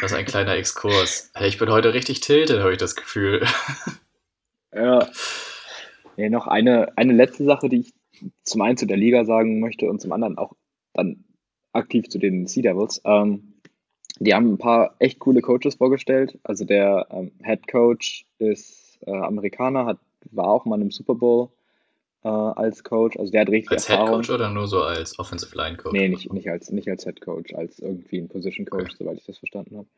Das 0.00 0.10
ist 0.10 0.16
ein 0.16 0.24
kleiner 0.24 0.54
Exkurs. 0.54 1.30
Ich 1.40 1.58
bin 1.58 1.70
heute 1.70 1.92
richtig 1.92 2.20
tilted, 2.20 2.60
habe 2.60 2.72
ich 2.72 2.78
das 2.78 2.96
Gefühl. 2.96 3.46
Ja. 4.74 5.08
Nee, 6.18 6.28
noch 6.28 6.46
eine, 6.46 6.96
eine 6.96 7.14
letzte 7.14 7.44
Sache, 7.44 7.68
die 7.68 7.80
ich 7.80 7.94
zum 8.42 8.60
einen 8.60 8.76
zu 8.76 8.86
der 8.86 8.96
Liga 8.96 9.24
sagen 9.24 9.60
möchte 9.60 9.88
und 9.88 10.00
zum 10.00 10.12
anderen 10.12 10.36
auch 10.38 10.52
dann 10.92 11.24
aktiv 11.72 12.08
zu 12.08 12.18
den 12.18 12.46
Sea 12.46 12.62
Devils. 12.62 13.00
Ähm, 13.04 13.54
die 14.18 14.34
haben 14.34 14.52
ein 14.52 14.58
paar 14.58 14.94
echt 14.98 15.18
coole 15.18 15.40
Coaches 15.40 15.76
vorgestellt. 15.76 16.38
Also 16.42 16.64
der 16.64 17.06
ähm, 17.10 17.32
Head 17.42 17.68
Coach 17.68 18.26
ist 18.38 18.98
äh, 19.06 19.10
Amerikaner, 19.10 19.86
hat, 19.86 19.98
war 20.30 20.48
auch 20.48 20.64
mal 20.64 20.80
im 20.80 20.90
Super 20.90 21.14
Bowl 21.14 21.48
äh, 22.24 22.28
als 22.28 22.82
Coach. 22.82 23.16
Also 23.18 23.30
der 23.32 23.42
hat 23.42 23.50
richtig 23.50 23.72
Als 23.72 23.86
Head 23.86 23.98
Erfahrung. 23.98 24.16
Coach 24.20 24.30
oder 24.30 24.50
nur 24.50 24.66
so 24.66 24.82
als 24.82 25.18
Offensive 25.18 25.56
Line 25.56 25.76
Coach? 25.76 25.92
Nee, 25.92 26.08
nicht, 26.08 26.32
nicht, 26.32 26.50
als, 26.50 26.70
nicht 26.70 26.88
als 26.88 27.04
Head 27.04 27.20
Coach, 27.20 27.54
als 27.54 27.78
irgendwie 27.78 28.18
ein 28.18 28.28
Position 28.28 28.66
Coach, 28.66 28.96
soweit 28.98 29.18
ich 29.18 29.26
das 29.26 29.38
verstanden 29.38 29.76
habe. 29.76 29.88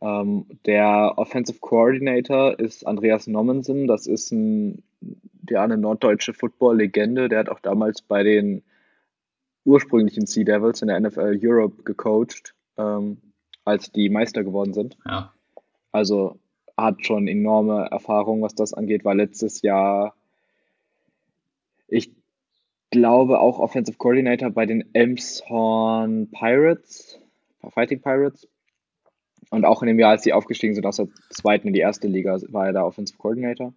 Ähm, 0.00 0.46
der 0.66 1.14
Offensive 1.16 1.58
Coordinator 1.60 2.58
ist 2.58 2.86
Andreas 2.86 3.26
Nommensen. 3.26 3.86
Das 3.86 4.06
ist 4.06 4.32
ein, 4.32 4.82
ja, 5.48 5.62
eine 5.62 5.78
norddeutsche 5.78 6.34
Football-Legende. 6.34 7.28
Der 7.28 7.40
hat 7.40 7.48
auch 7.48 7.60
damals 7.60 8.02
bei 8.02 8.22
den 8.22 8.62
ursprünglichen 9.64 10.26
Sea 10.26 10.44
Devils 10.44 10.82
in 10.82 10.88
der 10.88 11.00
NFL 11.00 11.38
Europe 11.42 11.82
gecoacht, 11.84 12.54
ähm, 12.76 13.16
als 13.64 13.92
die 13.92 14.08
Meister 14.08 14.44
geworden 14.44 14.74
sind. 14.74 14.96
Ja. 15.06 15.32
Also 15.92 16.38
hat 16.76 17.06
schon 17.06 17.28
enorme 17.28 17.88
Erfahrung, 17.90 18.42
was 18.42 18.54
das 18.54 18.74
angeht, 18.74 19.04
war 19.04 19.14
letztes 19.14 19.62
Jahr, 19.62 20.14
ich 21.88 22.10
glaube, 22.90 23.40
auch 23.40 23.58
Offensive 23.58 23.96
Coordinator 23.96 24.50
bei 24.50 24.66
den 24.66 24.84
Elmshorn 24.92 26.30
Pirates, 26.30 27.18
Fighting 27.70 28.00
Pirates. 28.00 28.48
Und 29.50 29.64
auch 29.64 29.82
in 29.82 29.88
dem 29.88 29.98
Jahr, 29.98 30.10
als 30.10 30.22
sie 30.22 30.32
aufgestiegen 30.32 30.74
sind 30.74 30.86
aus 30.86 30.96
der 30.96 31.08
zweiten 31.30 31.68
in 31.68 31.74
die 31.74 31.80
erste 31.80 32.08
Liga, 32.08 32.38
war 32.48 32.66
er 32.66 32.72
da 32.72 32.84
Offensive 32.84 33.18
Coordinator. 33.18 33.72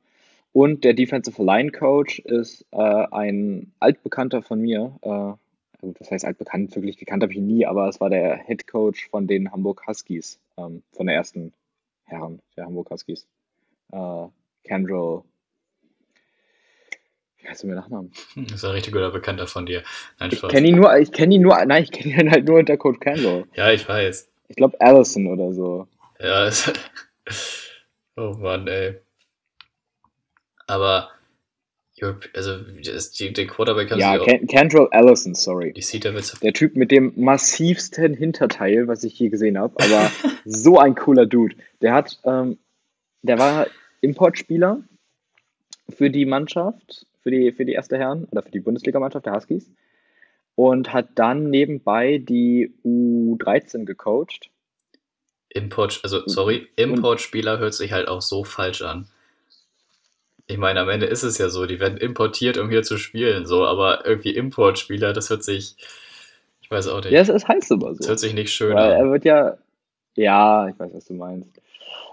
Und 0.54 0.84
der 0.84 0.94
Defensive 0.94 1.44
Line 1.44 1.72
Coach 1.72 2.20
ist 2.20 2.66
äh, 2.72 2.78
ein 2.78 3.74
altbekannter 3.80 4.42
von 4.42 4.62
mir. 4.62 4.98
Äh, 5.02 5.34
gut, 5.80 6.00
das 6.00 6.12
heißt 6.12 6.26
altbekannt, 6.26 6.76
wirklich 6.76 6.98
gekannt 6.98 7.24
habe 7.24 7.32
ich 7.32 7.40
ihn 7.40 7.48
nie, 7.48 7.66
aber 7.66 7.88
es 7.88 8.00
war 8.00 8.10
der 8.10 8.38
Head 8.46 8.68
Coach 8.68 9.10
von 9.10 9.28
den 9.28 9.52
Hamburg 9.52 9.86
Huskies, 9.88 10.40
ähm, 10.58 10.84
von 10.92 11.08
der 11.08 11.16
ersten 11.16 11.54
Herren 12.06 12.42
der 12.56 12.66
Hamburg 12.66 12.90
Huskies. 12.90 13.28
Äh, 13.92 14.28
Kendall. 14.64 15.24
Wie 17.38 17.48
heißt 17.48 17.64
der 17.64 17.70
mit 17.70 17.78
Nachnamen? 17.78 18.12
Hm, 18.34 18.46
Ist 18.54 18.66
ein 18.66 18.72
richtig 18.72 18.94
guter 18.94 19.12
Bekannter 19.12 19.48
von 19.48 19.66
dir. 19.66 19.84
Nein, 20.20 20.32
Ich 20.32 20.42
kenne 20.42 20.68
ihn 20.68 20.76
nur, 20.76 20.98
ich 20.98 21.12
kenne 21.12 21.36
ihn 21.36 21.42
nur, 21.42 21.64
nein, 21.66 21.84
ich 21.84 21.92
kenne 21.92 22.14
ihn 22.14 22.32
halt 22.32 22.46
nur 22.46 22.60
unter 22.60 22.78
Coach 22.78 23.00
Kendall. 23.00 23.46
Ja, 23.56 23.72
ich 23.72 23.88
weiß. 23.88 24.30
Ich 24.50 24.56
glaube 24.56 24.80
Allison 24.82 25.28
oder 25.28 25.54
so. 25.54 25.88
Ja, 26.20 26.48
es, 26.48 26.72
oh 28.16 28.34
Mann, 28.38 28.68
ey. 28.68 29.00
Aber, 30.66 31.10
also, 32.34 32.58
den 32.58 33.48
Quarterback 33.48 33.92
haben 33.92 34.00
Ja, 34.00 34.14
sie 34.14 34.20
auch. 34.20 34.26
Ken 34.26 34.48
Kendall 34.48 34.88
Allison, 34.92 35.34
sorry. 35.34 35.74
Die 35.74 35.82
Sea 35.82 36.00
Devils 36.00 36.40
Der 36.42 36.54
Typ 36.54 36.76
mit 36.76 36.92
dem 36.92 37.14
massivsten 37.16 38.14
Hinterteil, 38.14 38.88
was 38.88 39.04
ich 39.04 39.18
je 39.18 39.30
gesehen 39.30 39.58
habe, 39.58 39.74
aber 39.84 40.12
so 40.46 40.78
ein 40.78 40.96
cooler 40.96 41.26
Dude. 41.26 41.56
Der 41.82 41.94
hat, 41.94 42.20
ähm, 42.24 42.60
der 43.24 43.40
war 43.40 43.68
Importspieler 44.02 44.84
für 45.90 46.10
die 46.10 46.26
Mannschaft, 46.26 47.08
für 47.24 47.32
die, 47.32 47.52
für 47.52 47.66
die 47.66 47.74
erste 47.74 47.98
Herren 47.98 48.26
oder 48.26 48.44
für 48.44 48.52
die 48.52 48.60
Bundesligamannschaft 48.60 49.26
der 49.26 49.34
Huskies 49.34 49.72
und 50.56 50.94
hat 50.94 51.10
dann 51.16 51.50
nebenbei 51.50 52.20
die 52.20 52.74
U13 52.84 53.86
gecoacht. 53.86 54.50
Import, 55.50 56.02
also 56.04 56.28
sorry, 56.28 56.68
Importspieler 56.76 57.58
hört 57.58 57.74
sich 57.74 57.92
halt 57.92 58.08
auch 58.08 58.22
so 58.22 58.44
falsch 58.44 58.82
an. 58.82 59.08
Ich 60.48 60.58
meine, 60.58 60.80
am 60.80 60.90
Ende 60.90 61.06
ist 61.08 61.24
es 61.24 61.38
ja 61.38 61.50
so, 61.50 61.66
die 61.66 61.80
werden 61.80 61.98
importiert, 61.98 62.58
um 62.58 62.70
hier 62.70 62.84
zu 62.84 62.98
spielen, 62.98 63.46
so, 63.46 63.66
aber 63.66 64.06
irgendwie 64.06 64.34
Importspieler, 64.34 65.12
das 65.14 65.30
hört 65.30 65.44
sich, 65.44 65.76
ich 66.62 66.72
weiß 66.72 66.88
auch 66.88 67.04
nicht, 67.04 67.12
Ja, 67.12 67.20
es, 67.22 67.30
es 67.30 67.48
heißt 67.48 67.72
das 67.72 67.80
so. 67.98 68.08
hört 68.08 68.20
sich 68.20 68.34
nicht 68.34 68.52
schön 68.54 68.76
Weil 68.76 68.94
an. 68.94 69.00
er 69.06 69.12
wird 69.12 69.26
ja, 69.26 69.58
ja, 70.16 70.68
ich 70.70 70.80
weiß, 70.80 70.92
was 70.94 71.06
du 71.06 71.14
meinst. 71.14 71.50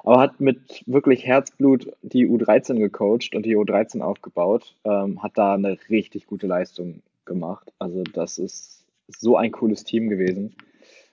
Aber 0.03 0.21
hat 0.21 0.39
mit 0.41 0.83
wirklich 0.87 1.25
Herzblut 1.25 1.91
die 2.03 2.27
U13 2.29 2.79
gecoacht 2.79 3.35
und 3.35 3.47
die 3.47 3.57
U13 3.57 4.01
aufgebaut, 4.03 4.75
ähm, 4.85 5.23
hat 5.23 5.33
da 5.37 5.55
eine 5.55 5.79
richtig 5.89 6.27
gute 6.27 6.47
Leistung 6.47 7.03
gemacht. 7.25 7.73
Also 7.79 8.03
das 8.03 8.37
ist 8.39 8.85
so 9.09 9.37
ein 9.37 9.51
cooles 9.53 9.85
Team 9.85 10.11
gewesen. 10.11 10.57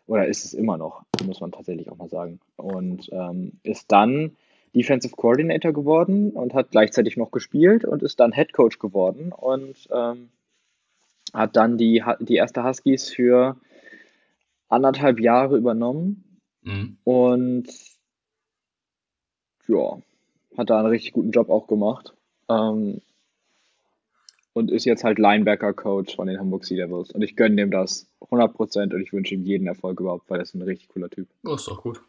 Oder 0.07 0.27
ist 0.27 0.43
es 0.43 0.53
immer 0.53 0.77
noch, 0.77 1.03
muss 1.23 1.39
man 1.39 1.53
tatsächlich 1.53 1.89
auch 1.89 1.97
mal 1.97 2.09
sagen. 2.09 2.41
Und 2.57 3.09
ähm, 3.13 3.53
ist 3.63 3.89
dann 3.93 4.35
Defensive 4.75 5.15
Coordinator 5.15 5.73
geworden 5.73 6.31
und 6.31 6.53
hat 6.53 6.71
gleichzeitig 6.71 7.17
noch 7.17 7.31
gespielt 7.31 7.83
und 7.85 8.03
ist 8.03 8.19
dann 8.19 8.31
Head 8.31 8.53
Coach 8.53 8.79
geworden 8.79 9.31
und 9.31 9.75
ähm, 9.91 10.29
hat 11.33 11.55
dann 11.55 11.77
die, 11.77 12.03
die 12.19 12.35
erste 12.35 12.63
Huskies 12.63 13.09
für 13.09 13.57
anderthalb 14.69 15.19
Jahre 15.19 15.57
übernommen 15.57 16.23
Mhm. 16.63 16.97
und 17.05 17.67
ja, 19.67 19.97
hat 20.57 20.69
da 20.69 20.79
einen 20.79 20.89
richtig 20.89 21.13
guten 21.13 21.31
Job 21.31 21.49
auch 21.49 21.65
gemacht. 21.67 22.13
Ähm, 22.49 23.01
und 24.53 24.69
ist 24.69 24.85
jetzt 24.85 25.03
halt 25.03 25.17
Linebacker-Coach 25.17 26.15
von 26.17 26.27
den 26.27 26.37
Hamburg 26.37 26.65
Sea 26.65 26.85
Devils. 26.85 27.11
Und 27.11 27.21
ich 27.21 27.35
gönne 27.37 27.55
dem 27.55 27.71
das 27.71 28.07
100% 28.19 28.93
und 28.93 29.01
ich 29.01 29.13
wünsche 29.13 29.33
ihm 29.33 29.43
jeden 29.45 29.65
Erfolg 29.65 29.99
überhaupt, 30.01 30.29
weil 30.29 30.39
er 30.39 30.43
ist 30.43 30.53
ein 30.53 30.61
richtig 30.61 30.89
cooler 30.89 31.09
Typ. 31.09 31.29
Oh, 31.45 31.55
ist 31.55 31.67
doch 31.67 31.81
gut. 31.81 32.01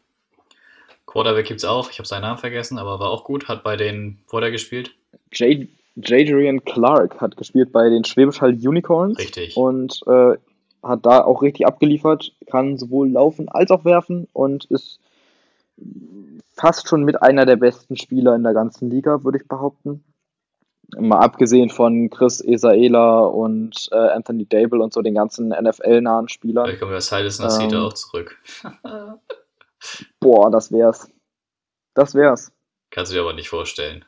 Quarterback 1.12 1.46
gibt's 1.46 1.64
auch, 1.64 1.90
ich 1.90 1.98
habe 1.98 2.08
seinen 2.08 2.22
Namen 2.22 2.38
vergessen, 2.38 2.78
aber 2.78 2.98
war 2.98 3.10
auch 3.10 3.24
gut, 3.24 3.46
hat 3.46 3.62
bei 3.62 3.76
den, 3.76 4.18
wo 4.28 4.38
hat 4.38 4.44
er 4.44 4.50
gespielt? 4.50 4.94
Jad 5.30 5.68
Jadrian 5.94 6.64
Clark 6.64 7.20
hat 7.20 7.36
gespielt 7.36 7.70
bei 7.70 7.90
den 7.90 8.04
Schwäbisch 8.04 8.40
Hall 8.40 8.54
Unicorns 8.54 9.18
Richtig. 9.18 9.58
und 9.58 10.00
äh, 10.06 10.36
hat 10.82 11.04
da 11.04 11.22
auch 11.22 11.42
richtig 11.42 11.66
abgeliefert, 11.66 12.32
kann 12.50 12.78
sowohl 12.78 13.10
laufen 13.10 13.50
als 13.50 13.70
auch 13.70 13.84
werfen 13.84 14.26
und 14.32 14.64
ist 14.64 15.00
fast 16.54 16.88
schon 16.88 17.02
mit 17.02 17.22
einer 17.22 17.44
der 17.44 17.56
besten 17.56 17.96
Spieler 17.98 18.34
in 18.34 18.42
der 18.42 18.54
ganzen 18.54 18.88
Liga, 18.88 19.22
würde 19.22 19.38
ich 19.38 19.46
behaupten. 19.46 20.02
Mal 20.98 21.18
abgesehen 21.20 21.68
von 21.68 22.08
Chris 22.08 22.40
Esaela 22.40 23.20
und 23.20 23.88
äh, 23.92 23.96
Anthony 23.96 24.46
Dable 24.46 24.82
und 24.82 24.94
so 24.94 25.02
den 25.02 25.14
ganzen 25.14 25.50
NFL-nahen 25.50 26.28
Spielern. 26.30 26.68
Wir 26.68 27.00
Silas 27.02 27.38
Nasita 27.38 27.76
Ähm. 27.76 27.82
auch 27.82 27.92
zurück. 27.92 28.38
Boah, 30.20 30.50
das 30.50 30.70
wär's. 30.72 31.10
Das 31.94 32.14
wär's. 32.14 32.52
Kannst 32.90 33.12
du 33.12 33.16
dir 33.16 33.22
aber 33.22 33.32
nicht 33.34 33.48
vorstellen. 33.48 34.04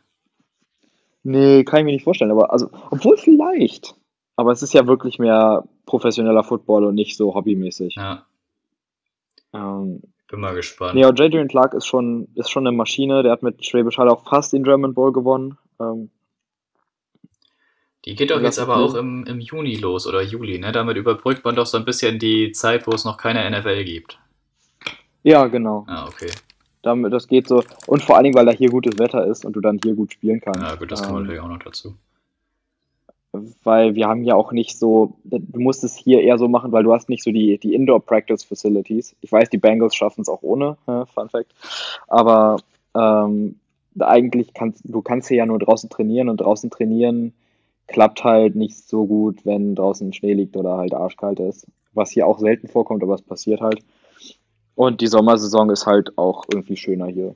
Nee, 1.22 1.64
kann 1.64 1.81
ich 1.81 1.85
mir 1.87 1.93
nicht 1.93 2.05
vorstellen, 2.05 2.31
aber 2.31 2.53
also, 2.53 2.68
obwohl 2.91 3.16
vielleicht. 3.16 3.95
Aber 4.37 4.53
es 4.53 4.62
ist 4.62 4.75
ja 4.75 4.87
wirklich 4.87 5.18
mehr 5.18 5.64
professioneller 5.87 6.45
Football 6.45 6.85
und 6.85 6.95
nicht 6.95 7.16
so 7.16 7.35
hobbymäßig. 7.35 7.95
Ja, 7.97 8.27
Ähm, 9.53 10.03
bin 10.29 10.41
mal 10.41 10.55
gespannt. 10.55 10.95
nee, 10.95 11.05
und 11.05 11.18
Jadrian 11.18 11.49
Clark 11.49 11.75
ist 11.75 11.87
schon, 11.87 12.29
ist 12.35 12.51
schon 12.51 12.66
eine 12.66 12.77
Maschine. 12.77 13.22
Der 13.22 13.33
hat 13.33 13.43
mit 13.43 13.64
Schwäbisch 13.64 13.99
Hall 13.99 14.09
auch 14.09 14.27
fast 14.29 14.53
den 14.53 14.64
German 14.64 14.93
Bowl 14.95 15.12
gewonnen. 15.12 15.57
Ähm, 15.81 16.11
Die 18.05 18.14
geht 18.16 18.31
doch 18.31 18.41
jetzt 18.41 18.59
aber 18.59 18.77
auch 18.77 18.95
im, 18.95 19.25
im 19.27 19.41
Juni 19.41 19.77
los 19.77 20.07
oder 20.07 20.20
Juli, 20.22 20.59
ne? 20.59 20.72
Damit 20.72 20.97
überbrückt 20.97 21.45
man 21.45 21.55
doch 21.55 21.66
so 21.66 21.79
ein 21.79 21.85
bisschen 21.87 22.18
die 22.18 22.53
Zeit, 22.53 22.87
wo 22.87 22.91
es 22.93 23.05
noch 23.05 23.16
keine 23.16 23.49
NFL 23.51 23.85
gibt. 23.85 24.18
Ja, 25.25 25.47
genau. 25.47 25.85
Ah, 25.89 26.07
okay. 26.07 26.31
Damit, 26.83 27.12
das 27.12 27.27
geht 27.27 27.49
so. 27.49 27.64
Und 27.87 28.03
vor 28.03 28.16
allen 28.16 28.25
Dingen, 28.25 28.37
weil 28.37 28.47
da 28.47 28.53
hier 28.53 28.70
gutes 28.70 28.99
Wetter 28.99 29.27
ist 29.27 29.45
und 29.45 29.55
du 29.55 29.61
dann 29.61 29.81
hier 29.83 29.95
gut 29.95 30.12
spielen 30.12 30.41
kannst. 30.41 30.61
Ja, 30.61 30.75
gut, 30.77 30.93
das 30.93 31.03
kommt 31.03 31.16
Ähm, 31.16 31.22
natürlich 31.22 31.41
auch 31.41 31.49
noch 31.49 31.59
dazu. 31.59 31.95
weil 33.64 33.95
wir 33.97 34.07
haben 34.07 34.22
ja 34.22 34.37
auch 34.37 34.53
nicht 34.53 34.79
so, 34.79 35.16
du 35.25 35.61
musst 35.61 35.83
es 35.83 35.97
hier 35.97 36.22
eher 36.22 36.39
so 36.39 36.47
machen, 36.47 36.70
weil 36.70 36.85
du 36.85 36.93
hast 36.93 37.09
nicht 37.09 37.25
so 37.25 37.33
die, 37.33 37.59
die 37.59 37.75
Indoor-Practice-Facilities. 37.75 39.16
Ich 39.22 39.33
weiß, 39.33 39.51
die 39.51 39.59
Bengals 39.59 39.97
schaffen 39.97 40.20
es 40.20 40.29
auch 40.29 40.43
ohne, 40.43 40.77
äh, 40.87 41.05
Fun 41.14 41.31
Fact. 41.31 41.53
Aber 42.07 42.59
ähm, 42.95 43.57
eigentlich 43.99 44.55
kannst 44.55 44.83
du 44.85 45.03
kannst 45.03 45.29
hier 45.29 45.39
ja 45.39 45.47
nur 45.47 45.59
draußen 45.59 45.89
trainieren 45.89 46.29
und 46.29 46.39
draußen 46.39 46.70
trainieren 46.70 47.33
klappt 47.87 48.25
halt 48.25 48.57
nicht 48.57 48.77
so 48.77 49.07
gut, 49.07 49.45
wenn 49.45 49.75
draußen 49.75 50.12
Schnee 50.12 50.33
liegt 50.33 50.57
oder 50.57 50.77
halt 50.77 50.95
arschkalt 50.95 51.41
ist. 51.41 51.66
Was 51.93 52.11
hier 52.11 52.27
auch 52.27 52.39
selten 52.39 52.68
vorkommt, 52.68 53.03
aber 53.03 53.14
es 53.14 53.22
passiert 53.22 53.61
halt. 53.61 53.81
Und 54.75 55.01
die 55.01 55.07
Sommersaison 55.07 55.70
ist 55.70 55.87
halt 55.87 56.16
auch 56.18 56.45
irgendwie 56.53 56.77
schöner 56.77 57.07
hier. 57.07 57.35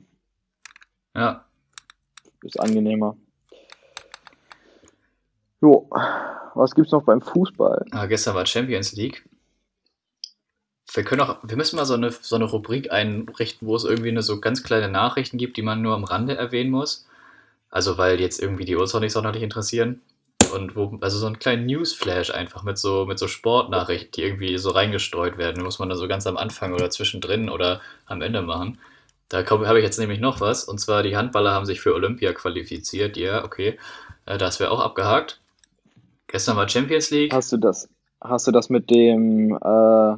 Ja, 1.15 1.45
Ist 2.43 2.59
angenehmer. 2.59 3.17
Jo, 5.61 5.89
was 6.55 6.73
gibt's 6.75 6.91
noch 6.91 7.03
beim 7.03 7.21
Fußball? 7.21 7.85
ah, 7.91 8.05
gestern 8.05 8.35
war 8.35 8.45
Champions 8.45 8.93
League. 8.93 9.27
Wir 10.93 11.03
können 11.03 11.21
auch, 11.21 11.37
wir 11.43 11.55
müssen 11.55 11.75
mal 11.75 11.85
so 11.85 11.93
eine, 11.93 12.11
so 12.11 12.35
eine 12.35 12.45
Rubrik 12.45 12.91
einrichten, 12.91 13.67
wo 13.67 13.75
es 13.75 13.83
irgendwie 13.83 14.09
eine 14.09 14.23
so 14.23 14.39
ganz 14.39 14.63
kleine 14.63 14.89
Nachrichten 14.89 15.37
gibt, 15.37 15.57
die 15.57 15.61
man 15.61 15.81
nur 15.81 15.93
am 15.95 16.03
Rande 16.03 16.35
erwähnen 16.35 16.71
muss. 16.71 17.07
Also, 17.69 17.97
weil 17.97 18.19
jetzt 18.19 18.41
irgendwie 18.41 18.65
die 18.65 18.75
uns 18.75 18.95
auch 18.95 18.99
nicht 18.99 19.13
sonderlich 19.13 19.43
interessieren. 19.43 20.01
Und 20.53 20.75
wo, 20.75 20.97
also 21.01 21.17
so 21.17 21.25
einen 21.25 21.39
kleinen 21.39 21.65
Newsflash 21.65 22.31
einfach 22.31 22.63
mit 22.63 22.77
so, 22.77 23.05
mit 23.05 23.19
so 23.19 23.27
Sportnachrichten, 23.27 24.11
die 24.11 24.23
irgendwie 24.23 24.57
so 24.57 24.71
reingestreut 24.71 25.37
werden. 25.37 25.55
Die 25.57 25.63
muss 25.63 25.79
man 25.79 25.89
dann 25.89 25.97
so 25.97 26.07
ganz 26.07 26.27
am 26.27 26.37
Anfang 26.37 26.73
oder 26.73 26.89
zwischendrin 26.89 27.49
oder 27.49 27.81
am 28.05 28.21
Ende 28.21 28.41
machen. 28.41 28.79
Da 29.29 29.45
habe 29.47 29.79
ich 29.79 29.85
jetzt 29.85 29.99
nämlich 29.99 30.19
noch 30.19 30.41
was. 30.41 30.63
Und 30.63 30.79
zwar, 30.79 31.03
die 31.03 31.15
Handballer 31.15 31.51
haben 31.51 31.65
sich 31.65 31.81
für 31.81 31.93
Olympia 31.93 32.33
qualifiziert. 32.33 33.15
Ja, 33.17 33.43
okay. 33.43 33.77
Äh, 34.25 34.37
Das 34.37 34.59
wäre 34.59 34.71
auch 34.71 34.79
abgehakt. 34.79 35.39
Gestern 36.27 36.57
war 36.57 36.67
Champions 36.67 37.09
League. 37.11 37.33
Hast 37.33 37.51
du 37.51 37.57
das, 37.57 37.89
hast 38.21 38.47
du 38.47 38.51
das 38.51 38.69
mit 38.69 38.89
dem, 38.89 39.57
äh, 39.61 40.17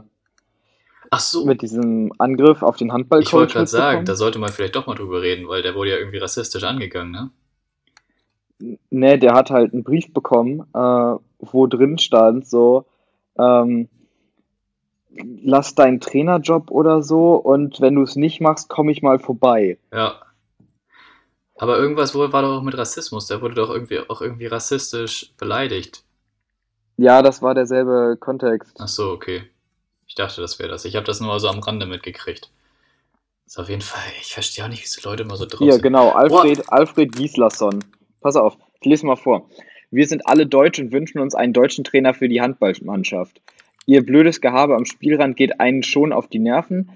Ach 1.14 1.20
so, 1.20 1.46
mit 1.46 1.62
diesem 1.62 2.14
Angriff 2.20 2.64
auf 2.64 2.78
den 2.78 2.88
ich 2.88 2.94
Handballcoach 2.94 3.34
wollte 3.34 3.54
gerade 3.54 3.68
sagen, 3.68 4.06
da 4.06 4.16
sollte 4.16 4.40
man 4.40 4.50
vielleicht 4.50 4.78
doch 4.78 4.88
mal 4.88 4.96
drüber 4.96 5.22
reden, 5.22 5.50
weil 5.50 5.62
der 5.62 5.76
wurde 5.76 5.90
ja 5.90 5.98
irgendwie 5.98 6.20
rassistisch 6.20 6.64
angegangen, 6.64 7.12
ne? 7.12 7.32
Ne, 8.90 9.18
der 9.18 9.34
hat 9.34 9.50
halt 9.50 9.74
einen 9.74 9.84
Brief 9.84 10.14
bekommen, 10.14 10.62
äh, 10.74 11.16
wo 11.40 11.68
drin 11.68 11.98
stand 11.98 12.48
so, 12.48 12.86
ähm, 13.38 13.90
lass 15.44 15.76
deinen 15.76 16.00
Trainerjob 16.00 16.72
oder 16.72 17.02
so 17.04 17.36
und 17.36 17.82
wenn 17.82 17.96
du 17.96 18.04
es 18.04 18.16
nicht 18.16 18.42
machst, 18.42 18.70
komme 18.70 18.92
ich 18.92 19.02
mal 19.02 19.20
vorbei. 19.20 19.78
Ja. 19.92 20.22
Aber 21.58 21.78
irgendwas 21.78 22.16
wohl 22.16 22.34
war 22.34 22.42
doch 22.42 22.58
auch 22.58 22.64
mit 22.64 22.78
Rassismus. 22.78 23.28
Der 23.28 23.42
wurde 23.42 23.56
doch 23.56 23.70
irgendwie 23.70 24.00
auch 24.00 24.22
irgendwie 24.22 24.48
rassistisch 24.48 25.34
beleidigt. 25.38 26.04
Ja, 26.98 27.22
das 27.22 27.42
war 27.42 27.54
derselbe 27.54 28.18
Kontext. 28.20 28.78
Ach 28.80 28.88
so, 28.88 29.12
okay. 29.12 29.44
Ich 30.08 30.16
dachte, 30.16 30.42
das 30.42 30.60
wäre 30.60 30.70
das. 30.70 30.86
Ich 30.86 30.96
habe 30.96 31.06
das 31.06 31.20
nur 31.20 31.40
so 31.40 31.48
am 31.48 31.60
Rande 31.60 31.86
mitgekriegt. 31.86 32.50
Ist 33.46 33.60
auf 33.60 33.70
jeden 33.70 33.82
Fall, 33.82 34.02
ich 34.22 34.34
verstehe 34.34 34.64
auch 34.64 34.70
nicht, 34.70 34.80
wie 34.80 34.86
diese 34.86 35.08
Leute 35.08 35.24
immer 35.24 35.36
so 35.36 35.46
drauf 35.46 35.60
Hier, 35.60 35.74
sind. 35.74 35.84
genau, 35.84 36.10
Alfred, 36.10 36.64
Alfred 36.72 37.12
Gislason. 37.12 37.84
Pass 38.22 38.36
auf, 38.36 38.58
ich 38.80 38.86
lese 38.86 39.06
mal 39.06 39.16
vor. 39.16 39.50
Wir 39.90 40.08
sind 40.08 40.26
alle 40.26 40.46
deutsch 40.46 40.80
und 40.80 40.94
wünschen 40.94 41.20
uns 41.20 41.36
einen 41.36 41.54
deutschen 41.54 41.84
Trainer 41.84 42.14
für 42.14 42.30
die 42.30 42.40
Handballmannschaft. 42.40 43.42
Ihr 43.88 44.06
blödes 44.06 44.40
Gehabe 44.40 44.76
am 44.76 44.86
Spielrand 44.86 45.36
geht 45.36 45.60
einen 45.60 45.84
schon 45.84 46.14
auf 46.14 46.28
die 46.28 46.40
Nerven. 46.40 46.92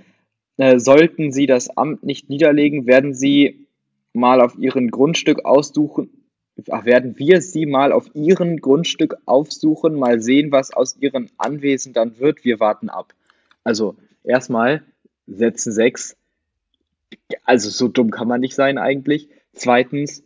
Äh, 0.58 0.80
sollten 0.80 1.32
Sie 1.32 1.48
das 1.48 1.76
Amt 1.76 2.04
nicht 2.04 2.30
niederlegen, 2.30 2.86
werden 2.86 3.14
Sie 3.14 3.68
mal 4.14 4.40
auf 4.40 4.56
Ihren 4.58 4.92
Grundstück 4.92 5.44
aussuchen, 5.44 6.10
ach, 6.70 6.86
werden 6.86 7.18
wir 7.18 7.42
Sie 7.42 7.66
mal 7.66 7.92
auf 7.92 8.10
Ihren 8.14 8.62
Grundstück 8.62 9.18
aufsuchen, 9.26 9.96
mal 9.96 10.22
sehen, 10.22 10.52
was 10.52 10.72
aus 10.72 10.96
Ihren 10.98 11.32
Anwesen 11.38 11.92
dann 11.92 12.20
wird. 12.20 12.46
Wir 12.46 12.60
warten 12.60 12.90
ab. 12.90 13.14
Also, 13.64 13.96
erstmal, 14.24 14.84
Sätzen 15.28 15.74
6. 15.74 16.16
Also, 17.44 17.70
so 17.70 17.88
dumm 17.88 18.12
kann 18.12 18.28
man 18.28 18.40
nicht 18.40 18.56
sein 18.56 18.78
eigentlich. 18.78 19.28
Zweitens, 19.54 20.24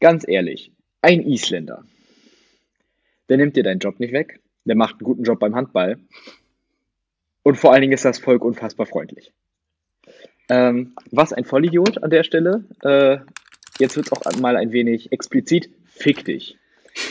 ganz 0.00 0.26
ehrlich, 0.26 0.72
ein 1.02 1.22
Isländer, 1.22 1.84
der 3.28 3.36
nimmt 3.36 3.56
dir 3.56 3.62
deinen 3.62 3.80
Job 3.80 4.00
nicht 4.00 4.12
weg, 4.12 4.40
der 4.64 4.76
macht 4.76 4.94
einen 4.94 5.04
guten 5.04 5.24
Job 5.24 5.38
beim 5.38 5.54
Handball 5.54 5.98
und 7.42 7.56
vor 7.56 7.72
allen 7.72 7.82
Dingen 7.82 7.94
ist 7.94 8.04
das 8.04 8.18
Volk 8.18 8.44
unfassbar 8.44 8.86
freundlich. 8.86 9.32
Ähm, 10.48 10.94
was 11.10 11.32
ein 11.32 11.44
Vollidiot 11.44 12.02
an 12.02 12.10
der 12.10 12.22
Stelle. 12.22 12.64
Äh, 12.82 13.18
jetzt 13.78 13.96
wird 13.96 14.06
es 14.06 14.12
auch 14.12 14.38
mal 14.38 14.56
ein 14.56 14.72
wenig 14.72 15.12
explizit. 15.12 15.70
Fick 15.86 16.24
dich. 16.24 16.56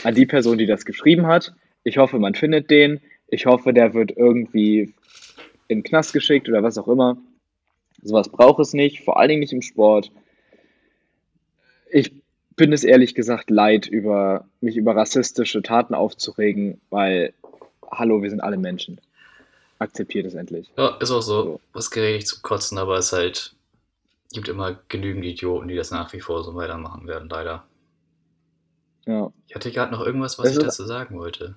An 0.04 0.14
die 0.14 0.26
Person, 0.26 0.58
die 0.58 0.66
das 0.66 0.84
geschrieben 0.84 1.26
hat. 1.26 1.54
Ich 1.84 1.98
hoffe, 1.98 2.18
man 2.18 2.34
findet 2.34 2.70
den. 2.70 3.00
Ich 3.28 3.46
hoffe, 3.46 3.72
der 3.72 3.94
wird 3.94 4.12
irgendwie 4.16 4.94
in 5.68 5.78
den 5.78 5.82
Knast 5.82 6.12
geschickt 6.12 6.48
oder 6.48 6.62
was 6.62 6.78
auch 6.78 6.88
immer. 6.88 7.18
Sowas 8.02 8.28
braucht 8.28 8.60
es 8.60 8.72
nicht, 8.72 9.04
vor 9.04 9.18
allen 9.18 9.28
Dingen 9.28 9.40
nicht 9.40 9.52
im 9.52 9.62
Sport. 9.62 10.10
Ich 11.90 12.12
bin 12.58 12.72
es 12.74 12.84
ehrlich 12.84 13.14
gesagt 13.14 13.48
leid, 13.48 13.86
über, 13.86 14.44
mich 14.60 14.76
über 14.76 14.94
rassistische 14.94 15.62
Taten 15.62 15.94
aufzuregen, 15.94 16.78
weil, 16.90 17.32
hallo, 17.90 18.22
wir 18.22 18.28
sind 18.28 18.40
alle 18.40 18.58
Menschen. 18.58 19.00
Akzeptiert 19.78 20.26
es 20.26 20.34
endlich. 20.34 20.70
Ja, 20.76 20.96
ist 21.00 21.10
auch 21.10 21.22
so. 21.22 21.42
So. 21.42 21.60
Was 21.72 21.90
gerät 21.90 22.26
zum 22.26 22.42
Kotzen, 22.42 22.76
aber 22.76 22.98
es 22.98 23.12
halt 23.12 23.54
gibt 24.32 24.48
immer 24.48 24.78
genügend 24.88 25.24
Idioten, 25.24 25.68
die 25.68 25.76
das 25.76 25.90
nach 25.90 26.12
wie 26.12 26.20
vor 26.20 26.44
so 26.44 26.54
weitermachen 26.54 27.06
werden, 27.06 27.28
leider. 27.28 27.64
Ja. 29.06 29.32
Ich 29.46 29.54
hatte 29.54 29.70
gerade 29.70 29.92
noch 29.92 30.04
irgendwas, 30.04 30.38
was 30.38 30.48
Es 30.48 30.58
ich 30.58 30.64
dazu 30.64 30.84
sagen 30.84 31.16
wollte. 31.18 31.54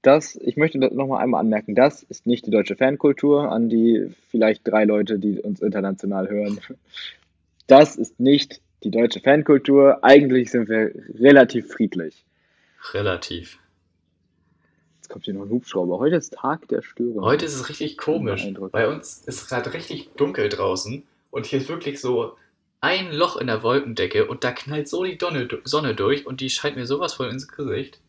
Das, 0.00 0.36
ich 0.36 0.56
möchte 0.56 0.78
das 0.78 0.92
nochmal 0.92 1.22
einmal 1.22 1.40
anmerken, 1.40 1.74
das 1.74 2.02
ist 2.02 2.26
nicht 2.26 2.46
die 2.46 2.50
deutsche 2.50 2.76
Fankultur 2.76 3.52
an 3.52 3.68
die 3.68 4.12
vielleicht 4.30 4.66
drei 4.66 4.84
Leute, 4.84 5.18
die 5.18 5.40
uns 5.40 5.60
international 5.60 6.28
hören. 6.28 6.60
Das 7.66 7.96
ist 7.96 8.18
nicht 8.18 8.60
die 8.84 8.90
deutsche 8.90 9.20
Fankultur. 9.20 10.02
Eigentlich 10.02 10.50
sind 10.50 10.68
wir 10.68 10.92
relativ 11.20 11.72
friedlich. 11.72 12.24
Relativ. 12.92 13.58
Jetzt 14.96 15.08
kommt 15.08 15.24
hier 15.24 15.34
noch 15.34 15.42
ein 15.42 15.50
Hubschrauber. 15.50 15.98
Heute 15.98 16.16
ist 16.16 16.32
Tag 16.34 16.68
der 16.68 16.82
Störung. 16.82 17.22
Heute 17.24 17.44
ist 17.44 17.54
es 17.54 17.68
richtig 17.68 17.98
komisch. 17.98 18.46
Bei 18.72 18.88
uns 18.88 19.22
ist 19.26 19.48
gerade 19.48 19.72
richtig 19.72 20.10
dunkel 20.16 20.48
draußen 20.48 21.02
und 21.30 21.46
hier 21.46 21.60
ist 21.60 21.68
wirklich 21.68 22.00
so 22.00 22.36
ein 22.80 23.12
Loch 23.12 23.36
in 23.36 23.46
der 23.46 23.62
Wolkendecke 23.62 24.26
und 24.26 24.42
da 24.42 24.50
knallt 24.52 24.88
so 24.88 25.04
die 25.04 25.16
Donne, 25.18 25.48
Sonne 25.64 25.94
durch 25.94 26.26
und 26.26 26.40
die 26.40 26.50
scheint 26.50 26.76
mir 26.76 26.86
sowas 26.86 27.14
voll 27.14 27.28
ins 27.30 27.46
Gesicht. 27.48 28.00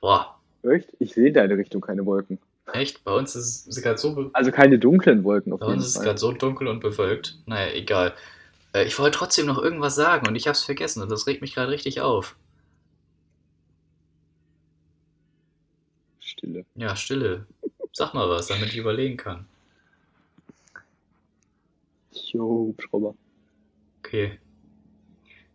Boah, 0.00 0.38
Echt? 0.62 0.92
Ich 0.98 1.12
sehe 1.14 1.28
in 1.28 1.34
deine 1.34 1.56
Richtung 1.56 1.80
keine 1.80 2.04
Wolken. 2.06 2.38
echt? 2.72 3.02
Bei 3.04 3.12
uns 3.12 3.34
ist 3.34 3.66
es 3.66 3.82
gerade 3.82 3.98
so, 3.98 4.30
Also 4.32 4.52
keine 4.52 4.78
dunklen 4.78 5.24
Wolken 5.24 5.52
auf 5.52 5.60
bei 5.60 5.66
jeden 5.66 5.78
uns 5.78 5.86
ist 5.86 5.90
es 5.92 5.96
Fall. 5.96 6.04
gerade 6.06 6.18
so 6.18 6.32
dunkel 6.32 6.68
und 6.68 6.80
bewölkt. 6.80 7.38
Naja, 7.46 7.72
egal. 7.74 8.12
Äh, 8.72 8.84
ich 8.84 8.98
wollte 8.98 9.18
trotzdem 9.18 9.46
noch 9.46 9.58
irgendwas 9.58 9.94
sagen 9.94 10.26
und 10.26 10.36
ich 10.36 10.48
hab's 10.48 10.64
vergessen 10.64 11.02
und 11.02 11.10
das 11.10 11.26
regt 11.26 11.42
mich 11.42 11.54
gerade 11.54 11.70
richtig 11.70 12.00
auf. 12.00 12.36
Stille. 16.20 16.64
Ja, 16.74 16.96
Stille. 16.96 17.46
Sag 17.92 18.14
mal 18.14 18.28
was, 18.28 18.46
damit 18.46 18.68
ich 18.68 18.76
überlegen 18.76 19.16
kann. 19.16 19.46
Jo, 22.12 22.68
Hubschrauber. 22.68 23.14
Okay. 23.98 24.38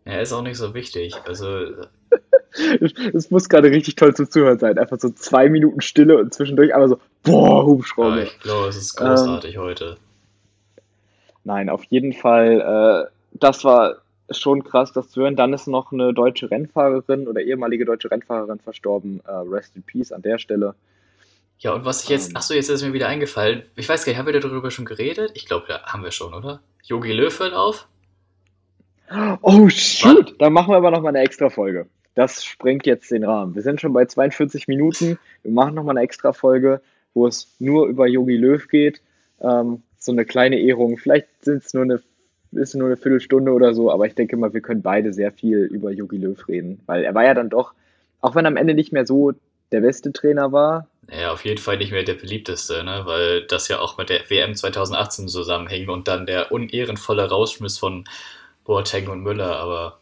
Ja, 0.04 0.20
ist 0.20 0.32
auch 0.32 0.42
nicht 0.42 0.56
so 0.56 0.74
wichtig. 0.74 1.14
Also, 1.26 1.74
Es 3.12 3.30
muss 3.30 3.48
gerade 3.48 3.70
richtig 3.70 3.96
toll 3.96 4.14
zum 4.14 4.30
Zuhören 4.30 4.58
sein. 4.58 4.78
Einfach 4.78 4.98
so 4.98 5.10
zwei 5.10 5.48
Minuten 5.48 5.80
Stille 5.80 6.18
und 6.18 6.34
zwischendurch 6.34 6.74
aber 6.74 6.88
so, 6.88 7.00
boah, 7.22 7.60
ja, 7.60 7.66
Hubschrauber. 7.66 8.22
ich 8.22 8.40
glaube, 8.40 8.68
es 8.68 8.76
ist 8.76 8.96
großartig 8.96 9.58
heute. 9.58 9.96
Nein, 11.48 11.70
auf 11.70 11.84
jeden 11.84 12.12
Fall, 12.12 13.08
äh, 13.08 13.10
das 13.32 13.64
war 13.64 14.02
schon 14.30 14.64
krass, 14.64 14.92
das 14.92 15.08
zu 15.08 15.22
hören. 15.22 15.34
Dann 15.34 15.54
ist 15.54 15.66
noch 15.66 15.92
eine 15.92 16.12
deutsche 16.12 16.50
Rennfahrerin 16.50 17.26
oder 17.26 17.40
ehemalige 17.40 17.86
deutsche 17.86 18.10
Rennfahrerin 18.10 18.58
verstorben. 18.58 19.22
Äh, 19.26 19.32
rest 19.32 19.74
in 19.74 19.82
Peace 19.82 20.12
an 20.12 20.20
der 20.20 20.38
Stelle. 20.38 20.74
Ja, 21.58 21.72
und 21.72 21.86
was 21.86 22.02
ich 22.02 22.10
jetzt, 22.10 22.32
Ähm. 22.32 22.36
achso, 22.36 22.52
jetzt 22.52 22.68
ist 22.68 22.82
mir 22.82 22.92
wieder 22.92 23.08
eingefallen. 23.08 23.62
Ich 23.76 23.88
weiß 23.88 24.04
gar 24.04 24.10
nicht, 24.10 24.18
haben 24.18 24.26
wir 24.26 24.38
darüber 24.38 24.70
schon 24.70 24.84
geredet? 24.84 25.30
Ich 25.32 25.46
glaube, 25.46 25.64
ja, 25.70 25.82
haben 25.84 26.04
wir 26.04 26.10
schon, 26.10 26.34
oder? 26.34 26.60
Yogi 26.84 27.14
Löw 27.14 27.40
hört 27.40 27.54
auf? 27.54 27.88
Oh, 29.40 29.70
shoot! 29.70 30.34
Dann 30.42 30.52
machen 30.52 30.70
wir 30.70 30.76
aber 30.76 30.90
noch 30.90 31.00
mal 31.00 31.08
eine 31.08 31.20
extra 31.20 31.48
Folge. 31.48 31.86
Das 32.14 32.44
sprengt 32.44 32.84
jetzt 32.84 33.10
den 33.10 33.24
Rahmen. 33.24 33.54
Wir 33.54 33.62
sind 33.62 33.80
schon 33.80 33.94
bei 33.94 34.04
42 34.04 34.68
Minuten. 34.68 35.18
Wir 35.42 35.52
machen 35.52 35.74
noch 35.76 35.84
mal 35.84 35.92
eine 35.92 36.02
extra 36.02 36.34
Folge, 36.34 36.82
wo 37.14 37.26
es 37.26 37.54
nur 37.58 37.86
über 37.86 38.06
Yogi 38.06 38.36
Löw 38.36 38.68
geht. 38.68 39.00
Ähm, 39.40 39.82
so 39.98 40.12
eine 40.12 40.24
kleine 40.24 40.58
Ehrung. 40.58 40.96
Vielleicht 40.96 41.28
sind 41.42 41.64
es 41.64 41.74
nur 41.74 41.84
eine, 41.84 42.00
ist 42.52 42.74
nur 42.74 42.86
eine 42.86 42.96
Viertelstunde 42.96 43.52
oder 43.52 43.74
so, 43.74 43.90
aber 43.90 44.06
ich 44.06 44.14
denke 44.14 44.36
mal, 44.36 44.54
wir 44.54 44.60
können 44.60 44.82
beide 44.82 45.12
sehr 45.12 45.32
viel 45.32 45.58
über 45.58 45.90
Yogi 45.90 46.16
Löw 46.16 46.48
reden, 46.48 46.80
weil 46.86 47.04
er 47.04 47.14
war 47.14 47.24
ja 47.24 47.34
dann 47.34 47.50
doch, 47.50 47.74
auch 48.20 48.34
wenn 48.34 48.46
am 48.46 48.56
Ende 48.56 48.74
nicht 48.74 48.92
mehr 48.92 49.06
so 49.06 49.32
der 49.72 49.80
beste 49.80 50.12
Trainer 50.12 50.50
war, 50.52 50.88
Naja, 51.08 51.32
auf 51.32 51.44
jeden 51.44 51.58
Fall 51.58 51.76
nicht 51.78 51.92
mehr 51.92 52.04
der 52.04 52.14
beliebteste, 52.14 52.84
ne? 52.84 53.02
Weil 53.04 53.46
das 53.46 53.68
ja 53.68 53.80
auch 53.80 53.98
mit 53.98 54.08
der 54.08 54.28
WM 54.30 54.54
2018 54.54 55.28
zusammenhing 55.28 55.88
und 55.88 56.08
dann 56.08 56.26
der 56.26 56.52
unehrenvolle 56.52 57.28
Rausschmiss 57.28 57.78
von 57.78 58.04
Boateng 58.64 59.08
und 59.08 59.22
Müller, 59.22 59.56
aber 59.56 59.98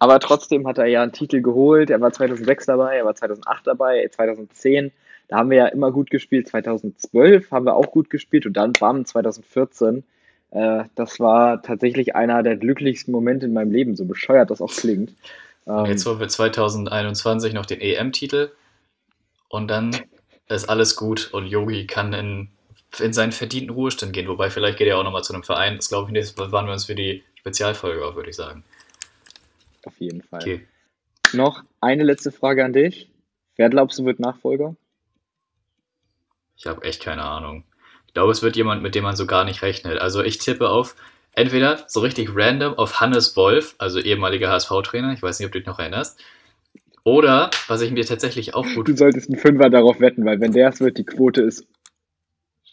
Aber 0.00 0.20
trotzdem 0.20 0.66
hat 0.66 0.78
er 0.78 0.86
ja 0.86 1.02
einen 1.02 1.12
Titel 1.12 1.40
geholt. 1.42 1.90
Er 1.90 2.00
war 2.00 2.12
2006 2.12 2.66
dabei, 2.66 2.98
er 2.98 3.04
war 3.04 3.14
2008 3.14 3.66
dabei, 3.66 4.08
2010. 4.08 4.92
Da 5.28 5.36
haben 5.36 5.50
wir 5.50 5.58
ja 5.58 5.66
immer 5.66 5.92
gut 5.92 6.10
gespielt. 6.10 6.48
2012 6.48 7.50
haben 7.50 7.66
wir 7.66 7.76
auch 7.76 7.90
gut 7.90 8.10
gespielt 8.10 8.46
und 8.46 8.54
dann 8.54 8.72
bam 8.72 9.04
2014. 9.04 10.04
Äh, 10.50 10.84
das 10.94 11.20
war 11.20 11.62
tatsächlich 11.62 12.16
einer 12.16 12.42
der 12.42 12.56
glücklichsten 12.56 13.12
Momente 13.12 13.46
in 13.46 13.52
meinem 13.52 13.70
Leben, 13.70 13.96
so 13.96 14.06
bescheuert 14.06 14.50
das 14.50 14.62
auch 14.62 14.72
klingt. 14.72 15.14
Ähm, 15.66 15.84
jetzt 15.86 16.06
holen 16.06 16.18
wir 16.18 16.28
2021 16.28 17.52
noch 17.52 17.66
den 17.66 17.80
EM-Titel 17.80 18.50
und 19.48 19.68
dann 19.68 19.94
ist 20.48 20.68
alles 20.68 20.96
gut 20.96 21.28
und 21.32 21.46
Yogi 21.46 21.86
kann 21.86 22.14
in, 22.14 22.48
in 22.98 23.12
seinen 23.12 23.32
verdienten 23.32 23.70
Ruhestand 23.70 24.14
gehen. 24.14 24.28
Wobei, 24.28 24.48
vielleicht 24.48 24.78
geht 24.78 24.88
er 24.88 24.98
auch 24.98 25.04
nochmal 25.04 25.22
zu 25.22 25.34
einem 25.34 25.42
Verein. 25.42 25.76
Das 25.76 25.90
glaube 25.90 26.08
ich 26.08 26.12
nicht. 26.12 26.38
Das 26.38 26.52
waren 26.52 26.66
wir 26.66 26.72
uns 26.72 26.86
für 26.86 26.94
die 26.94 27.22
Spezialfolge 27.34 28.04
auf, 28.04 28.16
würde 28.16 28.30
ich 28.30 28.36
sagen. 28.36 28.64
auf 29.84 29.98
jeden 29.98 30.22
Fall. 30.22 30.40
Okay. 30.40 30.66
Noch 31.34 31.62
eine 31.82 32.04
letzte 32.04 32.32
Frage 32.32 32.64
an 32.64 32.72
dich. 32.72 33.10
Wer 33.56 33.68
glaubst 33.68 33.98
du 33.98 34.06
wird 34.06 34.20
Nachfolger? 34.20 34.74
Ich 36.58 36.66
habe 36.66 36.82
echt 36.82 37.02
keine 37.02 37.22
Ahnung. 37.22 37.64
Ich 38.08 38.14
glaube, 38.14 38.32
es 38.32 38.42
wird 38.42 38.56
jemand, 38.56 38.82
mit 38.82 38.94
dem 38.94 39.04
man 39.04 39.16
so 39.16 39.26
gar 39.26 39.44
nicht 39.44 39.62
rechnet. 39.62 39.98
Also 40.00 40.22
ich 40.22 40.38
tippe 40.38 40.68
auf 40.68 40.96
entweder 41.32 41.84
so 41.86 42.00
richtig 42.00 42.30
random 42.34 42.74
auf 42.74 43.00
Hannes 43.00 43.36
Wolf, 43.36 43.76
also 43.78 44.00
ehemaliger 44.00 44.50
HSV-Trainer, 44.50 45.12
ich 45.12 45.22
weiß 45.22 45.38
nicht, 45.38 45.46
ob 45.46 45.52
du 45.52 45.60
dich 45.60 45.66
noch 45.66 45.78
erinnerst. 45.78 46.20
Oder, 47.04 47.50
was 47.68 47.80
ich 47.80 47.92
mir 47.92 48.04
tatsächlich 48.04 48.54
auch 48.54 48.66
gut 48.74 48.88
Du 48.88 48.96
solltest 48.96 49.30
einen 49.30 49.38
Fünfer 49.38 49.70
darauf 49.70 50.00
wetten, 50.00 50.26
weil 50.26 50.40
wenn 50.40 50.52
der 50.52 50.68
es 50.68 50.80
wird, 50.80 50.98
die 50.98 51.04
Quote 51.04 51.42
ist 51.42 51.66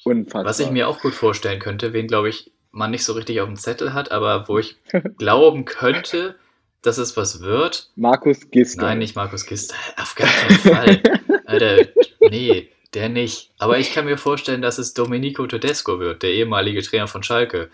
unfassbar. 0.03 0.45
Was 0.45 0.59
ich 0.59 0.71
mir 0.71 0.87
auch 0.87 0.99
gut 0.99 1.13
vorstellen 1.13 1.59
könnte, 1.59 1.93
wen, 1.93 2.07
glaube 2.07 2.29
ich, 2.29 2.51
man 2.71 2.91
nicht 2.91 3.05
so 3.05 3.13
richtig 3.13 3.39
auf 3.39 3.47
dem 3.47 3.55
Zettel 3.55 3.93
hat, 3.93 4.11
aber 4.11 4.47
wo 4.49 4.57
ich 4.57 4.77
glauben 5.17 5.65
könnte, 5.65 6.35
dass 6.81 6.97
es 6.97 7.15
was 7.15 7.41
wird. 7.41 7.91
Markus 7.95 8.49
Gisdol. 8.49 8.85
Nein, 8.85 8.97
nicht 8.97 9.15
Markus 9.15 9.45
Gister. 9.45 9.75
Auf 9.97 10.15
gar 10.15 10.27
keinen 10.27 10.57
Fall. 10.57 11.01
Alter, 11.45 11.87
nee, 12.29 12.69
der 12.95 13.09
nicht. 13.09 13.51
Aber 13.57 13.77
ich 13.77 13.93
kann 13.93 14.05
mir 14.05 14.17
vorstellen, 14.17 14.61
dass 14.61 14.77
es 14.77 14.93
Domenico 14.93 15.45
Tedesco 15.45 15.99
wird, 15.99 16.23
der 16.23 16.31
ehemalige 16.31 16.81
Trainer 16.81 17.07
von 17.07 17.23
Schalke. 17.23 17.69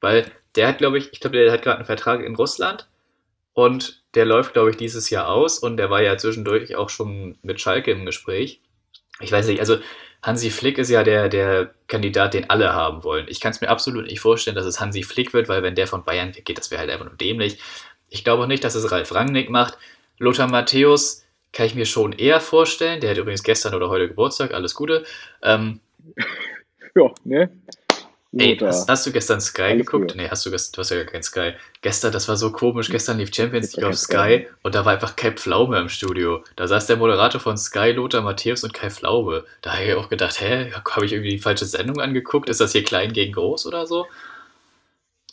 Weil 0.00 0.30
der 0.56 0.68
hat, 0.68 0.78
glaube 0.78 0.98
ich, 0.98 1.12
ich 1.12 1.20
glaube, 1.20 1.36
der 1.36 1.52
hat 1.52 1.62
gerade 1.62 1.76
einen 1.76 1.86
Vertrag 1.86 2.24
in 2.24 2.34
Russland 2.34 2.88
und 3.54 4.02
der 4.14 4.24
läuft, 4.24 4.52
glaube 4.54 4.70
ich, 4.70 4.76
dieses 4.76 5.10
Jahr 5.10 5.28
aus 5.28 5.58
und 5.58 5.76
der 5.76 5.90
war 5.90 6.02
ja 6.02 6.16
zwischendurch 6.16 6.74
auch 6.76 6.90
schon 6.90 7.38
mit 7.42 7.60
Schalke 7.60 7.90
im 7.92 8.04
Gespräch. 8.04 8.60
Ich 9.20 9.30
weiß 9.30 9.46
nicht, 9.46 9.60
also 9.60 9.78
Hansi 10.22 10.50
Flick 10.50 10.78
ist 10.78 10.90
ja 10.90 11.02
der, 11.02 11.28
der 11.28 11.74
Kandidat, 11.88 12.34
den 12.34 12.48
alle 12.48 12.72
haben 12.72 13.04
wollen. 13.04 13.26
Ich 13.28 13.40
kann 13.40 13.52
es 13.52 13.60
mir 13.60 13.68
absolut 13.68 14.06
nicht 14.06 14.20
vorstellen, 14.20 14.56
dass 14.56 14.66
es 14.66 14.80
Hansi 14.80 15.02
Flick 15.02 15.32
wird, 15.32 15.48
weil 15.48 15.62
wenn 15.62 15.74
der 15.74 15.86
von 15.86 16.04
Bayern 16.04 16.34
weggeht, 16.34 16.58
das 16.58 16.70
wäre 16.70 16.80
halt 16.80 16.90
einfach 16.90 17.06
nur 17.06 17.16
dämlich. 17.16 17.58
Ich 18.08 18.24
glaube 18.24 18.42
auch 18.44 18.46
nicht, 18.46 18.64
dass 18.64 18.74
es 18.74 18.90
Ralf 18.90 19.14
Rangnick 19.14 19.50
macht. 19.50 19.78
Lothar 20.18 20.48
Matthäus 20.48 21.24
kann 21.52 21.66
ich 21.66 21.74
mir 21.74 21.86
schon 21.86 22.12
eher 22.12 22.40
vorstellen. 22.40 23.00
Der 23.00 23.10
hat 23.10 23.18
übrigens 23.18 23.42
gestern 23.42 23.74
oder 23.74 23.88
heute 23.88 24.08
Geburtstag, 24.08 24.52
alles 24.54 24.74
Gute. 24.74 25.04
Ähm, 25.42 25.80
Ja, 26.94 27.10
ne? 27.24 27.50
ey, 28.36 28.56
hast, 28.58 28.88
hast 28.88 29.06
du 29.06 29.12
gestern 29.12 29.40
Sky 29.40 29.62
Alles 29.62 29.86
geguckt? 29.86 30.08
gut. 30.12 30.16
Nee, 30.16 30.28
hast 30.28 30.44
du 30.44 30.50
gestern, 30.50 30.72
du 30.76 30.80
hast 30.80 30.90
ja 30.90 30.96
gar 30.96 31.06
kein 31.12 31.22
Sky. 31.22 31.52
Gestern, 31.80 32.12
das 32.12 32.28
war 32.28 32.36
so 32.36 32.52
komisch. 32.52 32.90
Gestern 32.90 33.18
lief 33.18 33.34
Champions 33.34 33.74
League 33.74 33.84
auf 33.86 33.96
Sky 33.96 34.48
und 34.62 34.74
da 34.74 34.84
war 34.84 34.92
einfach 34.92 35.16
Kai 35.16 35.32
Pflaume 35.32 35.78
im 35.78 35.88
Studio. 35.88 36.44
Da 36.56 36.66
saß 36.66 36.86
der 36.86 36.96
Moderator 36.96 37.40
von 37.40 37.56
Sky, 37.56 37.92
Lothar 37.92 38.22
Matthäus 38.22 38.64
und 38.64 38.74
Kai 38.74 38.90
Pflaume. 38.90 39.44
Da 39.62 39.74
habe 39.74 39.84
ich 39.84 39.94
auch 39.94 40.08
gedacht, 40.10 40.40
hä, 40.40 40.70
habe 40.72 41.06
ich 41.06 41.12
irgendwie 41.12 41.30
die 41.30 41.38
falsche 41.38 41.64
Sendung 41.66 42.00
angeguckt? 42.00 42.48
Ist 42.48 42.60
das 42.60 42.72
hier 42.72 42.84
klein 42.84 43.12
gegen 43.12 43.32
groß 43.32 43.66
oder 43.66 43.86
so? 43.86 44.06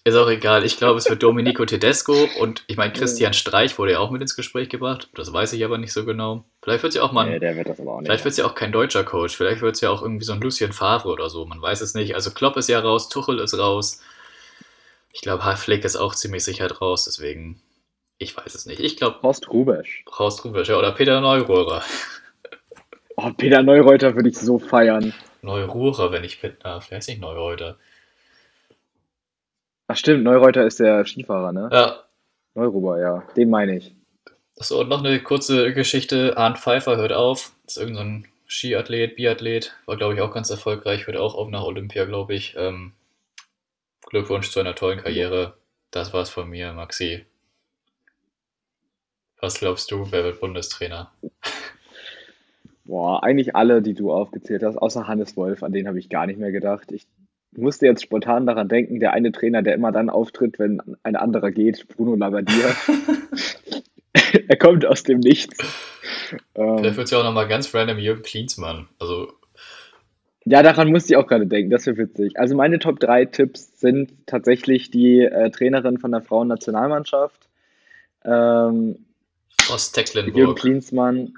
Ist 0.10 0.16
auch 0.16 0.28
egal. 0.28 0.66
Ich 0.66 0.78
glaube, 0.78 0.98
es 0.98 1.08
wird 1.08 1.22
Domenico 1.22 1.66
Tedesco 1.68 2.16
und 2.40 2.64
ich 2.66 2.78
meine, 2.78 2.92
Christian 2.92 3.34
Streich 3.34 3.78
wurde 3.78 3.92
ja 3.92 4.00
auch 4.00 4.10
mit 4.10 4.24
ins 4.24 4.36
Gespräch 4.36 4.68
gebracht. 4.68 5.08
Das 5.14 5.32
weiß 5.32 5.54
ich 5.54 5.64
aber 5.64 5.78
nicht 5.78 5.94
so 5.94 6.04
genau. 6.04 6.46
Vielleicht 6.64 6.82
wird 6.82 6.90
es 6.90 6.96
ja 6.96 7.04
auch 7.04 7.12
mal 7.12 7.28
ein 7.28 7.34
Nee, 7.34 7.40
der 7.40 7.56
wird 7.56 7.70
das 7.70 7.80
aber 7.80 7.94
auch 7.94 8.00
nicht. 8.00 8.08
Vielleicht 8.08 8.26
wird 8.26 8.32
es 8.32 8.38
ja 8.40 8.48
auch 8.48 8.56
kein 8.56 8.72
deutscher 8.72 9.04
Coach, 9.04 9.38
vielleicht 9.38 9.62
wird 9.62 9.76
es 9.76 9.82
ja 9.82 9.92
auch 9.92 10.02
irgendwie 10.02 10.26
so 10.26 10.34
ein 10.34 10.42
Lucien 10.42 10.74
Favre 10.74 11.10
oder 11.10 11.30
so, 11.30 11.46
man 11.46 11.62
weiß 11.62 11.82
es 11.82 11.94
nicht. 11.94 12.16
Also 12.16 12.32
Klopp 12.32 12.58
ist 12.58 12.70
ja 12.70 12.80
raus, 12.80 13.08
Tuchel 13.10 13.38
ist 13.38 13.56
raus. 13.56 14.02
Ich 15.14 15.22
glaube, 15.22 15.44
Flick 15.58 15.86
ist 15.86 15.96
auch 15.96 16.16
ziemlich 16.16 16.44
sicher 16.44 16.72
raus, 16.72 17.06
deswegen, 17.06 17.62
ich 18.18 18.36
weiß 18.36 18.56
es 18.56 18.66
nicht. 18.66 18.80
Ich 18.80 18.98
glaube, 18.98 19.18
Horst 19.22 19.48
Rubesch. 19.52 20.04
Horst 20.18 20.44
Rubisch, 20.44 20.70
ja, 20.70 20.78
oder 20.78 20.92
Peter 20.92 21.22
Neururer. 21.22 21.84
Oh, 23.16 23.30
Peter 23.38 23.62
Neureuter 23.62 24.16
würde 24.16 24.30
ich 24.30 24.38
so 24.40 24.58
feiern. 24.58 25.14
Neururer, 25.44 26.12
wenn 26.12 26.24
ich 26.24 26.42
bitten 26.42 26.64
darf. 26.64 26.88
Der 26.88 26.98
heißt 26.98 27.10
nicht 27.10 27.22
Neureuter. 27.22 27.78
Ach 29.92 29.98
stimmt, 29.98 30.24
Neureuter 30.24 30.68
ist 30.68 30.80
der 30.80 31.04
Skifahrer, 31.04 31.52
ne? 31.52 31.68
Ja, 31.72 32.04
Neuruber, 32.54 33.00
ja. 33.00 33.24
Den 33.36 33.50
meine 33.50 33.76
ich. 33.76 33.96
so, 34.58 34.80
und 34.82 34.88
noch 34.88 35.04
eine 35.04 35.20
kurze 35.20 35.74
Geschichte. 35.74 36.38
Arndt 36.38 36.60
Pfeiffer 36.60 36.96
hört 36.96 37.12
auf. 37.12 37.54
Das 37.66 37.76
ist 37.76 37.82
irgendein 37.82 38.22
so 38.22 38.30
Skiathlet, 38.50 39.16
Biathlet. 39.16 39.74
War, 39.88 39.98
glaube 39.98 40.14
ich, 40.14 40.22
auch 40.22 40.32
ganz 40.32 40.52
erfolgreich. 40.52 41.08
Hört 41.08 41.18
auch 41.18 41.34
auf 41.34 41.50
nach 41.50 41.64
Olympia, 41.64 42.06
glaube 42.06 42.36
ich. 42.36 42.56
Ähm, 42.56 42.94
Glückwunsch 44.06 44.52
zu 44.52 44.60
einer 44.60 44.76
tollen 44.76 45.00
Karriere. 45.00 45.56
Das 45.90 46.14
war's 46.14 46.30
von 46.30 46.48
mir, 46.48 46.72
Maxi. 46.72 47.26
Was 49.42 49.58
glaubst 49.58 49.90
du, 49.90 50.12
wer 50.12 50.24
wird 50.24 50.40
Bundestrainer? 50.40 51.12
Boah, 52.86 53.24
eigentlich 53.24 53.56
alle, 53.56 53.82
die 53.82 53.96
du 53.96 54.12
aufgezählt 54.12 54.62
hast, 54.62 54.78
außer 54.78 55.08
Hannes 55.08 55.36
Wolf, 55.36 55.64
an 55.64 55.72
den 55.72 55.88
habe 55.88 55.98
ich 55.98 56.10
gar 56.10 56.28
nicht 56.28 56.38
mehr 56.38 56.52
gedacht. 56.52 56.92
Ich 56.92 57.08
musste 57.52 57.86
jetzt 57.86 58.04
spontan 58.04 58.46
daran 58.46 58.68
denken, 58.68 59.00
der 59.00 59.14
eine 59.14 59.32
Trainer, 59.32 59.62
der 59.62 59.74
immer 59.74 59.92
dann 59.92 60.10
auftritt, 60.10 60.60
wenn 60.60 60.82
ein 61.04 61.16
anderer 61.16 61.52
geht, 61.52 61.88
Bruno 61.88 62.16
Labbadia. 62.16 62.76
er 64.48 64.58
kommt 64.58 64.86
aus 64.86 65.04
dem 65.04 65.20
Nichts. 65.20 65.58
Vielleicht 66.30 66.46
Ähm, 66.56 66.84
wird 66.84 67.00
es 67.00 67.12
ja 67.12 67.20
auch 67.20 67.24
nochmal 67.24 67.48
ganz 67.48 67.74
random 67.74 67.98
Jürgen 67.98 68.22
Klinsmann. 68.22 68.88
Also, 69.00 69.34
ja, 70.46 70.64
daran 70.64 70.90
musste 70.90 71.14
ich 71.14 71.18
auch 71.18 71.28
gerade 71.28 71.48
denken, 71.48 71.70
das 71.70 71.86
wäre 71.86 71.98
witzig. 71.98 72.40
Also 72.40 72.56
meine 72.56 72.80
Top 72.80 73.00
3 73.00 73.26
Tipps 73.26 73.80
sind 73.80 74.14
tatsächlich 74.26 74.90
die 74.90 75.22
äh, 75.22 75.50
Trainerin 75.52 75.98
von 75.98 76.12
der 76.12 76.22
Frauennationalmannschaft, 76.22 77.50
ähm, 78.26 79.06
aus 79.70 79.92
Jürgen 79.92 80.06
Tecklenburg. 80.06 80.58
Klinsmann 80.58 81.34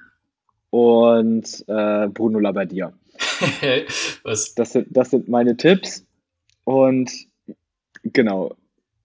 und 0.69 1.65
äh, 1.67 2.07
Bruno 2.07 2.39
Labbadia. 2.39 2.93
Was? 4.23 4.55
Das 4.55 4.73
sind, 4.73 4.87
das 4.89 5.09
sind 5.11 5.27
meine 5.27 5.57
Tipps. 5.57 6.05
Und 6.63 7.11
genau, 8.03 8.55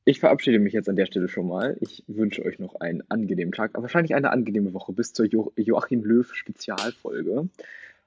ich 0.05 0.20
verabschiede 0.20 0.59
mich 0.59 0.72
jetzt 0.72 0.89
an 0.89 0.97
der 0.97 1.07
Stelle 1.07 1.28
schon 1.28 1.49
mal. 1.49 1.76
Ich 1.80 2.05
wünsche 2.07 2.45
euch 2.45 2.59
noch 2.59 2.76
einen 2.76 3.03
angenehmen 3.09 3.53
Tag, 3.53 3.72
aber 3.74 3.82
wahrscheinlich 3.82 4.14
eine 4.14 4.30
angenehme 4.30 4.72
Woche 4.72 4.93
bis 4.93 5.12
zur 5.12 5.26
jo 5.26 5.53
Joachim 5.57 6.05
Löw 6.05 6.32
Spezialfolge. 6.32 7.49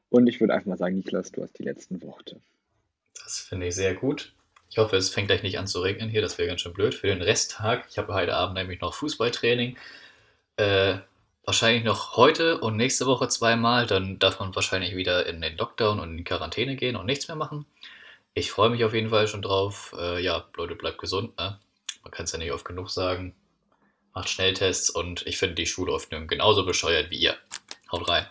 Und 0.10 0.28
ich 0.28 0.40
würde 0.40 0.54
einfach 0.54 0.68
mal 0.68 0.78
sagen, 0.78 0.96
Niklas, 0.96 1.32
du 1.32 1.44
hast 1.44 1.60
die 1.60 1.64
letzten 1.64 2.02
Worte. 2.02 2.40
Das 3.22 3.40
finde 3.40 3.68
ich 3.68 3.76
sehr 3.76 3.94
gut. 3.94 4.34
Ich 4.70 4.78
hoffe, 4.78 4.96
es 4.96 5.10
fängt 5.10 5.28
gleich 5.28 5.44
nicht 5.44 5.60
an 5.60 5.68
zu 5.68 5.82
regnen 5.82 6.10
hier. 6.10 6.22
Das 6.22 6.38
wäre 6.38 6.48
ganz 6.48 6.62
schön 6.62 6.74
blöd 6.74 6.94
für 6.94 7.08
den 7.08 7.22
Resttag. 7.22 7.86
Ich 7.90 7.98
habe 7.98 8.14
heute 8.14 8.34
Abend 8.36 8.56
nämlich 8.56 8.82
noch 8.82 8.94
Fußballtraining. 8.94 9.78
Äh, 10.58 11.00
wahrscheinlich 11.44 11.84
noch 11.84 12.16
heute 12.18 12.60
und 12.60 12.78
nächste 12.78 13.06
Woche 13.06 13.28
zweimal. 13.28 13.88
Dann 13.88 14.20
darf 14.20 14.40
man 14.40 14.56
wahrscheinlich 14.56 14.96
wieder 14.96 15.26
in 15.26 15.42
den 15.42 15.58
Lockdown 15.58 16.00
und 16.00 16.18
in 16.18 16.24
Quarantäne 16.24 16.76
gehen 16.76 16.96
und 16.96 17.06
nichts 17.06 17.28
mehr 17.28 17.38
machen. 17.38 17.66
Ich 18.34 18.52
freue 18.52 18.70
mich 18.70 18.84
auf 18.86 18.94
jeden 18.94 19.10
Fall 19.10 19.28
schon 19.28 19.42
drauf. 19.42 19.96
Äh, 19.98 20.24
ja, 20.24 20.48
Leute, 20.56 20.76
bleibt 20.76 21.00
gesund. 21.00 21.38
Ne? 21.38 21.60
Man 22.04 22.12
kann 22.12 22.26
es 22.26 22.32
ja 22.32 22.38
nicht 22.38 22.52
oft 22.52 22.66
genug 22.66 22.90
sagen. 22.90 23.36
Macht 24.14 24.30
Schnelltests 24.30 24.90
und 24.90 25.26
ich 25.28 25.38
finde 25.38 25.56
die 25.56 25.66
Schulöffnung 25.66 26.28
genauso 26.28 26.66
bescheuert 26.66 27.10
wie 27.10 27.20
ihr. 27.20 27.36
Haut 27.92 28.08
rein. 28.08 28.28